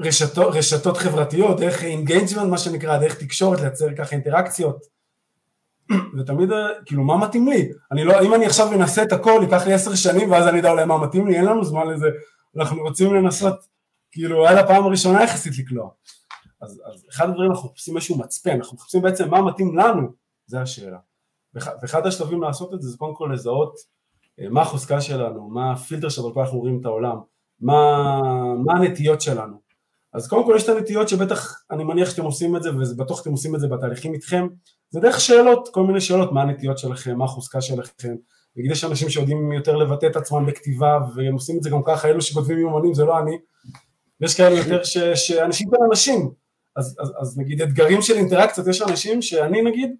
רשתות, 0.00 0.54
רשתות 0.54 0.96
חברתיות, 0.96 1.60
דרך 1.60 1.82
engagement, 1.84 2.50
מה 2.50 2.58
שנקרא, 2.58 2.98
דרך 2.98 3.14
תקשורת, 3.18 3.60
לייצר 3.60 3.86
ככה 3.98 4.12
אינטראקציות. 4.16 4.76
ותמיד, 6.18 6.50
כאילו, 6.86 7.02
מה 7.04 7.16
מתאים 7.16 7.48
לי? 7.48 7.68
אני 7.92 8.04
לא, 8.04 8.20
אם 8.22 8.34
אני 8.34 8.46
עכשיו 8.46 8.72
אנסה 8.74 9.02
את 9.02 9.12
הכל, 9.12 9.40
ייקח 9.42 9.66
לי 9.66 9.72
עשר 9.72 9.94
שנים, 9.94 10.30
ואז 10.30 10.46
אני 10.48 10.60
אדע 10.60 10.70
אולי 10.70 10.84
מה 10.84 10.98
מתאים 10.98 11.26
לי, 11.26 11.36
אין 11.36 11.44
לנו 11.44 11.64
זמן 11.64 11.86
לזה, 11.86 12.06
אנחנו 12.56 12.82
רוצים 12.82 13.14
לנסות, 13.14 13.54
כאילו, 14.12 14.46
על 14.46 14.58
הפעם 14.58 14.84
הראשונה 14.84 15.22
יחסית 15.22 15.58
לקלוע. 15.58 15.90
אז, 16.60 16.82
אז 16.92 17.04
אחד 17.10 17.28
הדברים 17.28 17.50
אנחנו 17.50 17.68
מחפשים 17.68 17.96
איזשהו 17.96 18.18
מצפן, 18.18 18.50
אנחנו 18.50 18.76
מחפשים 18.76 19.02
בעצם 19.02 19.30
מה 19.30 19.42
מתאים 19.42 19.78
לנו, 19.78 20.08
זה 20.46 20.60
השאלה. 20.60 20.98
ואח- 21.54 21.68
ואחד 21.82 22.06
השלבים 22.06 22.42
לעשות 22.42 22.74
את 22.74 22.82
זה 22.82 22.88
זה 22.90 22.96
קודם 22.98 23.14
כל 23.14 23.30
לזהות 23.32 23.74
אה, 24.40 24.48
מה 24.50 24.62
החוזקה 24.62 25.00
שלנו, 25.00 25.48
מה 25.48 25.72
הפילטר 25.72 26.08
שדרכו 26.08 26.40
אנחנו 26.40 26.58
רואים 26.58 26.78
את 26.80 26.86
העולם, 26.86 27.16
מה, 27.60 28.20
מה 28.64 28.72
הנטיות 28.72 29.20
שלנו. 29.20 29.67
אז 30.18 30.28
קודם 30.28 30.44
כל 30.44 30.54
יש 30.56 30.64
את 30.64 30.68
הנטיות 30.68 31.08
שבטח 31.08 31.62
אני 31.70 31.84
מניח 31.84 32.10
שאתם 32.10 32.22
עושים 32.22 32.56
את 32.56 32.62
זה 32.62 32.70
ובטוח 32.76 33.22
אתם 33.22 33.30
עושים 33.30 33.54
את 33.54 33.60
זה 33.60 33.68
בתהליכים 33.68 34.14
איתכם, 34.14 34.46
זה 34.90 35.00
דרך 35.00 35.20
שאלות, 35.20 35.68
כל 35.72 35.82
מיני 35.82 36.00
שאלות, 36.00 36.32
מה 36.32 36.42
הנטיות 36.42 36.78
שלכם, 36.78 37.18
מה 37.18 37.24
החוזקה 37.24 37.60
שלכם, 37.60 38.14
נגיד 38.56 38.70
יש 38.70 38.84
אנשים 38.84 39.10
שיודעים 39.10 39.52
יותר 39.52 39.76
לבטא 39.76 40.06
את 40.06 40.16
עצמם 40.16 40.46
בכתיבה 40.46 40.98
והם 41.14 41.34
עושים 41.34 41.56
את 41.58 41.62
זה 41.62 41.70
גם 41.70 41.80
ככה, 41.86 42.08
אלו 42.08 42.22
שכותבים 42.22 42.58
יומנים 42.58 42.94
זה 42.94 43.04
לא 43.04 43.18
אני, 43.18 43.38
ויש 44.20 44.36
כאלה 44.36 44.56
יותר 44.58 44.84
ש, 44.84 44.98
שאנשים 44.98 45.70
בין 45.70 45.80
אנשים, 45.90 46.30
אז, 46.76 46.96
אז, 47.00 47.12
אז 47.20 47.38
נגיד 47.38 47.62
אתגרים 47.62 48.02
של 48.02 48.14
אינטראקציות, 48.14 48.66
יש 48.66 48.82
אנשים 48.82 49.22
שאני 49.22 49.62
נגיד, 49.62 49.90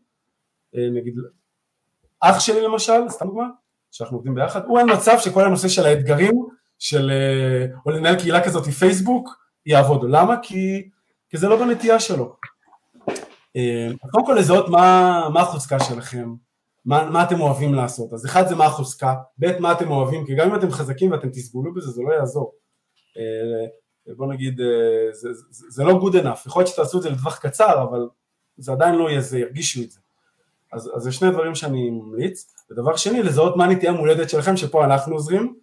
אה, 0.77 0.91
נגיד 1.01 1.15
אח 2.21 2.41
שלי 2.41 2.63
למשל, 2.63 3.09
סתם 3.09 3.27
דוגמה, 3.27 3.49
שאנחנו 3.91 4.17
עובדים 4.17 4.35
ביחד, 4.35 4.61
הוא 4.67 4.79
אין 4.79 4.93
מצב 4.93 5.17
שכל 5.19 5.45
הנושא 5.45 5.69
של 5.69 5.87
האתגרים 5.87 6.35
של, 6.79 7.11
אה, 7.11 7.67
או 7.87 7.91
לנהל 7.91 8.21
קהילה 8.21 8.45
כזאת 8.45 8.65
פייסבוק, 8.65 9.48
יעבוד. 9.69 10.05
למה? 10.09 10.37
כי, 10.43 10.89
כי 11.31 11.37
זה 11.37 11.49
לא 11.49 11.57
בנטייה 11.57 12.01
שלו. 12.01 12.37
אה, 13.57 13.89
קודם 14.11 14.27
כל 14.27 14.37
לזהות 14.39 14.69
מה, 14.69 15.29
מה 15.33 15.41
החוזקה 15.41 15.81
שלכם, 15.81 16.35
מה, 16.85 17.11
מה 17.11 17.23
אתם 17.23 17.41
אוהבים 17.41 17.75
לעשות. 17.75 18.13
אז 18.13 18.27
אחד 18.27 18.49
זה 18.49 18.55
מה 18.55 18.65
החוזקה, 18.65 19.15
ב' 19.39 19.59
מה 19.61 19.73
אתם 19.73 19.91
אוהבים, 19.91 20.27
כי 20.27 20.35
גם 20.35 20.51
אם 20.51 20.55
אתם 20.55 20.71
חזקים 20.71 21.11
ואתם 21.11 21.29
תסבולו 21.29 21.75
בזה, 21.75 21.91
זה 21.91 22.03
לא 22.03 22.13
יעזור. 22.13 22.53
אה, 23.19 24.15
בוא 24.17 24.33
נגיד, 24.33 24.61
אה, 24.61 25.13
זה, 25.13 25.29
זה, 25.33 25.67
זה 25.71 25.85
לא 25.85 26.01
good 26.03 26.15
enough, 26.15 26.47
יכול 26.47 26.61
להיות 26.61 26.69
שתעשו 26.69 26.99
את 26.99 27.03
זה 27.03 27.11
לטווח 27.11 27.39
קצר, 27.39 27.83
אבל 27.83 28.09
זה 28.57 28.73
עדיין 28.73 28.95
לא 28.95 29.11
יהיה 29.11 29.21
זה, 29.21 29.39
ירגישו 29.39 29.83
את 29.83 29.91
זה. 29.91 30.01
אז, 30.73 30.91
אז 30.97 31.03
זה 31.03 31.13
שני 31.13 31.31
דברים 31.31 31.55
שאני 31.55 31.91
ממליץ. 31.91 32.55
ודבר 32.71 32.97
שני, 32.97 33.23
לזהות 33.23 33.57
מה 33.57 33.65
הנטייה 33.65 33.93
המולדת 33.93 34.31
שלכם, 34.31 34.57
שפה 34.57 34.85
אנחנו 34.85 35.15
עוזרים, 35.15 35.55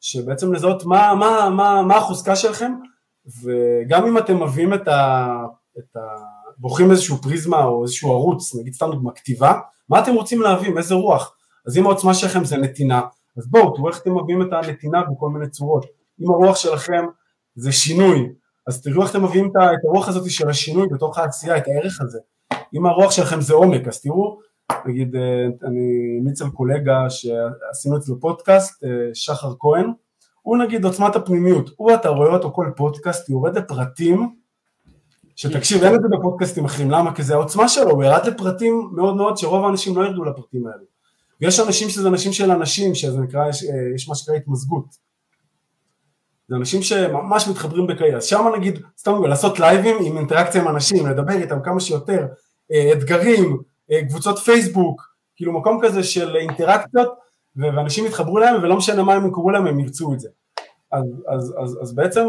שבעצם 0.00 0.52
לזהות 0.52 0.84
מה, 0.84 1.14
מה, 1.14 1.50
מה, 1.50 1.82
מה 1.82 1.96
החוזקה 1.96 2.36
שלכם, 2.36 2.72
וגם 3.42 4.06
אם 4.06 4.18
אתם 4.18 4.42
מביאים 4.42 4.74
את 4.74 4.88
ה... 4.88 5.28
את 5.78 5.96
ה 5.96 6.00
בוחרים 6.58 6.90
איזשהו 6.90 7.16
פריזמה 7.16 7.64
או 7.64 7.82
איזשהו 7.82 8.12
ערוץ, 8.12 8.54
נגיד 8.54 8.72
סתם 8.72 8.86
דוגמא 8.92 9.10
כתיבה, 9.14 9.60
מה 9.88 10.02
אתם 10.02 10.14
רוצים 10.14 10.42
להביא, 10.42 10.72
איזה 10.76 10.94
רוח? 10.94 11.36
אז 11.66 11.76
אם 11.76 11.86
העוצמה 11.86 12.14
שלכם 12.14 12.44
זה 12.44 12.56
נתינה, 12.56 13.00
אז 13.38 13.50
בואו, 13.50 13.76
תראו 13.76 13.88
איך 13.88 14.02
אתם 14.02 14.18
מביאים 14.18 14.42
את 14.42 14.48
הנתינה 14.52 15.02
בכל 15.02 15.28
מיני 15.28 15.48
צורות. 15.50 15.86
אם 16.20 16.30
הרוח 16.30 16.56
שלכם 16.56 17.06
זה 17.54 17.72
שינוי, 17.72 18.28
אז 18.66 18.82
תראו 18.82 19.02
איך 19.02 19.10
אתם 19.10 19.24
מביאים 19.24 19.50
את 19.50 19.56
ה- 19.56 19.72
את 19.72 19.78
הרוח 19.84 20.08
הזאת 20.08 20.30
של 20.30 20.48
השינוי 20.48 20.86
בתוך 20.92 21.18
העשייה, 21.18 21.56
את 21.56 21.68
הערך 21.68 22.00
הזה. 22.00 22.18
אם 22.74 22.86
הרוח 22.86 23.10
שלכם 23.10 23.40
זה 23.40 23.54
עומק, 23.54 23.88
אז 23.88 24.00
תראו, 24.00 24.38
נגיד, 24.86 25.16
אה, 25.16 25.44
אני 25.68 26.18
ממליץ 26.20 26.42
על 26.42 26.50
קולגה 26.50 27.10
שעשינו 27.10 27.96
אצלו 27.96 28.20
פודקאסט, 28.20 28.84
אה, 28.84 28.88
שחר 29.14 29.52
כהן, 29.58 29.92
הוא 30.42 30.56
נגיד 30.56 30.84
עוצמת 30.84 31.16
הפנימיות, 31.16 31.70
הוא 31.76 31.94
אתה 31.94 32.08
רואה 32.08 32.28
אותו 32.28 32.52
כל 32.52 32.70
פודקאסט, 32.76 33.28
יורד 33.28 33.58
לפרטים, 33.58 34.34
שתקשיב, 35.36 35.82
אין 35.84 35.94
את 35.94 36.00
זה 36.02 36.08
בפודקאסטים 36.18 36.64
אחרים, 36.64 36.90
למה? 36.90 37.14
כי 37.14 37.22
זה 37.22 37.34
העוצמה 37.34 37.68
שלו, 37.68 37.90
הוא 37.90 38.04
ירד 38.04 38.26
לפרטים 38.26 38.90
מאוד 38.92 39.16
מאוד 39.16 39.36
שרוב 39.36 39.64
האנשים 39.64 39.96
לא 39.96 40.04
ירדו 40.04 40.24
לפרטים 40.24 40.66
האלו. 40.66 40.84
ויש 41.40 41.60
אנשים 41.60 41.88
שזה 41.88 42.08
אנשים 42.08 42.32
של 42.32 42.50
אנשים, 42.50 42.94
שזה 42.94 43.20
נקרא, 43.20 43.48
יש, 43.48 43.64
אה, 43.64 43.94
יש 43.94 44.08
מה 44.08 44.14
שנקרא 44.14 44.34
התמזגות. 44.34 44.84
זה 46.48 46.56
אנשים 46.56 46.82
שממש 46.82 47.48
מתחברים 47.48 47.86
בקהילה, 47.86 48.16
אז 48.16 48.24
שם 48.24 48.44
נגיד, 48.56 48.78
סתם 48.98 49.24
לעשות 49.24 49.60
לייבים 49.60 49.96
עם 50.04 50.18
אינטראקציה 50.18 50.62
עם 50.62 50.68
אנשים, 50.68 51.06
לדבר 51.06 51.32
איתם 51.32 51.58
כמה 51.64 51.80
שיותר, 51.80 52.26
אה, 52.72 52.92
אתגרים, 52.92 53.58
אה, 53.90 54.04
קבוצות 54.08 54.38
פייסבוק, 54.38 55.02
כאילו 55.36 55.52
מקום 55.52 55.80
כזה 55.82 56.04
של 56.04 56.36
אינטראקציות, 56.36 57.08
ואנשים 57.56 58.06
יתחברו 58.06 58.38
להם, 58.38 58.62
ולא 58.62 58.76
משנה 58.76 59.02
מה 59.02 59.14
הם 59.14 59.28
יקראו 59.28 59.50
להם, 59.50 59.66
הם 59.66 59.80
ירצו 59.80 60.14
את 60.14 60.20
זה. 60.20 60.28
אז, 60.92 61.04
אז, 61.28 61.54
אז, 61.62 61.78
אז 61.82 61.94
בעצם 61.94 62.26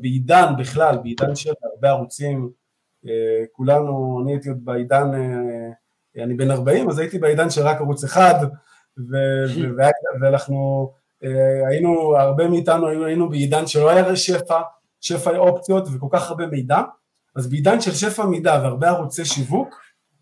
בעידן 0.00 0.52
בכלל, 0.58 0.98
בעידן 1.02 1.34
של 1.34 1.52
הרבה 1.72 1.88
ערוצים, 1.88 2.50
אה, 3.06 3.44
כולנו, 3.52 4.20
אני 4.22 4.32
הייתי 4.32 4.48
עוד 4.48 4.64
בעידן, 4.64 5.10
אה, 5.14 6.24
אני 6.24 6.34
בן 6.34 6.50
40, 6.50 6.88
אז 6.88 6.98
הייתי 6.98 7.18
בעידן 7.18 7.50
של 7.50 7.62
רק 7.62 7.80
ערוץ 7.80 8.04
אחד, 8.04 8.34
ו- 8.98 9.44
ו- 9.76 9.90
ואנחנו 10.20 10.90
אה, 11.24 11.68
היינו, 11.68 12.16
הרבה 12.16 12.48
מאיתנו 12.48 12.88
היינו, 12.88 13.04
היינו 13.04 13.28
בעידן 13.28 13.66
שלא 13.66 13.90
היה 13.90 14.16
שפע, 14.16 14.60
שפע 15.00 15.36
אופציות 15.36 15.88
וכל 15.92 16.08
כך 16.10 16.30
הרבה 16.30 16.46
מידע, 16.46 16.82
אז 17.36 17.48
בעידן 17.50 17.80
של 17.80 17.92
שפע 17.92 18.26
מידע 18.26 18.60
והרבה 18.62 18.88
ערוצי 18.88 19.24
שיווק, 19.24 19.74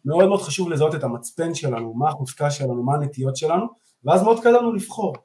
מאוד 0.04 0.28
מאוד 0.28 0.42
חשוב 0.42 0.70
לזהות 0.70 0.94
את 0.94 1.04
המצפן 1.04 1.54
שלנו, 1.54 1.94
מה 1.94 2.08
החוזקה 2.08 2.50
שלנו, 2.50 2.82
מה 2.82 2.94
הנטיות 2.94 3.36
שלנו, 3.36 3.66
ואז 4.04 4.22
מאוד 4.22 4.42
קל 4.42 4.50
לנו 4.50 4.72
לבחור. 4.72 5.16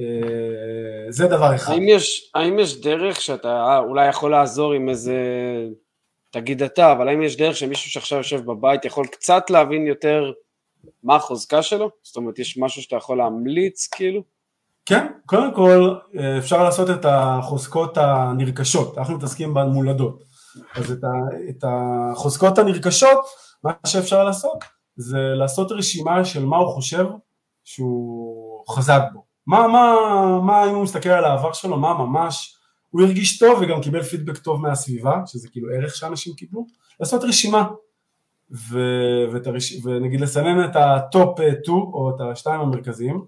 אה, 0.00 1.06
זה 1.08 1.26
דבר 1.26 1.54
אחד. 1.54 1.72
האם 1.72 1.88
יש, 1.88 2.30
האם 2.34 2.58
יש 2.58 2.80
דרך 2.80 3.20
שאתה 3.20 3.78
אולי 3.78 4.08
יכול 4.08 4.30
לעזור 4.30 4.72
עם 4.72 4.88
איזה, 4.88 5.16
תגיד 6.30 6.62
אתה, 6.62 6.92
אבל 6.92 7.08
האם 7.08 7.22
יש 7.22 7.36
דרך 7.36 7.56
שמישהו 7.56 7.90
שעכשיו 7.90 8.18
יושב 8.18 8.44
בבית 8.44 8.84
יכול 8.84 9.06
קצת 9.06 9.50
להבין 9.50 9.86
יותר 9.86 10.32
מה 11.02 11.16
החוזקה 11.16 11.62
שלו? 11.62 11.90
זאת 12.02 12.16
אומרת, 12.16 12.38
יש 12.38 12.58
משהו 12.58 12.82
שאתה 12.82 12.96
יכול 12.96 13.18
להמליץ 13.18 13.86
כאילו? 13.86 14.22
כן, 14.86 15.06
קודם 15.26 15.54
כל 15.54 15.94
אה, 16.18 16.38
אפשר 16.38 16.64
לעשות 16.64 16.90
את 16.90 17.04
החוזקות 17.08 17.96
הנרכשות, 17.96 18.98
אנחנו 18.98 19.16
מתעסקים 19.16 19.54
במולדות. 19.54 20.22
אז 20.74 20.92
את, 20.92 21.04
ה, 21.04 21.08
את 21.50 21.64
החוזקות 21.64 22.58
הנרכשות, 22.58 23.18
מה 23.64 23.72
שאפשר 23.86 24.24
לעשות 24.24 24.64
זה 24.96 25.18
לעשות 25.18 25.72
רשימה 25.72 26.24
של 26.24 26.44
מה 26.44 26.56
הוא 26.56 26.74
חושב 26.74 27.04
שהוא 27.64 28.64
חזק 28.70 29.02
בו. 29.12 29.24
מה, 29.46 29.68
מה, 29.68 29.94
מה 30.42 30.64
אם 30.64 30.74
הוא 30.74 30.82
מסתכל 30.82 31.08
על 31.08 31.24
העבר 31.24 31.52
שלו, 31.52 31.76
מה 31.76 31.94
ממש? 31.94 32.56
הוא 32.90 33.02
הרגיש 33.02 33.38
טוב 33.38 33.58
וגם 33.62 33.80
קיבל 33.80 34.02
פידבק 34.02 34.38
טוב 34.38 34.60
מהסביבה, 34.60 35.20
שזה 35.26 35.48
כאילו 35.48 35.68
ערך 35.70 35.94
שאנשים 35.94 36.34
קיבלו, 36.34 36.66
לעשות 37.00 37.24
רשימה. 37.24 37.66
ו, 38.50 38.78
ואת 39.32 39.46
הרש, 39.46 39.84
ונגיד 39.84 40.20
לסנן 40.20 40.64
את 40.64 40.76
ה 40.76 40.92
top 40.92 41.38
2 41.62 41.78
או 41.78 42.10
את 42.16 42.20
השתיים 42.32 42.60
המרכזיים, 42.60 43.24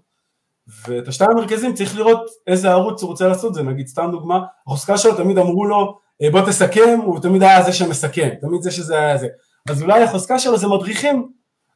ואת 0.87 1.07
השתיים 1.07 1.31
המרכזיים 1.31 1.73
צריך 1.73 1.97
לראות 1.97 2.29
איזה 2.47 2.71
ערוץ 2.71 3.01
הוא 3.01 3.09
רוצה 3.09 3.27
לעשות 3.27 3.53
זה, 3.53 3.63
נגיד 3.63 3.87
סתם 3.87 4.09
דוגמה, 4.11 4.39
החוזקה 4.67 4.97
שלו 4.97 5.15
תמיד 5.15 5.37
אמרו 5.37 5.65
לו 5.65 5.99
"אה, 6.21 6.31
בוא 6.31 6.41
תסכם, 6.41 6.99
הוא 7.05 7.19
תמיד 7.19 7.43
היה 7.43 7.63
זה 7.63 7.73
שמסכם, 7.73 8.29
תמיד 8.41 8.61
זה 8.61 8.71
שזה 8.71 8.99
היה 8.99 9.17
זה, 9.17 9.27
אז 9.69 9.81
אולי 9.81 10.03
החוזקה 10.03 10.39
שלו 10.39 10.57
זה 10.57 10.67
מדריכים, 10.67 11.31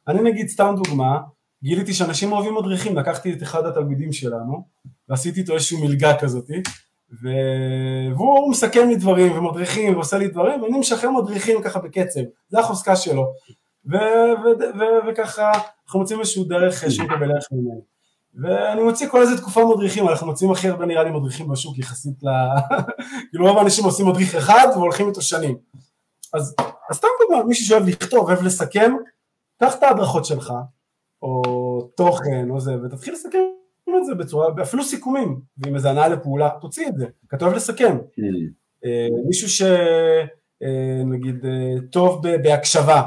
אני 0.08 0.22
נגיד 0.22 0.48
סתם 0.48 0.74
דוגמה, 0.84 1.18
גיליתי 1.62 1.94
שאנשים 1.94 2.32
אוהבים 2.32 2.54
מדריכים, 2.54 2.96
לקחתי 2.96 3.32
את 3.32 3.42
אחד 3.42 3.66
התלמידים 3.66 4.12
שלנו, 4.12 4.64
ועשיתי 5.08 5.40
איתו 5.40 5.54
איזושהי 5.54 5.82
מלגה 5.86 6.18
כזאתי, 6.18 6.62
ו... 7.22 7.28
והוא 8.16 8.50
מסכם 8.50 8.88
לי 8.88 8.96
דברים 8.96 9.38
ומדריכים 9.38 9.94
ועושה 9.94 10.18
לי 10.18 10.28
דברים, 10.28 10.62
ואני 10.62 10.78
משחרר 10.78 11.10
מדריכים 11.10 11.62
ככה 11.62 11.78
בקצב, 11.78 12.20
זה 12.48 12.60
החוזקה 12.60 12.96
שלו, 12.96 13.32
ו... 13.86 13.96
ו... 13.96 14.78
ו... 14.78 14.82
וככה 15.08 15.52
אנחנו 15.86 16.00
מוצאים 16.00 16.20
איזשהו 16.20 16.44
דרך 16.44 16.90
שהוא 16.90 17.06
מקבל 17.06 17.32
ערך 17.32 17.46
ממני. 17.52 17.80
ואני 18.34 18.82
מוציא 18.82 19.08
כל 19.08 19.22
איזה 19.22 19.36
תקופה 19.36 19.64
מדריכים, 19.74 20.08
אנחנו 20.08 20.26
מוציאים 20.26 20.52
הכי 20.52 20.68
הרבה 20.68 20.86
נראה 20.86 21.04
לי 21.04 21.10
מדריכים 21.10 21.48
בשוק 21.48 21.78
יחסית 21.78 22.22
ל... 22.22 22.28
כאילו 23.30 23.46
רוב 23.48 23.58
האנשים 23.58 23.84
עושים 23.84 24.08
מדריך 24.08 24.34
אחד 24.34 24.66
והולכים 24.74 25.08
איתו 25.08 25.22
שנים. 25.22 25.56
אז 26.34 26.54
סתם 26.92 27.08
דוגמא, 27.20 27.44
מישהו 27.44 27.66
שאוהב 27.66 27.88
לכתוב, 27.88 28.28
אוהב 28.28 28.42
לסכם, 28.42 28.92
קח 29.60 29.74
את 29.74 29.82
ההדרכות 29.82 30.24
שלך, 30.24 30.52
או 31.22 31.42
תוכן, 31.96 32.50
או 32.50 32.60
זה, 32.60 32.76
ותתחיל 32.82 33.14
לסכם 33.14 33.38
את 34.00 34.04
זה 34.06 34.14
בצורה, 34.14 34.48
אפילו 34.62 34.84
סיכומים, 34.84 35.40
ועם 35.58 35.74
איזה 35.74 35.90
הנאה 35.90 36.08
לפעולה, 36.08 36.50
תוציא 36.60 36.88
את 36.88 36.96
זה, 36.96 37.06
כי 37.30 37.36
אתה 37.36 37.44
אוהב 37.44 37.56
לסכם. 37.56 37.98
אה, 38.84 39.08
מישהו 39.26 39.48
שנגיד 39.48 41.44
אה, 41.44 41.74
טוב 41.90 42.22
בהקשבה, 42.42 43.02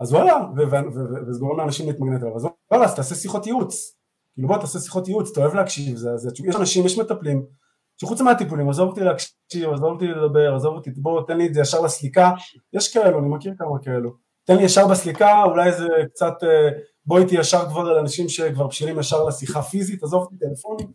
אז 0.00 0.12
וואלה, 0.12 0.36
וזה 1.26 1.40
גורם 1.40 1.58
לאנשים 1.58 1.86
להתמגנט 1.86 2.22
עליו, 2.22 2.36
אז 2.36 2.46
וואלה, 2.70 2.84
אז 2.84 2.94
תעשה 2.94 3.14
שיחות 3.14 3.46
ייעוץ, 3.46 3.96
כאילו 4.34 4.48
בוא 4.48 4.58
תעשה 4.58 4.78
שיחות 4.78 5.08
ייעוץ, 5.08 5.30
אתה 5.30 5.40
אוהב 5.40 5.54
להקשיב, 5.54 5.96
זה, 5.96 6.16
זה, 6.16 6.30
יש 6.48 6.56
אנשים, 6.56 6.86
יש 6.86 6.98
מטפלים, 6.98 7.46
שחוץ 8.00 8.20
מהטיפולים, 8.20 8.68
עזוב 8.68 8.88
אותי 8.88 9.00
להקשיב, 9.00 9.70
עזוב 9.72 9.92
אותי 9.92 10.06
לדבר, 10.06 10.54
עזוב 10.54 10.74
אותי, 10.74 10.90
בוא 10.90 11.26
תן 11.26 11.36
לי 11.36 11.46
את 11.46 11.54
זה 11.54 11.60
ישר 11.60 11.80
לסליקה, 11.80 12.30
יש 12.72 12.94
כאלו, 12.94 13.18
אני 13.18 13.28
מכיר 13.28 13.54
כמה 13.58 13.78
כאלו, 13.82 14.14
תן 14.44 14.56
לי 14.56 14.62
ישר 14.62 14.88
בסליקה, 14.88 15.44
אולי 15.44 15.72
זה 15.72 15.86
קצת, 16.10 16.34
אה, 16.42 16.68
בוא 17.06 17.18
איתי 17.18 17.34
ישר 17.34 17.68
כבר 17.68 17.80
על 17.80 17.98
אנשים 17.98 18.28
שכבר 18.28 18.66
בשלים 18.66 18.98
ישר 18.98 19.24
לשיחה 19.24 19.62
פיזית, 19.62 20.02
עזוב 20.02 20.22
אותי 20.22 20.36
טלפונים, 20.36 20.86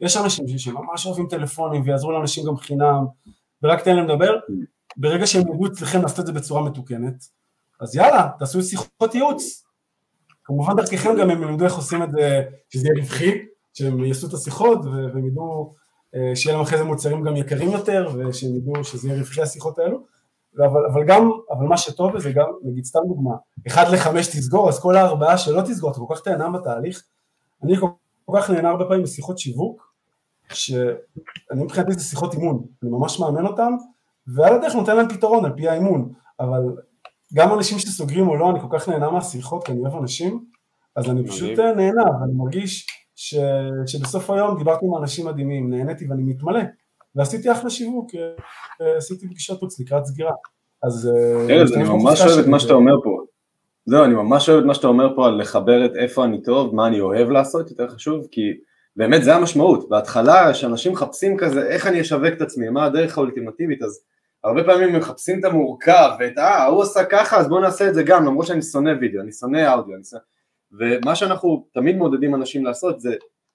יש 0.00 0.16
אנשים 0.16 0.58
שממש 0.58 1.06
אוהבים 1.06 1.26
טלפונים 1.28 1.82
ויעזרו 1.84 2.12
לאנשים 2.12 2.44
גם 2.44 2.56
חינם, 2.56 3.04
ורק 3.62 3.80
תן 3.80 3.96
להם 3.96 4.08
לדבר, 4.08 4.36
ברגע 4.96 5.26
שהם 5.26 5.42
יגעו 5.42 5.66
אצלכם 5.66 6.02
לעשות 6.02 6.20
את 6.20 6.26
זה 6.26 6.32
בצורה 6.32 6.62
מתוקנת, 6.62 7.24
אז 7.80 7.96
יאללה, 7.96 8.28
תעשו 8.38 8.62
שיחות 8.62 9.14
ייעוץ. 9.14 9.64
כמובן 10.44 10.76
דרככם 10.76 11.16
גם 11.20 11.30
הם 11.30 11.42
ילמדו 11.42 11.64
איך 11.64 11.74
עושים 11.76 12.02
את 12.02 12.10
זה, 12.10 12.42
שזה 12.70 12.86
יהיה 12.86 13.02
רווחי, 13.02 13.32
שהם 13.74 14.04
יעשו 14.04 14.26
את 14.26 14.34
השיחות 14.34 14.78
והם 14.84 15.26
ידעו 15.26 15.74
אה, 16.14 16.36
שיהיה 16.36 16.56
להם 16.56 16.64
אחרי 16.64 16.78
זה 16.78 16.84
מוצרים 16.84 17.22
גם 17.22 17.36
יקרים 17.36 17.70
יותר 17.70 18.08
ושהם 18.14 18.56
ידעו 18.56 18.84
שזה 18.84 19.08
יהיה 19.08 19.18
רווחי 19.18 19.42
השיחות 19.42 19.78
האלו. 19.78 20.11
אבל, 20.58 20.86
אבל 20.92 21.04
גם, 21.04 21.30
אבל 21.50 21.66
מה 21.66 21.76
שטוב 21.76 22.12
בזה 22.12 22.32
גם, 22.32 22.46
נגיד 22.62 22.84
סתם 22.84 23.00
דוגמה, 23.08 23.34
אחד 23.66 23.84
לחמש 23.92 24.26
תסגור, 24.26 24.68
אז 24.68 24.80
כל 24.80 24.96
הארבעה 24.96 25.38
שלא 25.38 25.62
תסגור, 25.62 25.90
אתה 25.90 25.98
כל 25.98 26.14
כך 26.14 26.22
תהנה 26.22 26.50
בתהליך. 26.50 27.02
אני 27.62 27.76
כל, 27.76 27.86
כל 28.24 28.38
כך 28.40 28.50
נהנה 28.50 28.68
הרבה 28.68 28.84
פעמים 28.84 29.02
בשיחות 29.02 29.38
שיווק, 29.38 29.92
שאני 30.52 31.62
מבחינתי 31.64 31.92
זה 31.92 32.04
שיחות 32.04 32.34
אימון, 32.34 32.64
אני 32.82 32.90
ממש 32.90 33.20
מאמן 33.20 33.46
אותם, 33.46 33.72
ועל 34.26 34.54
הדרך 34.54 34.74
נותן 34.74 34.96
להם 34.96 35.08
פתרון 35.08 35.44
על 35.44 35.52
פי 35.56 35.68
האימון, 35.68 36.12
אבל 36.40 36.62
גם 37.34 37.52
אנשים 37.52 37.78
שסוגרים 37.78 38.28
או 38.28 38.36
לא, 38.36 38.50
אני 38.50 38.60
כל 38.60 38.78
כך 38.78 38.88
נהנה 38.88 39.10
מהשיחות, 39.10 39.64
כי 39.64 39.72
אני 39.72 39.80
אוהב 39.80 39.96
אנשים, 39.96 40.44
אז 40.96 41.10
אני 41.10 41.26
פשוט 41.28 41.58
אה, 41.58 41.74
נהנה, 41.74 42.02
ואני 42.20 42.32
מרגיש 42.36 42.86
ש, 43.14 43.34
שבסוף 43.86 44.30
היום 44.30 44.58
דיברתי 44.58 44.86
עם 44.86 44.96
אנשים 44.96 45.26
מדהימים, 45.26 45.70
נהניתי 45.70 46.08
ואני 46.08 46.22
מתמלא, 46.22 46.60
ועשיתי 47.16 47.52
אחלה 47.52 47.70
שיווק, 47.70 48.10
אה, 48.80 48.96
עשיתי 48.96 49.28
פגישות 49.28 49.58
חוץ 49.58 49.80
לקראת 49.80 50.04
סגירה. 50.04 50.32
אז... 50.82 51.10
אה, 51.14 51.54
ארז, 51.54 51.72
אני 51.72 51.84
ממש 51.84 52.20
אוהב 52.20 52.38
את 52.38 52.46
מה 52.46 52.60
שאתה 52.60 52.72
אומר 52.72 52.94
פה. 53.04 53.18
זהו, 53.86 54.04
אני 54.04 54.14
ממש 54.14 54.48
אוהב 54.48 54.60
את 54.60 54.66
מה 54.66 54.74
שאתה 54.74 54.86
אומר 54.86 55.16
פה 55.16 55.26
על 55.26 55.40
לחבר 55.40 55.84
את 55.84 55.90
איפה 55.96 56.24
אני 56.24 56.42
טוב, 56.42 56.74
מה 56.74 56.86
אני 56.86 57.00
אוהב 57.00 57.30
לעשות, 57.30 57.70
יותר 57.70 57.88
חשוב, 57.88 58.26
כי 58.30 58.40
באמת 58.96 59.24
זה 59.24 59.34
המשמעות. 59.34 59.88
בהתחלה, 59.88 60.52
כשאנשים 60.52 60.92
מחפשים 60.92 61.36
כזה, 61.36 61.66
איך 61.66 61.86
אני 61.86 62.00
אשווק 62.00 62.32
את 62.36 62.40
עצמי, 62.40 62.68
מה 62.68 62.84
הדרך 62.84 63.18
האולטימטיבית, 63.18 63.82
אז 63.82 64.00
הרבה 64.44 64.64
פעמים 64.64 64.96
מחפשים 64.96 65.40
את 65.40 65.44
המורכב, 65.44 66.10
ואת 66.20 66.38
אה, 66.38 66.64
הוא 66.64 66.82
עשה 66.82 67.04
ככה, 67.04 67.38
אז 67.38 67.48
בואו 67.48 67.60
נעשה 67.60 67.88
את 67.88 67.94
זה 67.94 68.02
גם, 68.02 68.26
למרות 68.26 68.46
שאני 68.46 68.62
שונא 68.62 68.90
וידאו, 69.00 69.20
אני 69.20 69.32
שונא 69.32 69.74
אודיו, 69.74 69.94
אני 69.94 70.04
שונא... 70.04 70.22
ומה 70.78 71.14
שאנחנו 71.14 71.66
תמיד 71.74 71.96
מעודדים 71.96 72.34
אנשים 72.34 72.64
לעשות 72.64 73.00
זה, 73.00 73.14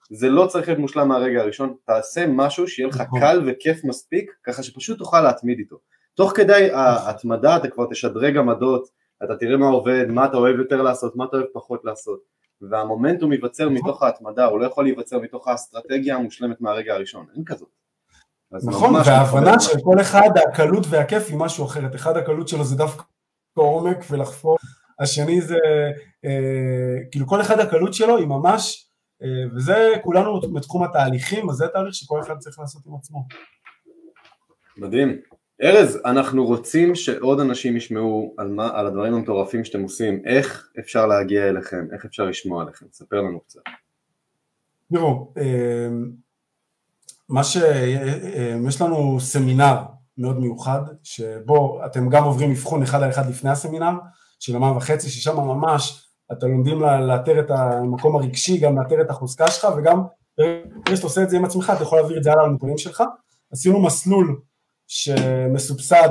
זה 0.09 0.29
לא 0.29 0.45
צריך 0.45 0.67
להיות 0.67 0.79
מושלם 0.79 1.07
מהרגע 1.07 1.41
הראשון, 1.41 1.73
תעשה 1.85 2.25
משהו 2.27 2.67
שיהיה 2.67 2.89
לך 2.89 3.01
נכון. 3.01 3.19
קל 3.19 3.43
וכיף 3.47 3.83
מספיק, 3.83 4.31
ככה 4.43 4.63
שפשוט 4.63 4.97
תוכל 4.97 5.21
להתמיד 5.21 5.59
איתו. 5.59 5.75
תוך 6.15 6.31
כדי 6.35 6.71
ההתמדה 6.71 7.57
אתה 7.57 7.67
כבר 7.67 7.85
תשדרג 7.89 8.37
עמדות, 8.37 8.87
אתה 9.23 9.35
תראה 9.35 9.57
מה 9.57 9.67
עובד, 9.67 10.05
מה 10.07 10.25
אתה 10.25 10.37
אוהב 10.37 10.59
יותר 10.59 10.81
לעשות, 10.81 11.15
מה 11.15 11.25
אתה 11.25 11.37
אוהב 11.37 11.47
פחות 11.53 11.85
לעשות. 11.85 12.19
והמומנטום 12.61 13.33
ייווצר 13.33 13.63
נכון. 13.69 13.75
מתוך 13.75 14.03
ההתמדה, 14.03 14.45
הוא 14.45 14.59
לא 14.59 14.65
יכול 14.65 14.83
להיווצר 14.83 15.19
מתוך 15.19 15.47
האסטרטגיה 15.47 16.15
המושלמת 16.15 16.61
מהרגע 16.61 16.93
הראשון, 16.93 17.25
אין 17.35 17.43
כזאת. 17.45 17.69
נכון, 18.51 18.95
וההבנה 18.95 19.59
של 19.59 19.79
כל 19.83 20.01
אחד 20.01 20.29
הקלות 20.47 20.85
והכיף 20.89 21.29
היא 21.29 21.37
משהו 21.37 21.65
אחרת, 21.65 21.95
אחד 21.95 22.17
הקלות 22.17 22.47
שלו 22.47 22.63
זה 22.63 22.75
דווקא 22.75 23.03
עומק 23.53 23.97
ולחפור, 24.11 24.57
השני 24.99 25.41
זה, 25.41 25.57
אה, 26.25 26.95
כאילו 27.11 27.27
כל 27.27 27.41
אחד 27.41 27.59
הקלות 27.59 27.93
שלו 27.93 28.17
היא 28.17 28.27
ממש, 28.27 28.86
וזה 29.55 29.93
כולנו 30.03 30.41
בתחום 30.53 30.83
התהליכים, 30.83 31.49
אז 31.49 31.55
זה 31.55 31.67
תהליך 31.67 31.93
שכל 31.93 32.21
אחד 32.21 32.37
צריך 32.37 32.59
לעשות 32.59 32.81
עם 32.85 32.95
עצמו. 32.95 33.27
מדהים. 34.77 35.17
ארז, 35.63 35.99
אנחנו 36.05 36.45
רוצים 36.45 36.95
שעוד 36.95 37.39
אנשים 37.39 37.77
ישמעו 37.77 38.35
על, 38.37 38.47
מה, 38.47 38.69
על 38.73 38.87
הדברים 38.87 39.13
המטורפים 39.13 39.65
שאתם 39.65 39.81
עושים, 39.81 40.21
איך 40.25 40.69
אפשר 40.79 41.07
להגיע 41.07 41.49
אליכם, 41.49 41.87
איך 41.93 42.05
אפשר 42.05 42.25
לשמוע 42.25 42.63
עליכם, 42.63 42.85
ספר 42.91 43.21
לנו 43.21 43.39
קצת. 43.39 43.59
תראו, 44.93 45.33
אה, 45.37 45.87
מה 47.29 47.43
שיש 47.43 48.81
לנו 48.81 49.19
סמינר 49.19 49.75
מאוד 50.17 50.39
מיוחד, 50.39 50.81
שבו 51.03 51.85
אתם 51.85 52.09
גם 52.09 52.23
עוברים 52.23 52.51
אבחון 52.51 52.83
אחד 52.83 53.03
על 53.03 53.09
אחד 53.09 53.29
לפני 53.29 53.49
הסמינר, 53.49 53.91
של 54.39 54.53
יומיים 54.53 54.77
וחצי, 54.77 55.09
ששם 55.09 55.37
ממש 55.37 56.06
אתם 56.31 56.47
לומדים 56.47 56.81
לאתר 56.81 57.39
את 57.39 57.51
המקום 57.51 58.15
הרגשי, 58.15 58.57
גם 58.57 58.79
לאתר 58.79 59.01
את 59.01 59.09
החוזקה 59.09 59.51
שלך, 59.51 59.67
וגם 59.77 60.03
ברגע 60.37 60.95
שאתה 60.95 61.07
עושה 61.07 61.23
את 61.23 61.29
זה 61.29 61.37
עם 61.37 61.45
עצמך, 61.45 61.73
אתה 61.75 61.83
יכול 61.83 61.99
להעביר 61.99 62.17
את 62.17 62.23
זה 62.23 62.31
הלאה 62.31 62.47
לנתונים 62.47 62.77
שלך. 62.77 63.03
עשינו 63.51 63.81
מסלול 63.81 64.41
שמסובסד 64.87 66.09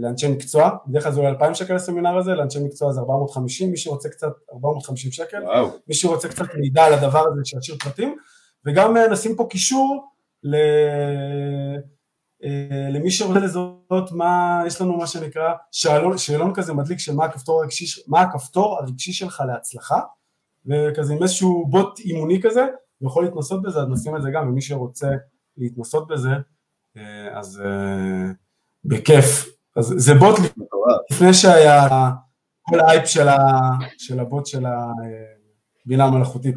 לאנשי 0.00 0.28
מקצוע, 0.28 0.70
בדרך 0.86 1.02
כלל 1.02 1.12
זה 1.12 1.20
עולה 1.20 1.30
2,000 1.30 1.54
שקל 1.54 1.74
לסמינר 1.74 2.18
הזה, 2.18 2.30
לאנשי 2.30 2.58
מקצוע 2.64 2.92
זה 2.92 3.00
450, 3.00 3.70
מי 3.70 3.76
שרוצה 3.76 4.08
קצת, 4.08 4.32
450 4.54 5.10
שקל, 5.12 5.42
וואו. 5.42 5.68
מי 5.88 5.94
שרוצה 5.94 6.28
קצת 6.28 6.44
מידע 6.54 6.84
על 6.84 6.94
הדבר 6.94 7.24
הזה 7.32 7.40
שישאיר 7.44 7.78
פרטים, 7.78 8.16
וגם 8.66 8.96
אה, 8.96 9.08
נשים 9.08 9.36
פה 9.36 9.46
קישור 9.50 10.04
ל... 10.42 10.56
אה, 12.44 12.88
למי 12.90 13.10
שרוצה 13.10 13.40
לזהות 13.40 14.12
מה, 14.12 14.62
יש 14.66 14.80
לנו 14.80 14.96
מה 14.96 15.06
שנקרא 15.06 15.52
שאלון, 15.72 16.18
שאלון 16.18 16.54
כזה 16.54 16.72
מדליק 16.72 16.98
של 16.98 17.14
מה 17.14 17.24
הכפתור 17.24 17.60
הרגשי, 17.60 18.02
מה 18.06 18.20
הכפתור 18.20 18.78
הרגשי 18.78 19.12
שלך 19.12 19.42
להצלחה, 19.46 20.00
וכזה 20.66 21.14
עם 21.14 21.22
איזשהו 21.22 21.66
בוט 21.70 21.98
אימוני 21.98 22.42
כזה, 22.42 22.66
ויכול 23.02 23.24
להתנסות 23.24 23.62
בזה, 23.62 23.80
אז 23.80 23.88
נשים 23.88 24.16
את 24.16 24.22
זה 24.22 24.30
גם, 24.34 24.48
ומי 24.48 24.60
שרוצה 24.60 25.08
להתנסות 25.56 26.08
בזה, 26.08 26.30
אה, 26.96 27.38
אז 27.38 27.62
בכיף. 28.84 29.48
אז 29.76 29.94
זה 29.96 30.14
בוט 30.14 30.38
לפני 31.10 31.34
שהיה 31.34 31.88
כל 32.62 32.80
האייפ 32.80 33.06
של, 33.06 33.28
ה, 33.28 33.38
של 33.98 34.20
הבוט 34.20 34.46
של 34.46 34.64
הבינה 35.86 36.04
המלאכותית. 36.04 36.56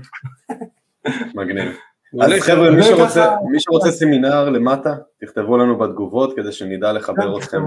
מגניב. 1.35 1.75
אז 2.21 2.31
חבר'ה, 2.39 2.71
מי 2.71 2.83
שרוצה, 2.83 3.35
מי 3.51 3.59
שרוצה 3.59 3.91
סמינר 3.91 4.49
למטה, 4.49 4.95
תכתבו 5.21 5.57
לנו 5.57 5.77
בתגובות 5.77 6.35
כדי 6.35 6.51
שנדע 6.51 6.93
לחבר 6.93 7.37
אתכם. 7.37 7.61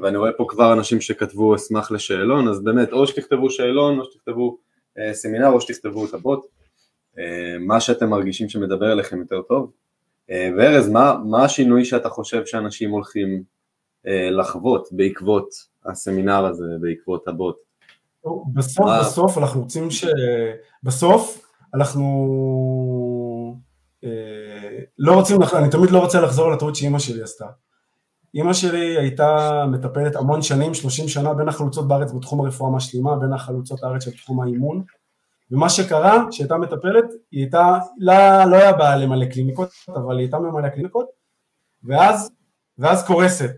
ואני 0.00 0.16
רואה 0.16 0.32
פה 0.32 0.44
כבר 0.48 0.72
אנשים 0.72 1.00
שכתבו 1.00 1.54
אשמח 1.54 1.90
לשאלון, 1.90 2.48
אז 2.48 2.64
באמת 2.64 2.92
או 2.92 3.06
שתכתבו 3.06 3.50
שאלון 3.50 3.98
או 3.98 4.04
שתכתבו 4.04 4.58
אה, 4.98 5.14
סמינר 5.14 5.48
או 5.48 5.60
שתכתבו 5.60 6.06
את 6.06 6.14
הבוט, 6.14 6.46
אה, 7.18 7.56
מה 7.60 7.80
שאתם 7.80 8.08
מרגישים 8.08 8.48
שמדבר 8.48 8.92
אליכם 8.92 9.20
יותר 9.20 9.42
טוב. 9.42 9.70
אה, 10.30 10.50
וארז, 10.58 10.88
מה, 10.88 11.14
מה 11.24 11.44
השינוי 11.44 11.84
שאתה 11.84 12.08
חושב 12.08 12.46
שאנשים 12.46 12.90
הולכים 12.90 13.42
אה, 14.06 14.30
לחוות 14.30 14.88
בעקבות 14.92 15.48
הסמינר 15.86 16.46
הזה, 16.46 16.64
בעקבות 16.80 17.28
הבוט? 17.28 17.56
בסוף, 18.54 18.86
מה... 18.86 19.00
בסוף 19.00 19.38
אנחנו 19.38 19.60
רוצים 19.60 19.90
ש... 19.90 20.04
בסוף 20.82 21.51
אנחנו 21.74 23.58
אה, 24.04 24.78
לא 24.98 25.14
רוצים, 25.14 25.38
אני 25.56 25.70
תמיד 25.70 25.90
לא 25.90 25.98
רוצה 25.98 26.20
לחזור 26.20 26.46
על 26.46 26.52
הטעות 26.52 26.76
שאימא 26.76 26.98
שלי 26.98 27.22
עשתה. 27.22 27.46
אימא 28.34 28.52
שלי 28.52 28.98
הייתה 28.98 29.64
מטפלת 29.72 30.16
המון 30.16 30.42
שנים, 30.42 30.74
30 30.74 31.08
שנה, 31.08 31.34
בין 31.34 31.48
החלוצות 31.48 31.88
בארץ 31.88 32.12
בתחום 32.12 32.40
הרפואה 32.40 32.70
המשלימה, 32.70 33.16
בין 33.16 33.32
החלוצות 33.32 33.82
הארץ 33.82 34.04
של 34.04 34.10
תחום 34.10 34.42
האימון, 34.42 34.84
ומה 35.50 35.68
שקרה, 35.68 36.24
כשהייתה 36.30 36.56
מטפלת, 36.56 37.04
היא 37.30 37.42
הייתה, 37.42 37.78
לא, 37.98 38.14
לא 38.44 38.56
היה 38.56 38.72
בעיה 38.72 38.96
למלא 38.96 39.26
קליניקות, 39.26 39.68
אבל 39.88 40.18
היא 40.18 40.24
הייתה 40.24 40.38
ממלא 40.38 40.68
קליניקות, 40.68 41.06
ואז, 41.84 42.30
ואז 42.78 43.06
קורסת, 43.06 43.54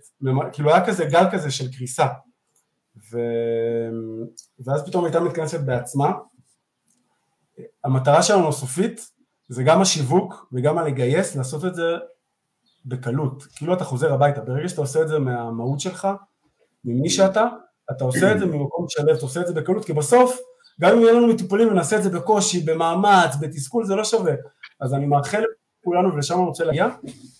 כאילו 0.53 0.71
היה 0.71 0.87
כזה 0.87 1.05
גל 1.05 1.25
כזה 1.33 1.51
של 1.51 1.73
קריסה, 1.73 2.07
ו... 3.12 3.19
ואז 4.67 4.87
פתאום 4.87 5.05
הייתה 5.05 5.21
מתכנסת 5.21 5.61
בעצמה, 5.61 6.12
המטרה 7.85 8.23
שלנו 8.23 8.49
הסופית 8.49 9.11
זה 9.49 9.63
גם 9.63 9.81
השיווק 9.81 10.47
וגם 10.53 10.79
הלגייס, 10.79 11.37
לעשות 11.37 11.65
את 11.65 11.75
זה 11.75 11.97
בקלות, 12.87 13.43
כאילו 13.57 13.75
אתה 13.75 13.85
חוזר 13.85 14.13
הביתה, 14.13 14.41
ברגע 14.41 14.69
שאתה 14.69 14.81
עושה 14.81 15.03
את 15.03 15.09
זה 15.09 15.19
מהמהות 15.19 15.81
שלך, 15.81 16.09
ממי 16.85 17.11
שאתה, 17.11 17.47
אתה 17.91 18.05
עושה 18.05 18.33
את 18.33 18.39
זה 18.39 18.47
ממקום 18.47 18.87
שלב, 18.89 19.09
אתה 19.09 19.23
עושה 19.23 19.41
את 19.41 19.47
זה 19.47 19.55
בקלות, 19.55 19.85
כי 19.85 19.93
בסוף 19.93 20.39
גם 20.81 20.93
אם 20.97 21.01
יהיה 21.01 21.13
לנו 21.13 21.27
מטופלים 21.27 21.69
ונעשה 21.69 21.97
את 21.97 22.03
זה 22.03 22.11
בקושי, 22.11 22.61
במאמץ, 22.61 23.37
בתסכול, 23.41 23.85
זה 23.85 23.95
לא 23.95 24.05
שווה. 24.05 24.35
אז 24.81 24.95
אני 24.95 25.07
מאחל 25.07 25.45
לכולנו, 25.81 26.15
ולשם 26.15 26.35
אני 26.35 26.45
רוצה 26.45 26.65
להגיע, 26.65 26.89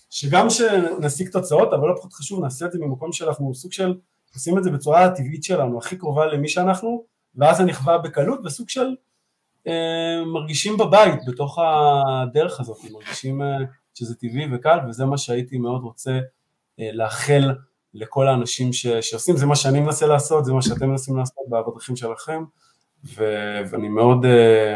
שגם 0.09 0.49
שנשיג 0.49 1.29
תוצאות, 1.29 1.73
אבל 1.73 1.87
לא 1.87 1.93
פחות 1.97 2.13
חשוב, 2.13 2.43
נעשה 2.43 2.65
את 2.65 2.71
זה 2.71 2.79
ממקום 2.79 3.11
שאנחנו 3.11 3.55
סוג 3.55 3.71
של, 3.71 3.95
עושים 4.33 4.57
את 4.57 4.63
זה 4.63 4.71
בצורה 4.71 5.05
הטבעית 5.05 5.43
שלנו, 5.43 5.77
הכי 5.77 5.97
קרובה 5.97 6.25
למי 6.25 6.49
שאנחנו, 6.49 7.03
ואז 7.35 7.57
זה 7.57 7.63
נכווה 7.63 7.97
בקלות, 7.97 8.39
וסוג 8.45 8.69
של 8.69 8.95
מרגישים 10.25 10.77
בבית 10.77 11.19
בתוך 11.27 11.59
הדרך 11.59 12.59
הזאת, 12.59 12.77
מרגישים 12.91 13.41
אה, 13.41 13.47
שזה 13.93 14.15
טבעי 14.15 14.47
וקל, 14.55 14.77
וזה 14.89 15.05
מה 15.05 15.17
שהייתי 15.17 15.57
מאוד 15.57 15.81
רוצה 15.81 16.19
אה, 16.79 16.89
לאחל 16.93 17.51
לכל 17.93 18.27
האנשים 18.27 18.73
ש, 18.73 18.87
שעושים, 18.87 19.37
זה 19.37 19.45
מה 19.45 19.55
שאני 19.55 19.79
מנסה 19.79 20.07
לעשות, 20.07 20.45
זה 20.45 20.53
מה 20.53 20.61
שאתם 20.61 20.89
מנסים 20.89 21.17
לעשות 21.17 21.49
בדרכים 21.49 21.95
שלכם, 21.95 22.43
ו, 23.15 23.23
ואני 23.69 23.89
מאוד, 23.89 24.25
אה, 24.25 24.75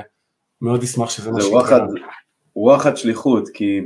מאוד 0.61 0.83
אשמח 0.83 1.09
שזה 1.09 1.31
מה 1.31 1.41
שיקרה. 1.41 1.59
וואחד 2.55 2.97
שליחות, 2.97 3.49
כי 3.53 3.81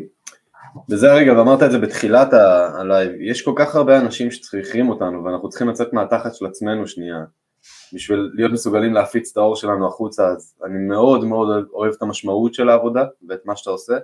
בזה 0.89 1.11
הרגע, 1.11 1.33
ואמרת 1.33 1.63
את 1.63 1.71
זה 1.71 1.79
בתחילת 1.79 2.33
הלייב, 2.79 3.11
יש 3.21 3.41
כל 3.41 3.53
כך 3.55 3.75
הרבה 3.75 3.99
אנשים 3.99 4.31
שצריכים 4.31 4.89
אותנו, 4.89 5.23
ואנחנו 5.23 5.49
צריכים 5.49 5.69
לצאת 5.69 5.93
מהתחת 5.93 6.35
של 6.35 6.45
עצמנו 6.45 6.87
שנייה, 6.87 7.17
בשביל 7.93 8.31
להיות 8.33 8.51
מסוגלים 8.51 8.93
להפיץ 8.93 9.31
את 9.31 9.37
האור 9.37 9.55
שלנו 9.55 9.87
החוצה, 9.87 10.27
אז 10.27 10.55
אני 10.65 10.79
מאוד 10.87 11.25
מאוד 11.25 11.67
אוהב 11.73 11.93
את 11.93 12.01
המשמעות 12.01 12.53
של 12.53 12.69
העבודה 12.69 13.05
ואת 13.29 13.45
מה 13.45 13.55
שאתה 13.55 13.69
עושה. 13.69 13.97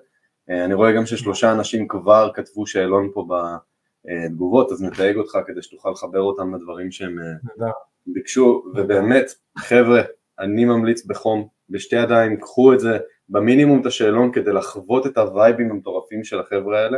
אה, 0.50 0.66
אני 0.66 0.74
רואה 0.74 0.92
גם 0.92 1.06
ששלושה 1.06 1.52
אנשים 1.52 1.88
כבר 1.88 2.32
כתבו 2.34 2.68
שאלון 2.68 3.10
פה 3.14 3.28
בתגובות, 3.30 4.72
אז 4.72 4.84
נתייג 4.84 5.18
אותך 5.18 5.38
כדי 5.48 5.62
שתוכל 5.62 5.90
לחבר 5.90 6.22
אותם 6.22 6.56
לדברים 6.56 6.92
שהם 6.92 7.20
אה, 7.20 7.72
ביקשו, 8.08 8.64
ובאמת, 8.76 9.26
חבר'ה, 9.58 10.02
אני 10.40 10.66
ממליץ 10.66 11.06
בחום, 11.06 11.48
בשתי 11.70 11.96
ידיים, 11.96 12.40
קחו 12.40 12.74
את 12.74 12.80
זה, 12.80 12.98
במינימום 13.30 13.82
את 13.82 13.86
השאלון 13.86 14.32
כדי 14.32 14.52
לחוות 14.54 15.08
את 15.08 15.18
הווייבים 15.18 15.72
המטורפים 15.72 16.24
של 16.24 16.40
החבר'ה 16.40 16.80
האלה. 16.80 16.98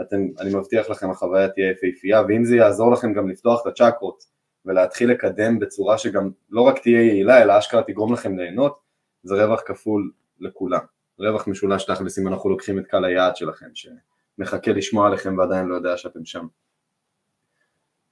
אתם, 0.00 0.16
אני 0.40 0.54
מבטיח 0.54 0.90
לכם, 0.90 1.10
החוויה 1.10 1.48
תהיה 1.48 1.70
יפהפייה, 1.70 2.22
ואם 2.28 2.44
זה 2.44 2.56
יעזור 2.56 2.92
לכם 2.92 3.12
גם 3.12 3.28
לפתוח 3.28 3.62
את 3.62 3.66
הצ'קרות 3.66 4.39
ולהתחיל 4.66 5.10
לקדם 5.10 5.58
בצורה 5.58 5.98
שגם 5.98 6.30
לא 6.50 6.60
רק 6.60 6.78
תהיה 6.78 7.02
יעילה, 7.02 7.42
אלא 7.42 7.58
אשכרה 7.58 7.82
תגרום 7.82 8.12
לכם 8.12 8.38
ליהנות, 8.38 8.78
זה 9.22 9.44
רווח 9.44 9.60
כפול 9.66 10.10
לכולם. 10.40 10.80
רווח 11.18 11.48
משולש 11.48 11.84
תכלס 11.84 12.18
אם 12.18 12.28
אנחנו 12.28 12.50
לוקחים 12.50 12.78
את 12.78 12.86
קהל 12.86 13.04
היעד 13.04 13.36
שלכם, 13.36 13.66
שמחכה 13.74 14.72
לשמוע 14.72 15.06
עליכם 15.06 15.38
ועדיין 15.38 15.66
לא 15.66 15.74
יודע 15.74 15.96
שאתם 15.96 16.24
שם. 16.24 16.46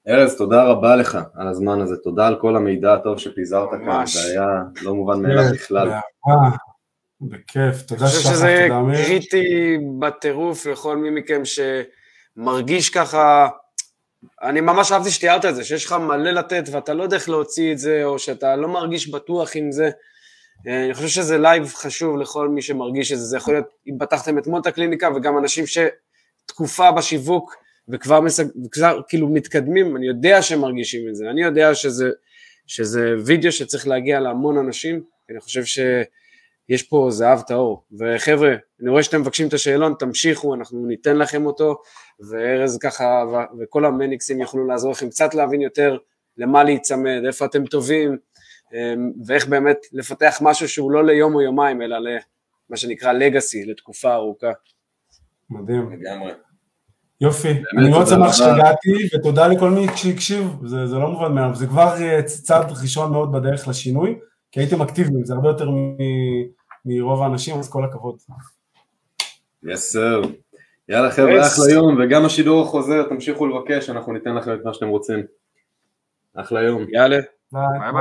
ארז, 0.09 0.37
תודה 0.37 0.65
רבה 0.65 0.97
לך 0.97 1.19
על 1.35 1.49
הזמן 1.49 1.81
הזה, 1.81 1.97
תודה 1.97 2.27
על 2.27 2.37
כל 2.41 2.57
המידע 2.57 2.95
הטוב 2.95 3.19
שפיזרת 3.19 3.69
כאן, 3.71 4.07
זה 4.07 4.31
היה 4.31 4.47
לא 4.83 4.95
מובן 4.95 5.23
מאליו 5.23 5.45
בכלל. 5.55 5.91
בכיף, 7.21 7.83
תודה 7.83 8.07
שחר, 8.07 8.35
תודה 8.35 8.81
אמיר. 8.81 8.97
אני 8.97 8.97
חושב 8.97 9.05
שזה 9.05 9.07
קריטי 9.07 9.79
בטירוף 9.99 10.67
לכל 10.67 10.97
מי 10.97 11.11
מכם 11.11 11.43
שמרגיש 11.45 12.91
ככה, 12.91 13.49
אני 14.43 14.61
ממש 14.61 14.93
אהבתי 14.93 15.11
שתיארת 15.11 15.45
את 15.45 15.55
זה, 15.55 15.65
שיש 15.65 15.85
לך 15.85 15.93
מלא 15.93 16.31
לתת 16.31 16.65
ואתה 16.73 16.95
לא 16.95 17.03
יודע 17.03 17.17
איך 17.17 17.29
להוציא 17.29 17.73
את 17.73 17.79
זה, 17.79 18.05
או 18.05 18.19
שאתה 18.19 18.57
לא 18.57 18.69
מרגיש 18.69 19.09
בטוח 19.09 19.57
עם 19.57 19.73
זה. 19.73 19.91
אה, 20.69 20.85
אני 20.85 20.95
חושב 20.95 21.09
שזה 21.09 21.39
לייב 21.39 21.67
חשוב 21.67 22.17
לכל 22.17 22.49
מי 22.49 22.63
שמרגיש 22.63 23.13
את 23.13 23.19
זה, 23.19 23.25
זה 23.25 23.37
יכול 23.37 23.55
להיות 23.55 23.67
אם 23.87 23.99
פתחתם 23.99 24.39
אתמול 24.39 24.61
את 24.61 24.67
הקליניקה 24.67 25.09
וגם 25.17 25.39
אנשים 25.39 25.65
שתקופה 25.67 26.93
בשיווק 26.93 27.55
וכבר, 27.89 28.21
מסג... 28.21 28.45
וכבר 28.65 29.01
כאילו 29.09 29.29
מתקדמים, 29.29 29.97
אני 29.97 30.07
יודע 30.07 30.43
שהם 30.43 30.61
מרגישים 30.61 31.09
את 31.09 31.17
זה, 31.17 31.31
אני 31.31 31.43
יודע 31.43 31.75
שזה, 31.75 32.11
שזה 32.67 33.15
וידאו 33.25 33.53
שצריך 33.53 33.89
להגיע 33.89 34.21
להמון 34.21 34.59
אנשים, 34.59 35.03
אני 35.31 35.41
חושב 35.41 35.65
ש... 35.65 35.79
יש 36.69 36.83
פה 36.83 37.07
זהב 37.11 37.41
טהור. 37.41 37.85
וחבר'ה, 37.99 38.55
אני 38.83 38.91
רואה 38.91 39.03
שאתם 39.03 39.21
מבקשים 39.21 39.49
את 39.49 39.53
השאלון, 39.53 39.95
תמשיכו, 39.99 40.55
אנחנו 40.55 40.87
ניתן 40.87 41.17
לכם 41.17 41.47
אותו, 41.47 41.77
וארז 42.31 42.79
ככה, 42.79 43.25
וכל 43.61 43.85
המניקסים 43.85 44.41
יוכלו 44.41 44.67
לעזור 44.67 44.91
לכם 44.91 45.09
קצת 45.09 45.35
להבין 45.35 45.61
יותר 45.61 45.97
למה 46.37 46.65
להיצמד, 46.65 47.23
איפה 47.27 47.45
אתם 47.45 47.67
טובים, 47.67 48.17
אמ, 48.75 49.13
ואיך 49.27 49.49
באמת 49.49 49.77
לפתח 49.93 50.39
משהו 50.41 50.69
שהוא 50.69 50.91
לא 50.91 51.05
ליום 51.05 51.35
או 51.35 51.41
יומיים, 51.41 51.83
אלא 51.83 51.97
למה 51.99 52.77
שנקרא 52.77 53.13
לגאסי, 53.13 53.65
לתקופה 53.65 54.15
ארוכה. 54.15 54.51
מדהים. 55.51 55.93
לגמרי. 55.93 56.33
יופי, 57.21 57.49
אני 57.79 57.91
מאוד 57.91 58.07
שמח 58.07 58.33
שהגעתי, 58.33 58.91
ותודה 59.15 59.47
לכל 59.47 59.71
מי 59.71 59.87
שהקשיב, 59.97 60.47
זה, 60.65 60.87
זה 60.87 60.97
לא 60.97 61.11
מובן 61.11 61.33
מאליו, 61.33 61.55
זה 61.55 61.67
כבר 61.67 61.95
אה, 62.03 62.23
צעד 62.23 62.71
ראשון 62.83 63.13
מאוד 63.13 63.33
בדרך 63.33 63.69
לשינוי, 63.69 64.19
כי 64.53 64.61
הייתם 64.61 64.83
אקטיביים, 64.83 65.25
זה 65.25 65.35
הרבה 65.35 65.49
יותר 65.49 65.69
מרוב 66.85 67.23
האנשים, 67.23 67.59
אז 67.59 67.71
כל 67.71 67.85
הכבוד. 67.85 68.17
yes 69.63 69.93
sir. 69.93 70.23
יאללה 70.89 71.11
חבר'ה, 71.11 71.41
אחלה 71.47 71.73
יום, 71.73 71.99
וגם 72.01 72.25
השידור 72.25 72.63
החוזר, 72.63 73.09
תמשיכו 73.09 73.47
לבקש, 73.47 73.91
אנחנו 73.91 74.13
ניתן 74.13 74.35
לכם 74.35 74.55
את 74.55 74.65
מה 74.65 74.75
שאתם 74.75 74.89
רוצים. 74.89 75.23
אחלה 76.35 76.63
יום. 76.63 76.87
יאללה. 76.91 77.19
ביי. 77.53 77.63
ביי. 77.81 78.01